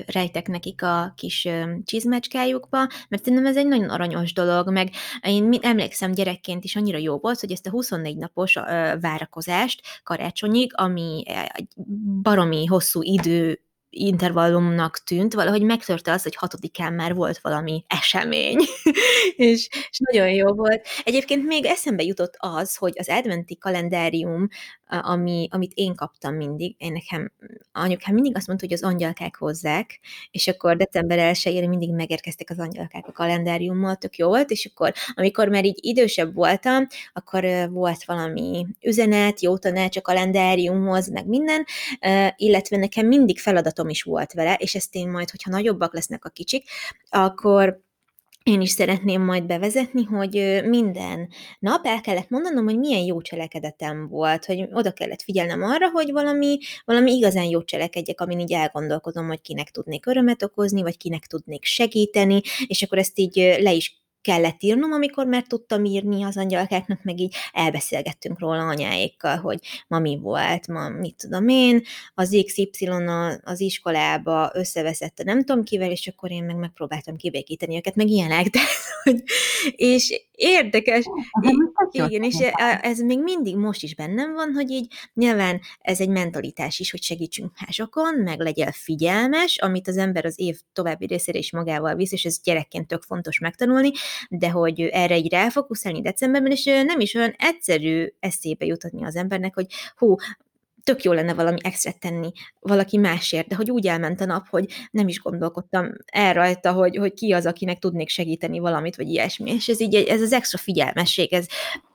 rejtek 0.05 0.47
nekik 0.47 0.81
a 0.81 1.13
kis 1.15 1.47
csizmecskájukba, 1.85 2.77
mert 3.09 3.23
szerintem 3.23 3.45
ez 3.45 3.57
egy 3.57 3.67
nagyon 3.67 3.89
aranyos 3.89 4.33
dolog, 4.33 4.71
meg 4.71 4.89
én 5.21 5.57
emlékszem 5.61 6.11
gyerekként 6.11 6.63
is 6.63 6.75
annyira 6.75 6.97
jó 6.97 7.17
volt, 7.17 7.39
hogy 7.39 7.51
ezt 7.51 7.67
a 7.67 7.69
24 7.69 8.17
napos 8.17 8.53
várakozást 9.01 9.81
karácsonyig, 10.03 10.71
ami 10.75 11.23
egy 11.53 11.67
baromi 12.21 12.65
hosszú 12.65 13.01
idő 13.01 13.64
intervallumnak 13.95 15.03
tűnt, 15.03 15.33
valahogy 15.33 15.61
megtörte 15.61 16.11
az, 16.11 16.23
hogy 16.23 16.35
hatodikán 16.35 16.93
már 16.93 17.13
volt 17.13 17.39
valami 17.39 17.83
esemény, 17.87 18.57
és, 19.35 19.67
és 19.89 19.99
nagyon 20.09 20.29
jó 20.29 20.47
volt. 20.53 20.87
Egyébként 21.03 21.45
még 21.45 21.65
eszembe 21.65 22.03
jutott 22.03 22.35
az, 22.37 22.75
hogy 22.75 22.93
az 22.97 23.09
adventi 23.09 23.57
kalendárium, 23.57 24.47
ami, 24.87 25.47
amit 25.51 25.71
én 25.73 25.95
kaptam 25.95 26.35
mindig, 26.35 26.75
én 26.77 26.91
nekem 26.91 27.31
anyukám 27.71 28.13
mindig 28.13 28.35
azt 28.35 28.47
mondta, 28.47 28.65
hogy 28.65 28.75
az 28.75 28.83
angyalkák 28.83 29.35
hozzák, 29.35 29.99
és 30.31 30.47
akkor 30.47 30.77
december 30.77 31.19
1 31.19 31.67
mindig 31.67 31.91
megérkeztek 31.91 32.49
az 32.49 32.59
angyalkák 32.59 33.07
a 33.07 33.11
kalendáriummal, 33.11 33.95
tök 33.95 34.17
jó 34.17 34.27
volt, 34.27 34.51
és 34.51 34.71
akkor 34.73 34.93
amikor 35.13 35.47
már 35.47 35.65
így 35.65 35.79
idősebb 35.81 36.33
voltam, 36.33 36.87
akkor 37.13 37.69
volt 37.69 38.03
valami 38.03 38.65
üzenet, 38.81 39.41
jó 39.41 39.57
tanács 39.57 39.97
a 39.97 40.01
kalendáriumhoz, 40.01 41.09
meg 41.09 41.27
minden, 41.27 41.65
illetve 42.35 42.77
nekem 42.77 43.07
mindig 43.07 43.39
feladatom 43.39 43.89
is 43.89 44.03
volt 44.03 44.33
vele, 44.33 44.53
és 44.53 44.75
ezt 44.75 44.95
én 44.95 45.09
majd, 45.09 45.29
hogyha 45.29 45.51
nagyobbak 45.51 45.93
lesznek 45.93 46.25
a 46.25 46.29
kicsik, 46.29 46.63
akkor 47.09 47.83
én 48.45 48.61
is 48.61 48.69
szeretném 48.69 49.21
majd 49.21 49.43
bevezetni, 49.43 50.03
hogy 50.03 50.61
minden 50.65 51.29
nap 51.59 51.85
el 51.85 52.01
kellett 52.01 52.29
mondanom, 52.29 52.65
hogy 52.65 52.77
milyen 52.77 53.01
jó 53.01 53.21
cselekedetem 53.21 54.07
volt, 54.07 54.45
hogy 54.45 54.67
oda 54.71 54.91
kellett 54.91 55.21
figyelnem 55.21 55.63
arra, 55.63 55.89
hogy 55.89 56.11
valami, 56.11 56.57
valami 56.85 57.11
igazán 57.11 57.43
jó 57.43 57.63
cselekedjek, 57.63 58.21
amin 58.21 58.39
így 58.39 58.53
elgondolkozom, 58.53 59.27
hogy 59.27 59.41
kinek 59.41 59.69
tudnék 59.69 60.05
örömet 60.05 60.43
okozni, 60.43 60.81
vagy 60.81 60.97
kinek 60.97 61.25
tudnék 61.25 61.63
segíteni, 61.63 62.41
és 62.67 62.83
akkor 62.83 62.97
ezt 62.97 63.19
így 63.19 63.35
le 63.59 63.73
is 63.73 64.04
kellett 64.25 64.63
írnom, 64.63 64.91
amikor 64.91 65.25
már 65.25 65.43
tudtam 65.43 65.85
írni 65.85 66.23
az 66.23 66.37
angyalkáknak, 66.37 67.03
meg 67.03 67.19
így 67.19 67.35
elbeszélgettünk 67.51 68.39
róla 68.39 68.67
anyáékkal, 68.67 69.37
hogy 69.37 69.59
ma 69.87 69.99
mi 69.99 70.19
volt, 70.21 70.67
ma 70.67 70.89
mit 70.89 71.15
tudom 71.17 71.47
én, 71.47 71.83
az 72.13 72.37
XY 72.45 72.89
az 73.43 73.59
iskolába 73.59 74.51
összeveszett 74.53 75.23
nem 75.23 75.43
tudom 75.43 75.63
kivel, 75.63 75.91
és 75.91 76.07
akkor 76.07 76.31
én 76.31 76.43
meg 76.43 76.55
megpróbáltam 76.55 77.15
kibékíteni 77.15 77.75
őket, 77.75 77.95
meg 77.95 78.07
ilyenek, 78.07 78.47
de, 78.47 78.59
hogy, 79.03 79.23
és 79.75 80.21
érdekes, 80.35 81.05
igen, 81.91 82.23
és 82.23 82.35
e, 82.39 82.79
ez 82.81 82.99
még 82.99 83.19
mindig 83.19 83.55
most 83.55 83.83
is 83.83 83.95
bennem 83.95 84.33
van, 84.33 84.53
hogy 84.53 84.69
így 84.71 84.93
nyilván 85.13 85.61
ez 85.79 85.99
egy 85.99 86.09
mentalitás 86.09 86.79
is, 86.79 86.91
hogy 86.91 87.01
segítsünk 87.01 87.51
másokon, 87.65 88.15
meg 88.15 88.39
legyél 88.39 88.71
figyelmes, 88.71 89.57
amit 89.57 89.87
az 89.87 89.97
ember 89.97 90.25
az 90.25 90.39
év 90.39 90.59
további 90.73 91.05
részére 91.05 91.37
is 91.37 91.51
magával 91.51 91.95
visz, 91.95 92.11
és 92.11 92.25
ez 92.25 92.41
gyerekként 92.43 92.87
tök 92.87 93.03
fontos 93.03 93.39
megtanulni, 93.39 93.91
de 94.29 94.49
hogy 94.49 94.81
erre 94.81 95.17
így 95.17 95.31
ráfókuszálni 95.31 96.01
decemberben, 96.01 96.51
és 96.51 96.63
nem 96.63 96.99
is 96.99 97.13
olyan 97.13 97.35
egyszerű 97.37 98.07
eszébe 98.19 98.65
jutatni 98.65 99.05
az 99.05 99.15
embernek, 99.15 99.53
hogy 99.53 99.65
hú, 99.95 100.15
tök 100.85 101.03
jó 101.03 101.11
lenne 101.11 101.33
valami 101.33 101.57
extra 101.61 101.91
tenni 101.99 102.31
valaki 102.59 102.97
másért, 102.97 103.47
de 103.47 103.55
hogy 103.55 103.71
úgy 103.71 103.87
elment 103.87 104.21
a 104.21 104.25
nap, 104.25 104.47
hogy 104.47 104.65
nem 104.91 105.07
is 105.07 105.19
gondolkodtam 105.19 105.91
el 106.05 106.33
rajta, 106.33 106.71
hogy, 106.71 106.97
hogy 106.97 107.13
ki 107.13 107.31
az, 107.31 107.45
akinek 107.45 107.79
tudnék 107.79 108.09
segíteni 108.09 108.59
valamit, 108.59 108.95
vagy 108.95 109.09
ilyesmi. 109.09 109.51
És 109.51 109.67
ez 109.67 109.79
így, 109.79 109.95
ez 109.95 110.21
az 110.21 110.33
extra 110.33 110.57
figyelmesség, 110.57 111.33
ez, 111.33 111.45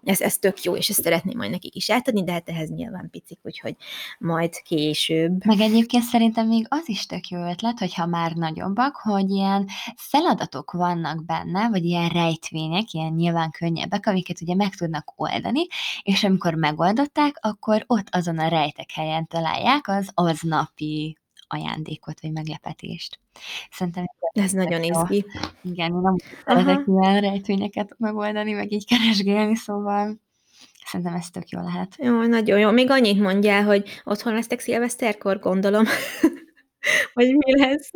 ez, 0.05 0.21
ez 0.21 0.39
tök 0.39 0.63
jó, 0.63 0.77
és 0.77 0.89
ezt 0.89 1.03
szeretném 1.03 1.37
majd 1.37 1.51
nekik 1.51 1.75
is 1.75 1.91
átadni, 1.91 2.25
de 2.25 2.33
hát 2.33 2.49
ehhez 2.49 2.71
nyilván 2.71 3.09
picik, 3.11 3.39
úgyhogy 3.43 3.77
majd 4.19 4.63
később. 4.63 5.45
Meg 5.45 5.61
egyébként 5.61 6.03
szerintem 6.03 6.47
még 6.47 6.67
az 6.69 6.89
is 6.89 7.07
tök 7.07 7.29
jó 7.29 7.51
ötlet, 7.51 7.79
hogyha 7.79 8.07
már 8.07 8.33
nagyobbak, 8.33 8.97
hogy 8.97 9.31
ilyen 9.31 9.67
feladatok 9.97 10.73
vannak 10.73 11.25
benne, 11.25 11.69
vagy 11.69 11.85
ilyen 11.85 12.09
rejtvények, 12.09 12.93
ilyen 12.93 13.13
nyilván 13.13 13.51
könnyebbek, 13.51 14.07
amiket 14.07 14.41
ugye 14.41 14.55
meg 14.55 14.75
tudnak 14.75 15.13
oldani, 15.17 15.67
és 16.03 16.25
amikor 16.25 16.55
megoldották, 16.55 17.39
akkor 17.41 17.85
ott 17.87 18.07
azon 18.11 18.39
a 18.39 18.49
rejtek 18.81 18.91
helyen 18.95 19.27
találják 19.27 19.89
az 19.89 20.11
aznapi 20.15 21.19
ajándékot, 21.49 22.21
vagy 22.21 22.33
meglepetést. 22.33 23.19
Szerintem 23.71 24.05
ez 24.33 24.53
nagyon 24.53 24.83
izgi. 24.83 25.27
Igen, 25.63 25.93
én 25.93 26.01
nem 26.01 26.17
szeretek 26.47 26.87
ilyen 26.87 27.21
rejtvényeket 27.21 27.95
megoldani, 27.99 28.53
meg 28.53 28.73
így 28.73 28.87
keresgélni, 28.87 29.57
szóval 29.57 30.21
szerintem 30.85 31.15
ez 31.15 31.31
tök 31.31 31.49
jó 31.49 31.61
lehet. 31.61 31.97
Jó, 31.99 32.23
nagyon 32.23 32.59
jó. 32.59 32.71
Még 32.71 32.91
annyit 32.91 33.21
mondjál, 33.21 33.65
hogy 33.65 34.01
otthon 34.05 34.35
lesztek 34.35 34.61
szilveszterkor, 34.61 35.39
gondolom. 35.39 35.85
Vagy 37.15 37.35
mi 37.37 37.59
lesz? 37.59 37.91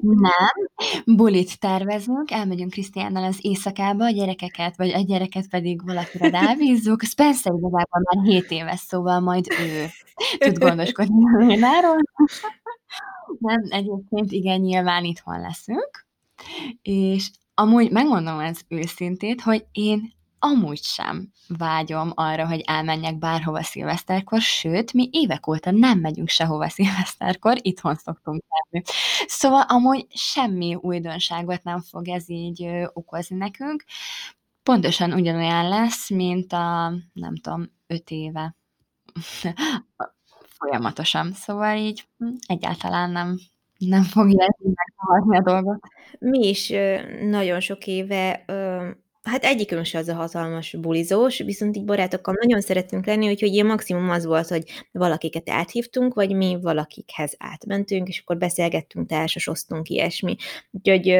Nem, 0.00 0.68
bulit 1.04 1.58
tervezünk, 1.58 2.30
elmegyünk 2.30 2.70
Krisztiánnal 2.70 3.24
az 3.24 3.38
éjszakába, 3.40 4.04
a 4.04 4.10
gyerekeket, 4.10 4.76
vagy 4.76 4.88
egy 4.88 5.06
gyereket 5.06 5.48
pedig 5.48 5.84
valakire 5.84 6.28
rábízzuk. 6.30 7.02
Spencer 7.02 7.52
igazából 7.52 8.02
már 8.12 8.24
7 8.24 8.50
éves, 8.50 8.80
szóval 8.80 9.20
majd 9.20 9.46
ő 9.60 9.86
tud 10.38 10.58
gondoskodni 10.58 11.24
a 11.34 11.44
Lénáról. 11.44 12.00
Nem, 13.38 13.60
egyébként 13.68 14.32
igen, 14.32 14.60
nyilván 14.60 15.04
itthon 15.04 15.40
leszünk, 15.40 16.06
és 16.82 17.30
amúgy 17.54 17.90
megmondom 17.90 18.38
ez 18.38 18.60
őszintét, 18.68 19.40
hogy 19.40 19.64
én 19.72 20.12
amúgy 20.44 20.82
sem 20.82 21.32
vágyom 21.48 22.12
arra, 22.14 22.46
hogy 22.46 22.60
elmenjek 22.60 23.18
bárhova 23.18 23.62
szilveszterkor, 23.62 24.40
sőt, 24.40 24.92
mi 24.92 25.08
évek 25.12 25.46
óta 25.46 25.70
nem 25.70 25.98
megyünk 25.98 26.28
sehova 26.28 26.68
szilveszterkor, 26.68 27.58
itthon 27.60 27.94
szoktunk 27.94 28.42
lenni. 28.48 28.84
Szóval 29.26 29.64
amúgy 29.68 30.06
semmi 30.14 30.74
újdonságot 30.74 31.62
nem 31.62 31.80
fog 31.80 32.08
ez 32.08 32.28
így 32.30 32.68
okozni 32.92 33.36
nekünk. 33.36 33.84
Pontosan 34.62 35.12
ugyanolyan 35.12 35.68
lesz, 35.68 36.10
mint 36.10 36.52
a, 36.52 36.92
nem 37.12 37.36
tudom, 37.36 37.70
öt 37.86 38.10
éve. 38.10 38.56
Folyamatosan. 40.58 41.32
Szóval 41.32 41.76
így 41.76 42.08
hm, 42.18 42.28
egyáltalán 42.46 43.10
nem, 43.10 43.38
nem 43.78 44.02
fogja 44.02 44.44
ez 44.44 45.36
a 45.38 45.42
dolgot. 45.42 45.80
Mi 46.18 46.48
is 46.48 46.72
nagyon 47.20 47.60
sok 47.60 47.86
éve 47.86 48.44
Hát 49.22 49.44
egyikünk 49.44 49.84
se 49.84 49.98
az 49.98 50.08
a 50.08 50.14
hatalmas 50.14 50.76
bulizós, 50.80 51.38
viszont 51.38 51.76
így 51.76 51.84
barátokkal 51.84 52.34
nagyon 52.40 52.60
szeretünk 52.60 53.06
lenni, 53.06 53.28
úgyhogy 53.28 53.52
ilyen 53.52 53.66
maximum 53.66 54.10
az 54.10 54.24
volt, 54.24 54.48
hogy 54.48 54.64
valakiket 54.92 55.50
áthívtunk, 55.50 56.14
vagy 56.14 56.34
mi 56.34 56.58
valakikhez 56.60 57.34
átmentünk, 57.38 58.08
és 58.08 58.20
akkor 58.20 58.38
beszélgettünk, 58.38 59.08
társasoztunk, 59.08 59.88
ilyesmi. 59.88 60.36
Úgyhogy 60.70 61.18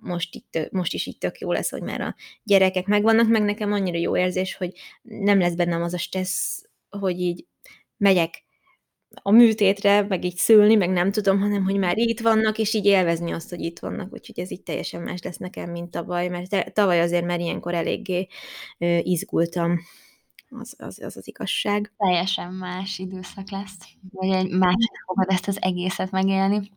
most, 0.00 0.34
itt, 0.34 0.70
most 0.70 0.94
is 0.94 1.06
itt 1.06 1.20
tök 1.20 1.38
jó 1.38 1.52
lesz, 1.52 1.70
hogy 1.70 1.82
már 1.82 2.00
a 2.00 2.14
gyerekek 2.42 2.86
megvannak, 2.86 3.28
meg 3.28 3.42
nekem 3.42 3.72
annyira 3.72 3.98
jó 3.98 4.16
érzés, 4.16 4.56
hogy 4.56 4.72
nem 5.02 5.38
lesz 5.38 5.54
bennem 5.54 5.82
az 5.82 5.94
a 5.94 5.98
stressz, 5.98 6.68
hogy 6.90 7.20
így 7.20 7.46
megyek 7.96 8.44
a 9.22 9.30
műtétre, 9.30 10.02
meg 10.02 10.24
így 10.24 10.36
szülni, 10.36 10.74
meg 10.74 10.90
nem 10.90 11.10
tudom, 11.10 11.40
hanem 11.40 11.64
hogy 11.64 11.78
már 11.78 11.98
itt 11.98 12.20
vannak, 12.20 12.58
és 12.58 12.74
így 12.74 12.86
élvezni 12.86 13.32
azt, 13.32 13.50
hogy 13.50 13.60
itt 13.60 13.78
vannak, 13.78 14.12
úgyhogy 14.12 14.40
ez 14.40 14.50
így 14.50 14.62
teljesen 14.62 15.02
más 15.02 15.22
lesz 15.22 15.36
nekem, 15.36 15.70
mint 15.70 15.90
tavaly, 15.90 16.28
mert 16.28 16.72
tavaly 16.72 17.00
azért 17.00 17.24
már 17.24 17.40
ilyenkor 17.40 17.74
eléggé 17.74 18.26
izgultam. 19.02 19.80
Az 20.58 20.74
az, 20.78 21.02
az 21.02 21.16
az 21.16 21.28
igazság. 21.28 21.92
Teljesen 21.96 22.52
más 22.52 22.98
időszak 22.98 23.50
lesz, 23.50 23.76
vagy 24.10 24.30
egy 24.30 24.50
másik 24.50 24.90
fogod 25.06 25.30
ezt 25.30 25.48
az 25.48 25.62
egészet 25.62 26.10
megélni. 26.10 26.70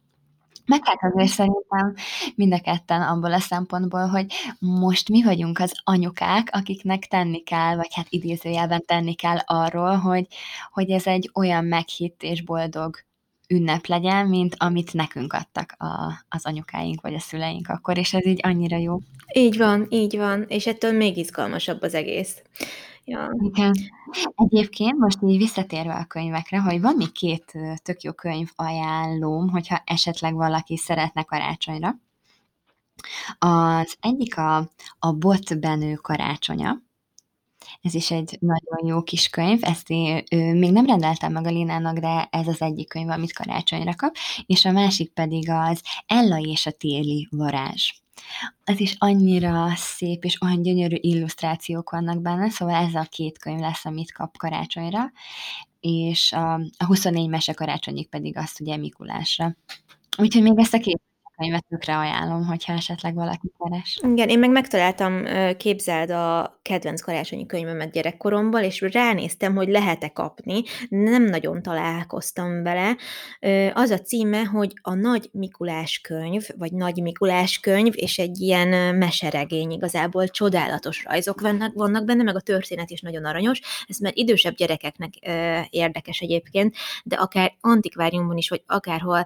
Meg 0.65 0.79
hát 0.83 0.99
azért 1.13 1.31
szerintem 1.31 1.93
mind 2.35 2.53
a 2.53 2.59
ketten 2.59 3.01
abból 3.01 3.33
a 3.33 3.39
szempontból, 3.39 4.07
hogy 4.07 4.25
most 4.59 5.09
mi 5.09 5.23
vagyunk 5.23 5.59
az 5.59 5.71
anyukák, 5.83 6.49
akiknek 6.51 7.05
tenni 7.05 7.43
kell, 7.43 7.75
vagy 7.75 7.93
hát 7.93 8.07
idézőjelben 8.09 8.83
tenni 8.85 9.13
kell 9.13 9.37
arról, 9.45 9.95
hogy, 9.95 10.27
hogy 10.71 10.89
ez 10.89 11.07
egy 11.07 11.29
olyan 11.33 11.65
meghitt 11.65 12.23
és 12.23 12.41
boldog 12.43 12.95
ünnep 13.47 13.85
legyen, 13.85 14.27
mint 14.27 14.55
amit 14.57 14.93
nekünk 14.93 15.33
adtak 15.33 15.75
a, 15.77 16.25
az 16.29 16.45
anyukáink 16.45 17.01
vagy 17.01 17.13
a 17.13 17.19
szüleink 17.19 17.69
akkor, 17.69 17.97
és 17.97 18.13
ez 18.13 18.25
így 18.25 18.39
annyira 18.43 18.77
jó. 18.77 18.99
Így 19.33 19.57
van, 19.57 19.85
így 19.89 20.17
van, 20.17 20.45
és 20.47 20.67
ettől 20.67 20.91
még 20.91 21.17
izgalmasabb 21.17 21.81
az 21.81 21.93
egész. 21.93 22.41
Ja. 23.05 23.31
Igen. 23.39 23.73
Egyébként 24.35 24.97
most 24.97 25.17
így 25.21 25.37
visszatérve 25.37 25.93
a 25.93 26.05
könyvekre, 26.05 26.59
hogy 26.59 26.81
van 26.81 26.95
még 26.95 27.11
két 27.11 27.53
tök 27.83 28.01
jó 28.01 28.11
könyv 28.11 28.51
ajánlóm, 28.55 29.49
hogyha 29.49 29.81
esetleg 29.85 30.33
valaki 30.33 30.77
szeretne 30.77 31.23
karácsonyra. 31.23 31.95
Az 33.39 33.95
egyik 33.99 34.37
a, 34.37 34.69
a 34.99 35.11
Bot 35.11 35.59
Benő 35.59 35.93
karácsonya. 35.93 36.81
Ez 37.81 37.93
is 37.93 38.11
egy 38.11 38.37
nagyon 38.39 38.85
jó 38.85 39.03
kis 39.03 39.29
könyv, 39.29 39.59
ezt 39.63 39.89
én 39.89 40.23
ő, 40.31 40.53
még 40.53 40.71
nem 40.71 40.85
rendeltem 40.85 41.31
meg 41.31 41.45
a 41.45 41.49
Linának, 41.49 41.97
de 41.97 42.27
ez 42.31 42.47
az 42.47 42.61
egyik 42.61 42.87
könyv, 42.87 43.09
amit 43.09 43.33
karácsonyra 43.33 43.95
kap, 43.95 44.15
és 44.45 44.65
a 44.65 44.71
másik 44.71 45.11
pedig 45.11 45.49
az 45.49 45.81
Ella 46.05 46.37
és 46.37 46.65
a 46.65 46.71
téli 46.71 47.27
varázs. 47.31 47.91
Az 48.63 48.79
is 48.79 48.95
annyira 48.97 49.75
szép, 49.75 50.23
és 50.23 50.41
olyan 50.41 50.61
gyönyörű 50.61 50.95
illusztrációk 50.99 51.89
vannak 51.89 52.21
benne, 52.21 52.49
szóval 52.49 52.75
ez 52.75 52.93
a 52.93 53.07
két 53.09 53.37
könyv 53.37 53.59
lesz, 53.59 53.85
amit 53.85 54.11
kap 54.11 54.37
karácsonyra, 54.37 55.11
és 55.79 56.31
a, 56.31 56.53
a 56.53 56.85
24 56.85 57.27
mese 57.27 57.53
karácsonyig 57.53 58.09
pedig 58.09 58.37
azt 58.37 58.59
ugye 58.59 58.77
Mikulásra. 58.77 59.55
Úgyhogy 60.17 60.41
még 60.41 60.57
ezt 60.57 60.73
a 60.73 60.79
két 60.79 61.01
könyvet 61.37 61.65
tökre 61.69 61.97
ajánlom, 61.97 62.45
hogyha 62.45 62.73
esetleg 62.73 63.13
valaki 63.13 63.51
keres. 63.59 63.99
Igen, 64.07 64.29
én 64.29 64.39
meg 64.39 64.49
megtaláltam, 64.49 65.23
képzeld 65.57 66.09
a 66.09 66.59
kedvenc 66.61 67.01
karácsonyi 67.01 67.45
könyvemet 67.45 67.91
gyerekkoromból, 67.91 68.59
és 68.59 68.81
ránéztem, 68.81 69.55
hogy 69.55 69.67
lehet-e 69.67 70.09
kapni, 70.09 70.63
nem 70.89 71.23
nagyon 71.23 71.61
találkoztam 71.61 72.63
vele. 72.63 72.97
Az 73.73 73.89
a 73.89 73.99
címe, 73.99 74.43
hogy 74.43 74.73
a 74.81 74.93
Nagy 74.93 75.29
Mikulás 75.31 75.99
könyv, 75.99 76.47
vagy 76.57 76.71
Nagy 76.71 77.01
Mikulás 77.01 77.59
könyv, 77.59 77.93
és 77.95 78.17
egy 78.17 78.39
ilyen 78.39 78.95
meseregény 78.95 79.71
igazából, 79.71 80.27
csodálatos 80.27 81.03
rajzok 81.03 81.41
vannak, 81.73 82.05
benne, 82.05 82.23
meg 82.23 82.35
a 82.35 82.41
történet 82.41 82.89
is 82.89 83.01
nagyon 83.01 83.25
aranyos. 83.25 83.61
Ez 83.87 83.97
már 83.97 84.11
idősebb 84.15 84.55
gyerekeknek 84.55 85.13
érdekes 85.69 86.19
egyébként, 86.19 86.75
de 87.03 87.15
akár 87.15 87.53
antikváriumban 87.61 88.37
is, 88.37 88.49
vagy 88.49 88.63
akárhol 88.65 89.25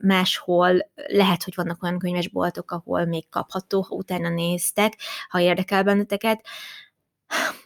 máshol. 0.00 0.90
Lehet, 0.94 1.42
hogy 1.42 1.54
vannak 1.56 1.82
olyan 1.82 1.98
könyvesboltok, 1.98 2.70
ahol 2.70 3.04
még 3.04 3.28
kapható, 3.28 3.80
ha 3.80 3.94
utána 3.94 4.28
néztek, 4.28 4.96
ha 5.28 5.40
érdekel 5.40 5.82
benneteket. 5.82 6.46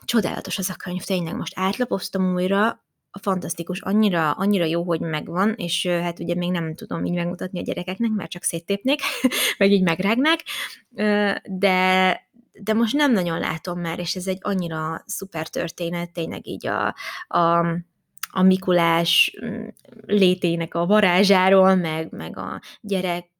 Csodálatos 0.05 0.59
az 0.59 0.70
a 0.70 0.74
könyv, 0.74 1.03
tényleg 1.03 1.36
most 1.36 1.53
átlapoztam 1.57 2.34
újra, 2.34 2.84
fantasztikus, 3.18 3.80
annyira, 3.80 4.30
annyira 4.30 4.64
jó, 4.64 4.82
hogy 4.82 5.01
megvan, 5.01 5.55
és 5.57 5.86
hát 5.86 6.20
ugye 6.20 6.34
még 6.34 6.51
nem 6.51 6.74
tudom 6.74 7.05
így 7.05 7.14
megmutatni 7.14 7.59
a 7.59 7.62
gyerekeknek, 7.62 8.11
mert 8.11 8.30
csak 8.30 8.42
széttépnék, 8.42 9.01
meg 9.59 9.70
így 9.70 9.82
megrágnák, 9.82 10.40
de, 11.44 12.20
de 12.53 12.72
most 12.74 12.94
nem 12.94 13.12
nagyon 13.12 13.38
látom 13.38 13.80
már, 13.80 13.99
és 13.99 14.14
ez 14.14 14.26
egy 14.26 14.38
annyira 14.40 15.03
szuper 15.07 15.49
történet, 15.49 16.12
tényleg 16.12 16.47
így 16.47 16.66
a, 16.66 16.94
a 17.28 17.66
a 18.30 18.42
Mikulás 18.42 19.36
mm, 19.44 19.66
létének 20.06 20.74
a 20.74 20.86
varázsáról, 20.86 21.74
meg, 21.74 22.10
meg 22.10 22.38
a 22.38 22.60
gyerek 22.80 23.30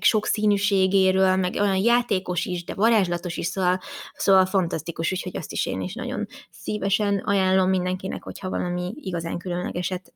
sokszínűségéről, 0.00 1.36
meg 1.36 1.54
olyan 1.54 1.76
játékos 1.76 2.44
is, 2.44 2.64
de 2.64 2.74
varázslatos 2.74 3.36
is, 3.36 3.46
szóval, 3.46 3.80
szóval 4.14 4.46
fantasztikus, 4.46 5.12
úgyhogy 5.12 5.36
azt 5.36 5.52
is 5.52 5.66
én 5.66 5.80
is 5.80 5.94
nagyon 5.94 6.26
szívesen 6.50 7.18
ajánlom 7.18 7.68
mindenkinek, 7.68 8.22
hogyha 8.22 8.50
valami 8.50 8.92
igazán 8.96 9.38
különlegeset 9.38 10.12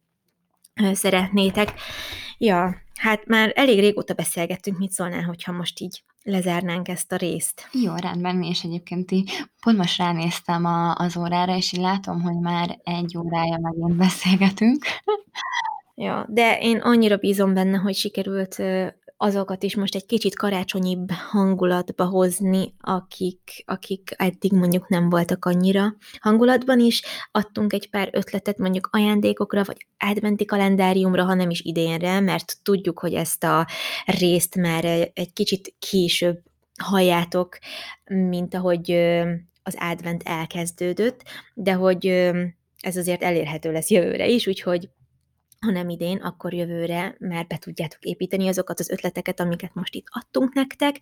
szeretnétek. 0.93 1.73
Ja, 2.39 2.77
hát 2.95 3.27
már 3.27 3.53
elég 3.55 3.79
régóta 3.79 4.15
beszélgettünk, 4.15 4.79
mit 4.79 4.91
szólnál, 4.91 5.23
hogyha 5.23 5.53
most 5.53 5.81
így 5.81 6.03
lezárnánk 6.29 6.89
ezt 6.89 7.13
a 7.13 7.17
részt. 7.17 7.69
Jó, 7.73 7.95
rendben, 7.95 8.43
és 8.43 8.63
egyébként 8.63 9.11
így 9.11 9.31
pont 9.61 9.77
most 9.77 9.99
ránéztem 9.99 10.65
a, 10.65 10.95
az 10.95 11.17
órára, 11.17 11.57
és 11.57 11.73
így 11.73 11.81
látom, 11.81 12.21
hogy 12.21 12.39
már 12.41 12.79
egy 12.85 13.19
órája 13.19 13.59
megint 13.61 13.97
beszélgetünk. 13.97 14.85
Ja, 15.95 16.27
de 16.29 16.59
én 16.61 16.79
annyira 16.79 17.17
bízom 17.17 17.55
benne, 17.55 17.77
hogy 17.77 17.95
sikerült 17.95 18.63
azokat 19.21 19.63
is 19.63 19.77
most 19.77 19.95
egy 19.95 20.07
kicsit 20.07 20.37
karácsonyibb 20.37 21.11
hangulatba 21.11 22.05
hozni, 22.05 22.75
akik, 22.81 23.63
akik 23.67 24.15
eddig 24.17 24.53
mondjuk 24.53 24.89
nem 24.89 25.09
voltak 25.09 25.45
annyira 25.45 25.95
hangulatban 26.21 26.81
is. 26.81 27.03
Adtunk 27.31 27.73
egy 27.73 27.91
pár 27.91 28.09
ötletet 28.13 28.59
mondjuk 28.59 28.89
ajándékokra, 28.93 29.63
vagy 29.65 29.87
adventi 29.99 30.45
kalendáriumra, 30.45 31.25
ha 31.25 31.35
nem 31.35 31.51
is 31.51 31.61
idénre, 31.61 32.21
mert 32.21 32.57
tudjuk, 32.63 32.99
hogy 32.99 33.15
ezt 33.15 33.45
a 33.45 33.67
részt 34.05 34.57
már 34.57 34.85
egy 35.15 35.33
kicsit 35.33 35.75
később 35.79 36.43
halljátok, 36.83 37.59
mint 38.05 38.55
ahogy 38.55 38.93
az 39.63 39.77
advent 39.79 40.23
elkezdődött, 40.23 41.23
de 41.55 41.73
hogy 41.73 42.07
ez 42.81 42.97
azért 42.97 43.23
elérhető 43.23 43.73
lesz 43.73 43.91
jövőre 43.91 44.27
is, 44.27 44.47
úgyhogy 44.47 44.89
ha 45.61 45.71
nem 45.71 45.89
idén, 45.89 46.17
akkor 46.17 46.55
jövőre 46.55 47.17
már 47.19 47.47
be 47.47 47.57
tudjátok 47.57 48.03
építeni 48.03 48.49
azokat 48.49 48.81
az 48.81 48.91
ötleteket, 48.91 49.41
amiket 49.41 49.75
most 49.75 49.95
itt 49.95 50.07
adtunk 50.11 50.53
nektek, 50.53 50.97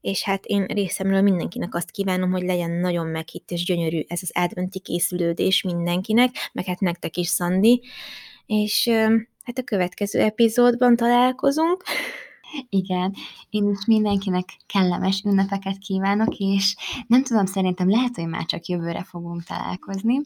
és 0.00 0.22
hát 0.22 0.44
én 0.44 0.64
részemről 0.64 1.22
mindenkinek 1.22 1.74
azt 1.74 1.90
kívánom, 1.90 2.30
hogy 2.30 2.42
legyen 2.42 2.70
nagyon 2.70 3.06
meghitt 3.06 3.50
és 3.50 3.64
gyönyörű 3.64 4.00
ez 4.06 4.22
az 4.22 4.30
adventi 4.34 4.80
készülődés 4.80 5.62
mindenkinek, 5.62 6.30
meg 6.52 6.64
hát 6.64 6.80
nektek 6.80 7.16
is, 7.16 7.28
Szandi, 7.28 7.82
és 8.46 8.88
hát 9.42 9.58
a 9.58 9.62
következő 9.62 10.20
epizódban 10.20 10.96
találkozunk. 10.96 11.82
Igen, 12.68 13.14
én 13.50 13.68
is 13.68 13.84
mindenkinek 13.86 14.44
kellemes 14.66 15.22
ünnepeket 15.24 15.78
kívánok, 15.78 16.34
és 16.36 16.76
nem 17.06 17.22
tudom, 17.22 17.46
szerintem 17.46 17.90
lehet, 17.90 18.14
hogy 18.14 18.26
már 18.26 18.44
csak 18.44 18.66
jövőre 18.66 19.02
fogunk 19.02 19.42
találkozni. 19.42 20.20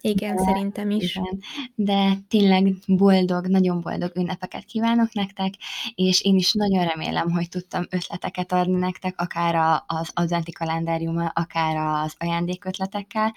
Igen, 0.00 0.36
de, 0.36 0.42
szerintem 0.42 0.90
is. 0.90 1.16
Igen, 1.16 1.40
de 1.74 2.12
tényleg 2.28 2.74
boldog, 2.86 3.46
nagyon 3.46 3.80
boldog 3.80 4.10
ünnepeket 4.14 4.64
kívánok 4.64 5.12
nektek, 5.12 5.54
és 5.94 6.20
én 6.20 6.36
is 6.36 6.52
nagyon 6.52 6.84
remélem, 6.84 7.30
hogy 7.30 7.48
tudtam 7.48 7.86
ötleteket 7.90 8.52
adni 8.52 8.78
nektek, 8.78 9.20
akár 9.20 9.82
az 9.86 10.10
adventi 10.14 10.52
kalendáriummal, 10.52 11.32
akár 11.34 11.76
az 11.76 12.14
ajándékötletekkel. 12.18 13.34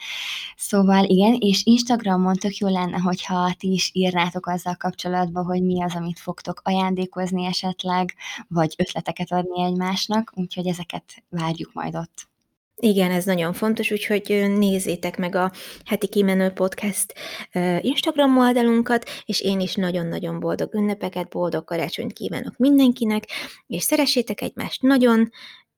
Szóval 0.56 1.04
igen, 1.04 1.34
és 1.34 1.66
Instagramon 1.66 2.36
tök 2.36 2.56
jó 2.56 2.68
lenne, 2.68 2.98
hogyha 2.98 3.54
ti 3.58 3.72
is 3.72 3.90
írnátok 3.94 4.48
azzal 4.48 4.76
kapcsolatban, 4.76 5.46
hogy 5.46 5.64
mi 5.64 5.84
az, 5.84 5.96
amit 5.96 6.20
fogtok 6.20 6.62
ajándékozni 6.64 7.46
esetleg, 7.46 8.14
vagy 8.48 8.74
ötleteket 8.78 9.32
adni 9.32 9.64
egymásnak, 9.64 10.32
úgyhogy 10.36 10.68
ezeket 10.68 11.24
várjuk 11.30 11.74
majd 11.74 11.96
ott. 11.96 12.29
Igen, 12.82 13.12
ez 13.12 13.26
nagyon 13.26 13.54
fontos, 13.54 13.92
úgyhogy 13.92 14.46
nézzétek 14.58 15.18
meg 15.18 15.36
a 15.36 15.52
Heti 15.86 16.08
Kimenő 16.08 16.50
Podcast 16.50 17.14
Instagram 17.82 18.38
oldalunkat, 18.38 19.10
és 19.26 19.42
én 19.42 19.60
is 19.60 19.76
nagyon-nagyon 19.76 20.40
boldog 20.40 20.74
ünnepeket, 20.74 21.30
boldog 21.30 21.64
karácsonyt 21.64 22.14
kívánok 22.14 22.58
mindenkinek, 22.58 23.24
és 23.68 23.84
szeressétek 23.84 24.42
egymást 24.42 24.82
nagyon, 24.82 25.30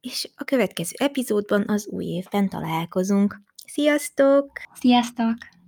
és 0.02 0.30
a 0.36 0.44
következő 0.44 0.94
epizódban 0.98 1.64
az 1.68 1.88
új 1.88 2.06
évben 2.06 2.50
találkozunk. 2.50 3.42
Sziasztok! 3.66 4.52
Sziasztok! 4.74 5.61